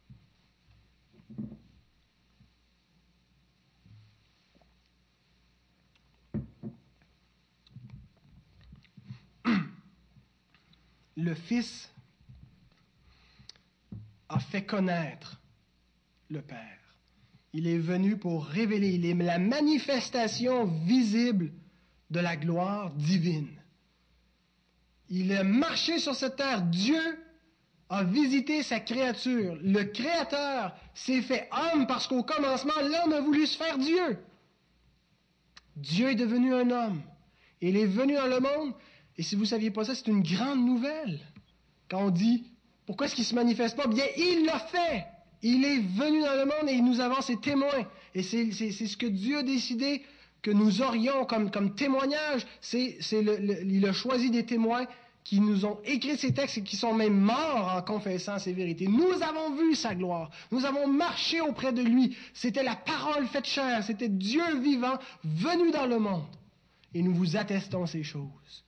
Le 11.16 11.34
Fils 11.34 11.91
a 14.32 14.38
fait 14.38 14.64
connaître 14.64 15.40
le 16.30 16.40
Père. 16.40 16.78
Il 17.52 17.66
est 17.66 17.78
venu 17.78 18.16
pour 18.16 18.46
révéler, 18.46 18.94
il 18.94 19.04
est 19.04 19.14
la 19.14 19.38
manifestation 19.38 20.64
visible 20.86 21.52
de 22.10 22.20
la 22.20 22.36
gloire 22.36 22.90
divine. 22.94 23.50
Il 25.10 25.32
a 25.34 25.44
marché 25.44 25.98
sur 25.98 26.14
cette 26.14 26.36
terre. 26.36 26.62
Dieu 26.62 27.18
a 27.90 28.04
visité 28.04 28.62
sa 28.62 28.80
créature. 28.80 29.58
Le 29.62 29.84
Créateur 29.84 30.74
s'est 30.94 31.20
fait 31.20 31.50
homme 31.52 31.86
parce 31.86 32.06
qu'au 32.06 32.22
commencement, 32.22 32.72
l'homme 32.80 33.12
a 33.12 33.20
voulu 33.20 33.46
se 33.46 33.58
faire 33.58 33.76
Dieu. 33.76 34.18
Dieu 35.76 36.10
est 36.10 36.14
devenu 36.14 36.54
un 36.54 36.70
homme. 36.70 37.02
Il 37.60 37.76
est 37.76 37.86
venu 37.86 38.14
dans 38.14 38.26
le 38.26 38.40
monde. 38.40 38.72
Et 39.18 39.22
si 39.22 39.34
vous 39.34 39.42
ne 39.42 39.46
saviez 39.46 39.70
pas 39.70 39.84
ça, 39.84 39.94
c'est 39.94 40.08
une 40.08 40.22
grande 40.22 40.64
nouvelle. 40.64 41.20
Quand 41.90 42.06
on 42.06 42.10
dit, 42.10 42.51
pourquoi 42.92 43.06
est-ce 43.06 43.14
qu'il 43.14 43.24
ne 43.24 43.28
se 43.28 43.34
manifeste 43.34 43.74
pas? 43.74 43.86
Bien, 43.86 44.04
il 44.18 44.44
l'a 44.44 44.58
fait. 44.58 45.06
Il 45.40 45.64
est 45.64 45.78
venu 45.78 46.20
dans 46.20 46.34
le 46.34 46.44
monde 46.44 46.68
et 46.68 46.78
nous 46.82 47.00
avons 47.00 47.22
ses 47.22 47.38
témoins. 47.38 47.88
Et 48.14 48.22
c'est 48.22 48.52
ce 48.52 48.96
que 48.98 49.06
Dieu 49.06 49.38
a 49.38 49.42
décidé 49.42 50.02
que 50.42 50.50
nous 50.50 50.82
aurions 50.82 51.24
comme, 51.24 51.50
comme 51.50 51.74
témoignage. 51.74 52.46
C'est, 52.60 52.98
il 53.10 53.86
a 53.88 53.94
choisi 53.94 54.30
des 54.30 54.44
témoins 54.44 54.84
qui 55.24 55.40
nous 55.40 55.64
ont 55.64 55.78
écrit 55.86 56.18
ces 56.18 56.34
textes 56.34 56.58
et 56.58 56.62
qui 56.62 56.76
sont 56.76 56.92
même 56.92 57.18
morts 57.18 57.72
en 57.74 57.80
confessant 57.80 58.38
ces 58.38 58.52
vérités. 58.52 58.88
Nous 58.88 59.22
avons 59.22 59.56
vu 59.56 59.74
sa 59.74 59.94
gloire. 59.94 60.28
Nous 60.50 60.66
avons 60.66 60.86
marché 60.86 61.40
auprès 61.40 61.72
de 61.72 61.80
lui. 61.80 62.14
C'était 62.34 62.62
la 62.62 62.76
parole 62.76 63.26
faite 63.26 63.46
chair. 63.46 63.82
C'était 63.82 64.10
Dieu 64.10 64.60
vivant 64.60 64.98
venu 65.24 65.70
dans 65.70 65.86
le 65.86 65.98
monde. 65.98 66.36
Et 66.92 67.02
nous 67.02 67.14
vous 67.14 67.38
attestons 67.38 67.86
ces 67.86 68.02
choses. 68.02 68.66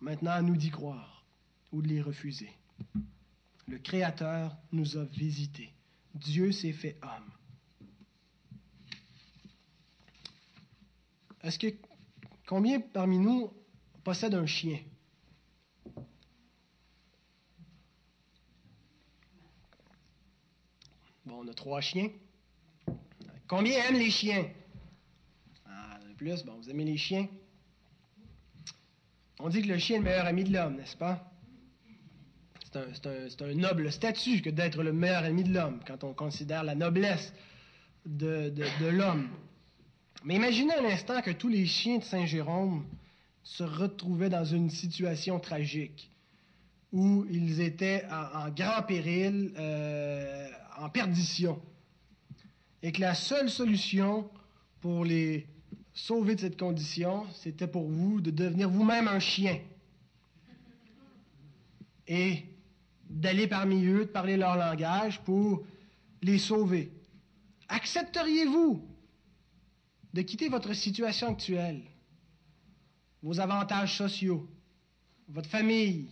Maintenant, 0.00 0.32
à 0.32 0.42
nous 0.42 0.56
d'y 0.56 0.70
croire 0.70 1.24
ou 1.70 1.80
de 1.80 1.86
les 1.86 2.02
refuser. 2.02 2.50
Le 3.66 3.78
Créateur 3.78 4.56
nous 4.72 4.96
a 4.96 5.04
visités. 5.04 5.72
Dieu 6.14 6.52
s'est 6.52 6.72
fait 6.72 6.98
homme. 7.02 7.32
Est-ce 11.42 11.58
que 11.58 11.74
combien 12.46 12.80
parmi 12.80 13.18
nous 13.18 13.52
possèdent 14.04 14.34
un 14.34 14.46
chien? 14.46 14.78
Bon, 21.24 21.42
on 21.42 21.48
a 21.48 21.54
trois 21.54 21.80
chiens. 21.80 22.10
Combien 23.48 23.84
aiment 23.84 23.98
les 23.98 24.10
chiens? 24.10 24.50
Ah, 25.66 25.98
plus, 26.16 26.44
bon, 26.44 26.54
vous 26.56 26.70
aimez 26.70 26.84
les 26.84 26.96
chiens? 26.96 27.28
On 29.40 29.48
dit 29.48 29.62
que 29.62 29.68
le 29.68 29.78
chien 29.78 29.96
est 29.96 29.98
le 29.98 30.04
meilleur 30.04 30.26
ami 30.26 30.44
de 30.44 30.52
l'homme, 30.52 30.76
n'est-ce 30.76 30.96
pas? 30.96 31.31
C'est 32.72 33.42
un, 33.42 33.54
noble 33.54 33.92
statut 33.92 34.40
que 34.40 34.48
d'être 34.48 34.82
le 34.82 34.92
meilleur 34.92 35.24
ami 35.24 35.44
de 35.44 35.52
l'homme, 35.52 35.80
quand 35.86 36.04
on 36.04 36.14
considère 36.14 36.64
la 36.64 36.74
noblesse 36.74 37.34
de, 38.06 38.52
l'homme. 38.90 39.28
Mais 40.24 40.36
imaginez 40.36 40.74
un 40.74 40.84
instant 40.86 41.20
que 41.20 41.30
tous 41.30 41.48
les 41.48 41.66
chiens 41.66 41.98
de 41.98 42.04
Saint-Jérôme 42.04 42.86
se 43.42 43.62
retrouvaient 43.62 44.30
dans 44.30 44.44
une 44.44 44.70
situation 44.70 45.38
tragique 45.38 46.10
où 46.92 47.26
ils 47.30 47.60
étaient 47.60 48.04
en, 48.10 48.48
grand 48.50 48.82
péril, 48.82 49.52
euh, 49.58 50.48
en 50.78 50.88
perdition. 50.88 51.60
Et 52.82 52.92
que 52.92 53.00
la 53.00 53.14
seule 53.14 53.50
solution 53.50 54.30
pour 54.80 55.04
les 55.04 55.46
sauver 55.92 56.36
de 56.36 56.40
cette 56.40 56.58
condition, 56.58 57.26
c'était 57.34 57.66
pour 57.66 57.86
vous 57.86 58.20
de 58.20 58.30
devenir 58.30 58.70
vous-même 58.70 59.08
un 59.08 59.20
chien. 59.20 59.58
Et 62.08 62.44
d'aller 63.12 63.46
parmi 63.46 63.84
eux, 63.84 64.06
de 64.06 64.10
parler 64.10 64.36
leur 64.36 64.56
langage 64.56 65.20
pour 65.20 65.64
les 66.22 66.38
sauver. 66.38 66.92
Accepteriez-vous 67.68 68.86
de 70.12 70.22
quitter 70.22 70.48
votre 70.48 70.74
situation 70.74 71.28
actuelle, 71.28 71.82
vos 73.22 73.40
avantages 73.40 73.96
sociaux, 73.96 74.48
votre 75.28 75.48
famille, 75.48 76.08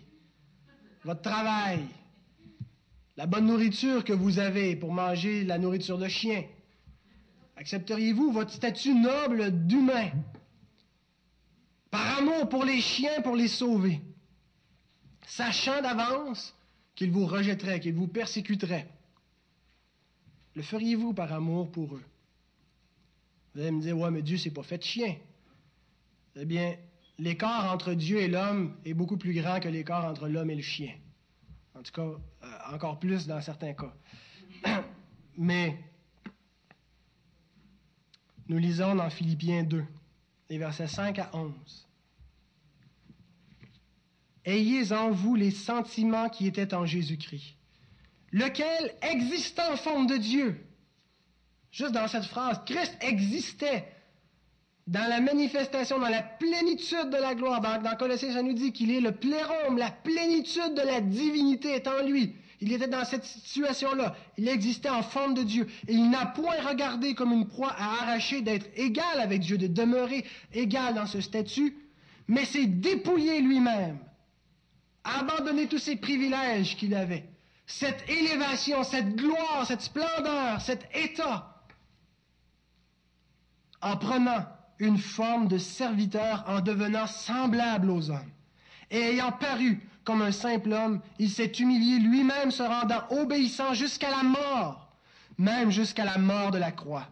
votre 1.04 1.22
travail, 1.22 1.80
la 3.16 3.26
bonne 3.26 3.46
nourriture 3.46 4.04
que 4.04 4.12
vous 4.12 4.38
avez 4.38 4.76
pour 4.76 4.92
manger 4.92 5.44
la 5.44 5.58
nourriture 5.58 5.98
de 5.98 6.08
chien? 6.08 6.44
Accepteriez-vous 7.56 8.32
votre 8.32 8.52
statut 8.52 8.94
noble 8.94 9.66
d'humain 9.66 10.10
par 11.90 12.18
amour 12.18 12.48
pour 12.48 12.64
les 12.64 12.80
chiens, 12.80 13.20
pour 13.22 13.36
les 13.36 13.48
sauver, 13.48 14.00
sachant 15.26 15.82
d'avance 15.82 16.54
qu'ils 16.94 17.10
vous 17.10 17.26
rejetteraient, 17.26 17.80
qu'ils 17.80 17.94
vous 17.94 18.08
persécuteraient? 18.08 18.88
Le 20.54 20.62
feriez-vous 20.62 21.14
par 21.14 21.32
amour 21.32 21.70
pour 21.70 21.94
eux? 21.96 22.04
Vous 23.54 23.60
allez 23.60 23.70
me 23.70 23.80
dire, 23.80 23.98
ouais, 23.98 24.10
mais 24.10 24.22
Dieu 24.22 24.36
s'est 24.36 24.50
pas 24.50 24.62
fait 24.62 24.78
de 24.78 24.84
chien. 24.84 25.16
Eh 26.36 26.44
bien, 26.44 26.76
l'écart 27.18 27.72
entre 27.72 27.94
Dieu 27.94 28.18
et 28.18 28.28
l'homme 28.28 28.76
est 28.84 28.94
beaucoup 28.94 29.16
plus 29.16 29.34
grand 29.34 29.60
que 29.60 29.68
l'écart 29.68 30.04
entre 30.04 30.28
l'homme 30.28 30.50
et 30.50 30.56
le 30.56 30.62
chien. 30.62 30.94
En 31.74 31.82
tout 31.82 31.92
cas, 31.92 32.02
euh, 32.02 32.74
encore 32.74 32.98
plus 32.98 33.26
dans 33.26 33.40
certains 33.40 33.74
cas. 33.74 33.94
Mais 35.38 35.78
nous 38.48 38.58
lisons 38.58 38.94
dans 38.94 39.10
Philippiens 39.10 39.62
2, 39.62 39.84
les 40.50 40.58
versets 40.58 40.86
5 40.86 41.18
à 41.18 41.30
11. 41.32 41.89
Ayez 44.44 44.92
en 44.92 45.10
vous 45.10 45.34
les 45.34 45.50
sentiments 45.50 46.28
qui 46.28 46.46
étaient 46.46 46.74
en 46.74 46.86
Jésus-Christ, 46.86 47.56
lequel, 48.32 48.94
existant 49.02 49.72
en 49.72 49.76
forme 49.76 50.06
de 50.06 50.16
Dieu, 50.16 50.64
juste 51.70 51.92
dans 51.92 52.08
cette 52.08 52.24
phrase, 52.24 52.60
Christ 52.64 52.96
existait 53.00 53.86
dans 54.86 55.08
la 55.08 55.20
manifestation, 55.20 55.98
dans 55.98 56.08
la 56.08 56.22
plénitude 56.22 57.10
de 57.10 57.16
la 57.16 57.34
gloire. 57.34 57.60
Dans, 57.60 57.80
dans 57.80 57.96
Colossiens, 57.96 58.32
ça 58.32 58.42
nous 58.42 58.54
dit 58.54 58.72
qu'il 58.72 58.90
est 58.90 59.00
le 59.00 59.12
plérome, 59.12 59.78
la 59.78 59.90
plénitude 59.90 60.74
de 60.74 60.82
la 60.82 61.00
divinité 61.00 61.74
est 61.74 61.86
en 61.86 62.02
lui. 62.04 62.34
Il 62.60 62.72
était 62.72 62.88
dans 62.88 63.04
cette 63.04 63.24
situation-là. 63.24 64.14
Il 64.36 64.48
existait 64.48 64.90
en 64.90 65.02
forme 65.02 65.34
de 65.34 65.42
Dieu. 65.42 65.66
Et 65.88 65.94
il 65.94 66.10
n'a 66.10 66.26
point 66.26 66.60
regardé 66.68 67.14
comme 67.14 67.32
une 67.32 67.46
proie 67.46 67.72
à 67.78 68.02
arracher 68.02 68.42
d'être 68.42 68.66
égal 68.76 69.20
avec 69.20 69.40
Dieu, 69.40 69.56
de 69.56 69.66
demeurer 69.66 70.24
égal 70.52 70.94
dans 70.94 71.06
ce 71.06 71.20
statut, 71.20 71.76
mais 72.28 72.44
s'est 72.44 72.66
dépouillé 72.66 73.40
lui-même, 73.40 73.98
a 75.04 75.20
abandonné 75.20 75.66
tous 75.66 75.78
ses 75.78 75.96
privilèges 75.96 76.76
qu'il 76.76 76.94
avait, 76.94 77.28
cette 77.66 78.08
élévation, 78.08 78.82
cette 78.82 79.16
gloire, 79.16 79.64
cette 79.66 79.82
splendeur, 79.82 80.60
cet 80.60 80.88
état, 80.94 81.62
en 83.82 83.96
prenant 83.96 84.46
une 84.78 84.98
forme 84.98 85.48
de 85.48 85.58
serviteur, 85.58 86.44
en 86.46 86.60
devenant 86.60 87.06
semblable 87.06 87.90
aux 87.90 88.10
hommes. 88.10 88.32
Et 88.90 88.98
ayant 88.98 89.32
paru 89.32 89.80
comme 90.04 90.22
un 90.22 90.32
simple 90.32 90.72
homme, 90.72 91.00
il 91.18 91.30
s'est 91.30 91.52
humilié 91.52 91.98
lui-même, 91.98 92.50
se 92.50 92.62
rendant 92.62 93.02
obéissant 93.10 93.74
jusqu'à 93.74 94.10
la 94.10 94.22
mort, 94.22 94.88
même 95.38 95.70
jusqu'à 95.70 96.04
la 96.04 96.18
mort 96.18 96.50
de 96.50 96.58
la 96.58 96.72
croix. 96.72 97.06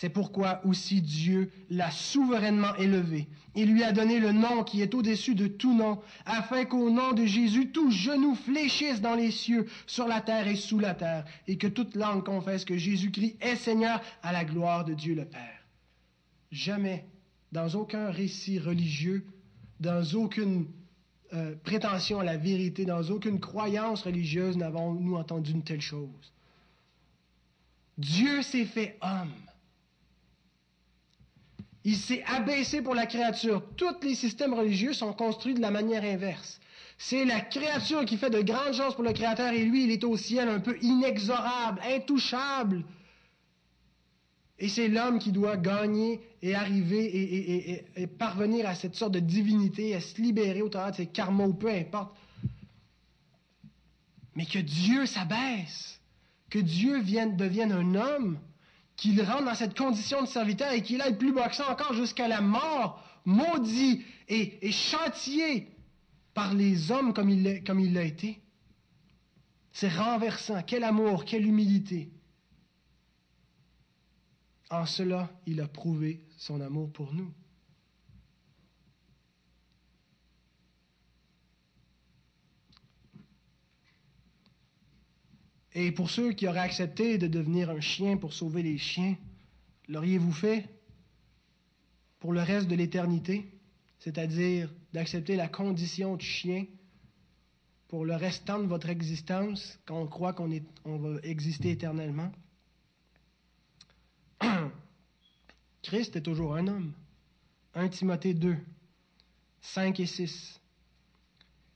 C'est 0.00 0.08
pourquoi 0.08 0.62
aussi 0.64 1.02
Dieu 1.02 1.50
l'a 1.68 1.90
souverainement 1.90 2.74
élevé. 2.76 3.28
Il 3.54 3.70
lui 3.70 3.82
a 3.82 3.92
donné 3.92 4.18
le 4.18 4.32
nom 4.32 4.64
qui 4.64 4.80
est 4.80 4.94
au-dessus 4.94 5.34
de 5.34 5.46
tout 5.46 5.76
nom, 5.76 6.00
afin 6.24 6.64
qu'au 6.64 6.88
nom 6.88 7.12
de 7.12 7.26
Jésus, 7.26 7.70
tout 7.70 7.90
genou 7.90 8.34
fléchisse 8.34 9.02
dans 9.02 9.14
les 9.14 9.30
cieux, 9.30 9.66
sur 9.86 10.08
la 10.08 10.22
terre 10.22 10.48
et 10.48 10.56
sous 10.56 10.78
la 10.78 10.94
terre, 10.94 11.26
et 11.46 11.58
que 11.58 11.66
toute 11.66 11.96
langue 11.96 12.24
confesse 12.24 12.64
que 12.64 12.78
Jésus-Christ 12.78 13.36
est 13.42 13.56
Seigneur 13.56 14.00
à 14.22 14.32
la 14.32 14.46
gloire 14.46 14.86
de 14.86 14.94
Dieu 14.94 15.14
le 15.14 15.26
Père. 15.26 15.66
Jamais, 16.50 17.04
dans 17.52 17.68
aucun 17.74 18.10
récit 18.10 18.58
religieux, 18.58 19.26
dans 19.80 20.02
aucune 20.14 20.64
euh, 21.34 21.54
prétention 21.62 22.20
à 22.20 22.24
la 22.24 22.38
vérité, 22.38 22.86
dans 22.86 23.02
aucune 23.10 23.38
croyance 23.38 24.04
religieuse, 24.04 24.56
n'avons-nous 24.56 25.16
entendu 25.16 25.50
une 25.50 25.62
telle 25.62 25.82
chose. 25.82 26.32
Dieu 27.98 28.40
s'est 28.40 28.64
fait 28.64 28.96
homme. 29.02 29.34
Il 31.84 31.96
s'est 31.96 32.22
abaissé 32.24 32.82
pour 32.82 32.94
la 32.94 33.06
créature. 33.06 33.62
Tous 33.76 34.00
les 34.02 34.14
systèmes 34.14 34.54
religieux 34.54 34.92
sont 34.92 35.12
construits 35.12 35.54
de 35.54 35.60
la 35.60 35.70
manière 35.70 36.04
inverse. 36.04 36.60
C'est 37.02 37.24
la 37.24 37.40
créature 37.40 38.04
qui 38.04 38.18
fait 38.18 38.28
de 38.28 38.42
grandes 38.42 38.74
choses 38.74 38.94
pour 38.94 39.04
le 39.04 39.14
Créateur 39.14 39.54
et 39.54 39.64
lui, 39.64 39.84
il 39.84 39.90
est 39.90 40.04
au 40.04 40.18
ciel 40.18 40.50
un 40.50 40.60
peu 40.60 40.76
inexorable, 40.82 41.80
intouchable. 41.82 42.84
Et 44.58 44.68
c'est 44.68 44.88
l'homme 44.88 45.18
qui 45.18 45.32
doit 45.32 45.56
gagner 45.56 46.20
et 46.42 46.54
arriver 46.54 47.86
et, 47.96 48.06
parvenir 48.06 48.68
à 48.68 48.74
cette 48.74 48.96
sorte 48.96 49.12
de 49.12 49.18
divinité, 49.18 49.94
à 49.94 50.00
se 50.02 50.20
libérer 50.20 50.60
au 50.60 50.68
travers 50.68 50.90
de 50.90 50.96
ses 50.96 51.06
karmas 51.06 51.46
ou 51.46 51.54
peu 51.54 51.70
importe. 51.70 52.14
Mais 54.36 54.44
que 54.44 54.58
Dieu 54.58 55.06
s'abaisse, 55.06 56.02
que 56.50 56.58
Dieu 56.58 57.00
vienne, 57.00 57.34
devienne 57.38 57.72
un 57.72 57.94
homme, 57.94 58.38
qu'il 59.00 59.22
rentre 59.22 59.46
dans 59.46 59.54
cette 59.54 59.76
condition 59.76 60.20
de 60.20 60.26
serviteur 60.26 60.72
et 60.72 60.82
qu'il 60.82 61.00
aille 61.00 61.16
plus 61.16 61.32
bas 61.32 61.48
encore 61.70 61.94
jusqu'à 61.94 62.28
la 62.28 62.42
mort, 62.42 63.02
maudit 63.24 64.04
et, 64.28 64.58
et 64.60 64.72
châtié 64.72 65.74
par 66.34 66.52
les 66.52 66.90
hommes 66.90 67.14
comme 67.14 67.30
il, 67.30 67.64
comme 67.64 67.80
il 67.80 67.94
l'a 67.94 68.04
été. 68.04 68.42
C'est 69.72 69.88
renversant. 69.88 70.62
Quel 70.62 70.84
amour, 70.84 71.24
quelle 71.24 71.46
humilité. 71.46 72.10
En 74.68 74.84
cela, 74.84 75.30
il 75.46 75.62
a 75.62 75.66
prouvé 75.66 76.20
son 76.36 76.60
amour 76.60 76.92
pour 76.92 77.14
nous. 77.14 77.32
Et 85.74 85.92
pour 85.92 86.10
ceux 86.10 86.32
qui 86.32 86.48
auraient 86.48 86.58
accepté 86.58 87.18
de 87.18 87.26
devenir 87.26 87.70
un 87.70 87.80
chien 87.80 88.16
pour 88.16 88.32
sauver 88.32 88.62
les 88.62 88.78
chiens, 88.78 89.16
l'auriez-vous 89.88 90.32
fait 90.32 90.68
pour 92.18 92.32
le 92.32 92.42
reste 92.42 92.68
de 92.68 92.74
l'éternité, 92.74 93.46
c'est-à-dire 93.98 94.72
d'accepter 94.92 95.36
la 95.36 95.48
condition 95.48 96.16
de 96.16 96.22
chien 96.22 96.66
pour 97.88 98.04
le 98.04 98.14
restant 98.14 98.58
de 98.58 98.66
votre 98.66 98.88
existence 98.88 99.78
quand 99.84 100.00
on 100.00 100.06
croit 100.06 100.32
qu'on 100.32 100.50
on 100.84 100.96
va 100.98 101.20
exister 101.22 101.70
éternellement? 101.70 102.32
Christ 105.82 106.16
est 106.16 106.22
toujours 106.22 106.54
un 106.56 106.66
homme. 106.66 106.92
1 107.74 107.88
Timothée 107.88 108.34
2, 108.34 108.56
5 109.60 110.00
et 110.00 110.06
6. 110.06 110.59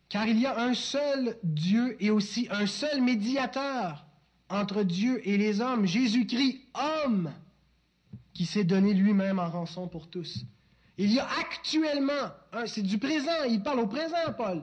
Car 0.09 0.27
il 0.29 0.39
y 0.39 0.47
a 0.47 0.59
un 0.59 0.75
seul 0.75 1.37
Dieu 1.43 1.97
et 2.01 2.11
aussi 2.11 2.49
un 2.51 2.67
seul 2.67 3.03
médiateur 3.03 4.07
entre 4.49 4.83
Dieu 4.83 5.21
et 5.29 5.37
les 5.37 5.61
hommes, 5.61 5.87
Jésus-Christ, 5.87 6.61
homme, 6.75 7.33
qui 8.33 8.47
s'est 8.47 8.65
donné 8.65 8.95
lui-même 8.95 9.39
en 9.39 9.49
rançon 9.49 9.89
pour 9.89 10.09
tous. 10.09 10.45
Il 10.99 11.13
y 11.13 11.19
a 11.19 11.27
actuellement, 11.41 12.31
c'est 12.67 12.83
du 12.83 12.99
présent, 12.99 13.45
il 13.49 13.63
parle 13.63 13.81
au 13.81 13.87
présent, 13.87 14.33
Paul. 14.37 14.63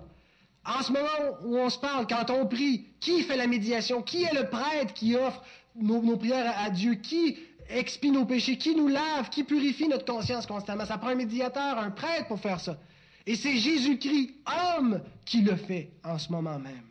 En 0.63 0.81
ce 0.83 0.91
moment 0.91 1.39
où 1.43 1.57
on 1.57 1.69
se 1.69 1.79
parle, 1.79 2.05
quand 2.07 2.29
on 2.29 2.45
prie, 2.45 2.85
qui 2.99 3.23
fait 3.23 3.35
la 3.35 3.47
médiation? 3.47 4.01
Qui 4.01 4.23
est 4.23 4.33
le 4.33 4.47
prêtre 4.49 4.93
qui 4.93 5.15
offre 5.15 5.43
nos, 5.75 6.01
nos 6.01 6.17
prières 6.17 6.53
à 6.59 6.69
Dieu? 6.69 6.93
Qui 6.95 7.37
expie 7.67 8.11
nos 8.11 8.25
péchés? 8.25 8.57
Qui 8.57 8.75
nous 8.75 8.87
lave? 8.87 9.29
Qui 9.31 9.43
purifie 9.43 9.87
notre 9.87 10.05
conscience 10.05 10.45
constamment? 10.45 10.85
Ça 10.85 10.99
prend 10.99 11.09
un 11.09 11.15
médiateur, 11.15 11.79
un 11.79 11.89
prêtre 11.89 12.27
pour 12.27 12.39
faire 12.39 12.59
ça. 12.59 12.77
Et 13.25 13.35
c'est 13.35 13.57
Jésus-Christ, 13.57 14.31
homme, 14.77 15.01
qui 15.25 15.41
le 15.41 15.55
fait 15.55 15.91
en 16.03 16.17
ce 16.17 16.31
moment 16.31 16.59
même. 16.59 16.87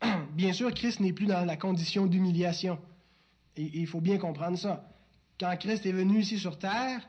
Bien 0.32 0.52
sûr, 0.52 0.72
Christ 0.72 1.00
n'est 1.00 1.12
plus 1.12 1.26
dans 1.26 1.44
la 1.44 1.56
condition 1.56 2.06
d'humiliation. 2.06 2.78
Il 3.56 3.86
faut 3.86 4.00
bien 4.00 4.18
comprendre 4.18 4.58
ça. 4.58 4.90
Quand 5.38 5.56
Christ 5.56 5.86
est 5.86 5.92
venu 5.92 6.20
ici 6.20 6.38
sur 6.38 6.58
terre, 6.58 7.08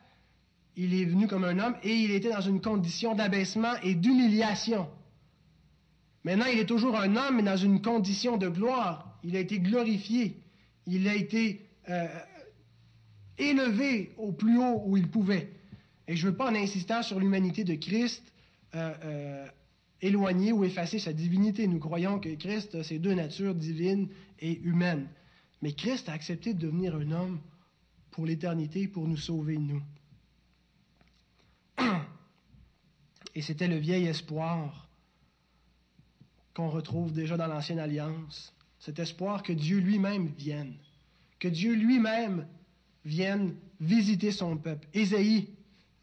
il 0.76 0.93
est 0.93 1.05
venu 1.05 1.28
comme 1.28 1.43
un 1.43 1.57
homme 1.57 1.76
et 1.82 1.95
il 1.95 2.11
était 2.11 2.30
dans 2.32 2.41
une 2.41 2.61
condition 2.61 3.15
d'abaissement 3.15 3.73
et 3.82 3.95
d'humiliation. 3.95 4.88
Maintenant, 6.23 6.45
il 6.51 6.59
est 6.59 6.65
toujours 6.65 6.97
un 6.97 7.15
homme, 7.15 7.38
mais 7.38 7.43
dans 7.43 7.57
une 7.57 7.82
condition 7.82 8.38
de 8.38 8.49
gloire. 8.49 9.19
Il 9.23 9.36
a 9.36 9.39
été 9.39 9.59
glorifié. 9.59 10.39
Il 10.88 11.07
a 11.07 11.15
été 11.15 11.67
euh, 11.89 12.07
élevé 13.38 14.13
au 14.17 14.32
plus 14.32 14.57
haut 14.57 14.84
où 14.86 14.97
il 14.97 15.07
pouvait. 15.07 15.51
Et 16.08 16.16
je 16.16 16.26
ne 16.26 16.32
veux 16.32 16.38
pas, 16.38 16.51
en 16.51 16.56
insistant 16.56 17.01
sur 17.01 17.20
l'humanité 17.20 17.64
de 17.64 17.76
Christ, 17.76 18.24
euh, 18.76 18.93
euh, 19.03 19.47
éloigner 20.01 20.51
ou 20.51 20.64
effacer 20.64 20.99
sa 20.99 21.14
divinité. 21.14 21.68
Nous 21.68 21.80
croyons 21.80 22.20
que 22.20 22.34
Christ 22.36 22.76
a 22.76 22.84
ses 22.84 22.99
deux 22.99 23.14
natures, 23.14 23.56
divines 23.56 24.10
et 24.39 24.60
humaines. 24.62 25.08
Mais 25.62 25.74
Christ 25.74 26.10
a 26.10 26.14
accepté 26.14 26.53
de 26.53 26.60
devenir 26.60 26.95
un 26.95 27.12
homme 27.12 27.39
pour 28.12 28.26
l'éternité, 28.26 28.88
pour 28.88 29.08
nous 29.08 29.18
sauver, 29.18 29.58
nous. 29.58 29.82
Et 33.36 33.41
c'était 33.41 33.68
le 33.68 33.78
vieil 33.78 34.06
espoir 34.06 34.88
qu'on 36.53 36.70
retrouve 36.70 37.12
déjà 37.12 37.36
dans 37.36 37.47
l'Ancienne 37.47 37.80
Alliance. 37.80 38.53
Cet 38.80 38.99
espoir 38.99 39.43
que 39.43 39.51
Dieu 39.51 39.80
lui-même 39.80 40.28
vienne. 40.38 40.76
Que 41.39 41.49
Dieu 41.49 41.74
lui-même 41.74 42.47
vienne 43.03 43.56
visiter 43.80 44.32
son 44.32 44.58
peuple. 44.58 44.88
Ésaïe 44.93 45.49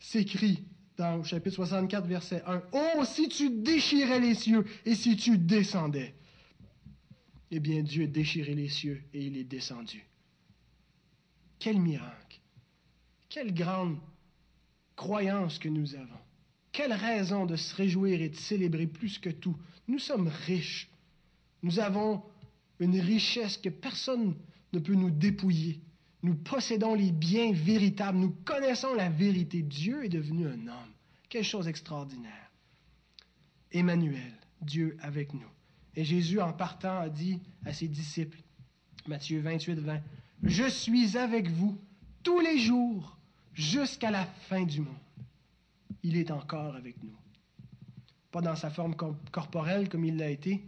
s'écrit 0.03 0.65
dans 0.97 1.19
le 1.19 1.23
chapitre 1.23 1.57
64, 1.57 2.07
verset 2.07 2.43
1. 2.45 2.63
Oh, 2.73 3.05
si 3.05 3.29
tu 3.29 3.51
déchirais 3.51 4.21
les 4.21 4.35
cieux 4.35 4.67
et 4.85 4.95
si 4.95 5.17
tu 5.17 5.39
descendais. 5.39 6.15
Eh 7.51 7.61
bien, 7.61 7.83
Dieu 7.83 8.05
a 8.05 8.07
déchiré 8.07 8.55
les 8.55 8.69
cieux 8.69 9.03
et 9.15 9.25
il 9.25 9.37
est 9.37 9.45
descendu. 9.45 10.05
Quel 11.59 11.79
miracle. 11.79 12.41
Quelle 13.29 13.55
grande 13.55 13.99
croyance 14.97 15.59
que 15.59 15.69
nous 15.69 15.95
avons. 15.95 16.21
Quelle 16.73 16.93
raison 16.93 17.47
de 17.47 17.57
se 17.57 17.75
réjouir 17.75 18.21
et 18.21 18.29
de 18.29 18.37
célébrer 18.37 18.87
plus 18.87 19.19
que 19.19 19.31
tout. 19.31 19.57
Nous 19.87 19.99
sommes 19.99 20.29
riches. 20.47 20.91
Nous 21.63 21.79
avons 21.79 22.23
une 22.81 22.99
richesse 22.99 23.57
que 23.57 23.69
personne 23.69 24.35
ne 24.73 24.79
peut 24.79 24.95
nous 24.95 25.11
dépouiller. 25.11 25.81
Nous 26.23 26.35
possédons 26.35 26.95
les 26.95 27.11
biens 27.11 27.53
véritables. 27.53 28.19
Nous 28.19 28.35
connaissons 28.45 28.95
la 28.95 29.09
vérité. 29.09 29.63
Dieu 29.63 30.05
est 30.05 30.09
devenu 30.09 30.47
un 30.47 30.69
homme. 30.69 30.93
Quelle 31.29 31.45
chose 31.45 31.67
extraordinaire. 31.67 32.51
Emmanuel, 33.73 34.33
Dieu 34.61 34.97
avec 35.01 35.35
nous. 35.35 35.49
Et 35.97 36.05
Jésus, 36.05 36.41
en 36.41 36.53
partant, 36.53 36.99
a 36.99 37.09
dit 37.09 37.41
à 37.65 37.73
ses 37.73 37.89
disciples, 37.89 38.39
Matthieu 39.07 39.41
28, 39.41 39.79
20, 39.81 40.01
Je 40.43 40.69
suis 40.69 41.17
avec 41.17 41.49
vous 41.49 41.77
tous 42.23 42.41
les 42.41 42.59
jours 42.59 43.19
jusqu'à 43.53 44.11
la 44.11 44.25
fin 44.25 44.63
du 44.65 44.81
monde. 44.81 44.95
Il 46.03 46.17
est 46.17 46.31
encore 46.31 46.77
avec 46.77 47.03
nous. 47.03 47.17
Pas 48.31 48.41
dans 48.41 48.57
sa 48.57 48.71
forme 48.71 48.95
corporelle 49.31 49.89
comme 49.89 50.05
il 50.05 50.17
l'a 50.17 50.31
été, 50.31 50.65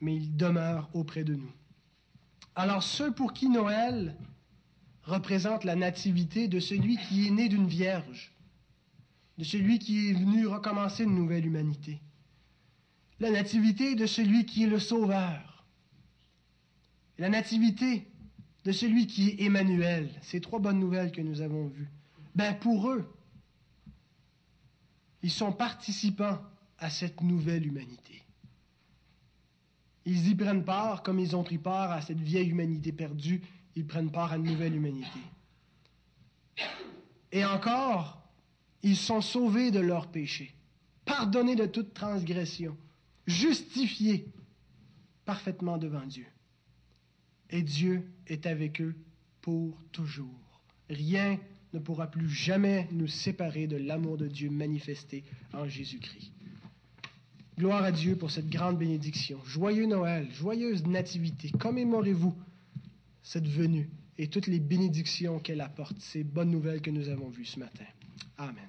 mais 0.00 0.16
il 0.16 0.36
demeure 0.36 0.88
auprès 0.94 1.24
de 1.24 1.34
nous. 1.34 1.52
Alors 2.54 2.82
ceux 2.82 3.12
pour 3.12 3.32
qui 3.32 3.48
Noël 3.48 4.16
représente 5.08 5.64
la 5.64 5.74
nativité 5.74 6.48
de 6.48 6.60
celui 6.60 6.98
qui 6.98 7.26
est 7.26 7.30
né 7.30 7.48
d'une 7.48 7.66
vierge, 7.66 8.32
de 9.38 9.44
celui 9.44 9.78
qui 9.78 10.10
est 10.10 10.12
venu 10.12 10.46
recommencer 10.46 11.04
une 11.04 11.14
nouvelle 11.14 11.46
humanité. 11.46 12.00
La 13.18 13.30
nativité 13.30 13.94
de 13.94 14.06
celui 14.06 14.44
qui 14.44 14.64
est 14.64 14.68
le 14.68 14.78
Sauveur. 14.78 15.64
La 17.16 17.28
nativité 17.28 18.06
de 18.64 18.70
celui 18.70 19.06
qui 19.06 19.30
est 19.30 19.42
Emmanuel. 19.42 20.10
Ces 20.22 20.40
trois 20.40 20.60
bonnes 20.60 20.78
nouvelles 20.78 21.10
que 21.10 21.22
nous 21.22 21.40
avons 21.40 21.66
vues. 21.66 21.88
Ben 22.34 22.54
pour 22.54 22.90
eux, 22.90 23.10
Ils 25.22 25.32
sont 25.32 25.52
participants 25.52 26.38
à 26.78 26.90
cette 26.90 27.22
nouvelle 27.22 27.66
humanité. 27.66 28.22
Ils 30.04 30.28
y 30.28 30.34
prennent 30.36 30.64
part 30.64 31.02
comme 31.02 31.18
ils 31.18 31.34
ont 31.34 31.42
pris 31.42 31.58
part 31.58 31.90
à 31.90 32.02
cette 32.02 32.20
vieille 32.20 32.50
humanité 32.50 32.92
perdue. 32.92 33.42
Ils 33.78 33.86
prennent 33.86 34.10
part 34.10 34.32
à 34.32 34.36
une 34.38 34.42
nouvelle 34.42 34.74
humanité. 34.74 35.20
Et 37.30 37.44
encore, 37.44 38.28
ils 38.82 38.96
sont 38.96 39.20
sauvés 39.20 39.70
de 39.70 39.78
leurs 39.78 40.08
péchés, 40.08 40.52
pardonnés 41.04 41.54
de 41.54 41.64
toute 41.64 41.94
transgression, 41.94 42.76
justifiés 43.28 44.26
parfaitement 45.24 45.78
devant 45.78 46.04
Dieu. 46.04 46.26
Et 47.50 47.62
Dieu 47.62 48.10
est 48.26 48.46
avec 48.46 48.80
eux 48.80 48.96
pour 49.42 49.80
toujours. 49.92 50.60
Rien 50.90 51.38
ne 51.72 51.78
pourra 51.78 52.08
plus 52.08 52.28
jamais 52.28 52.88
nous 52.90 53.06
séparer 53.06 53.68
de 53.68 53.76
l'amour 53.76 54.16
de 54.16 54.26
Dieu 54.26 54.50
manifesté 54.50 55.22
en 55.52 55.68
Jésus-Christ. 55.68 56.32
Gloire 57.56 57.84
à 57.84 57.92
Dieu 57.92 58.16
pour 58.16 58.32
cette 58.32 58.50
grande 58.50 58.76
bénédiction. 58.76 59.38
Joyeux 59.44 59.86
Noël, 59.86 60.28
joyeuse 60.32 60.84
nativité. 60.84 61.52
Commémorez-vous 61.52 62.34
cette 63.22 63.46
venue 63.46 63.90
et 64.16 64.28
toutes 64.28 64.46
les 64.46 64.60
bénédictions 64.60 65.38
qu'elle 65.38 65.60
apporte, 65.60 65.98
ces 66.00 66.24
bonnes 66.24 66.50
nouvelles 66.50 66.80
que 66.80 66.90
nous 66.90 67.08
avons 67.08 67.28
vues 67.28 67.44
ce 67.44 67.58
matin. 67.58 67.84
Amen. 68.36 68.68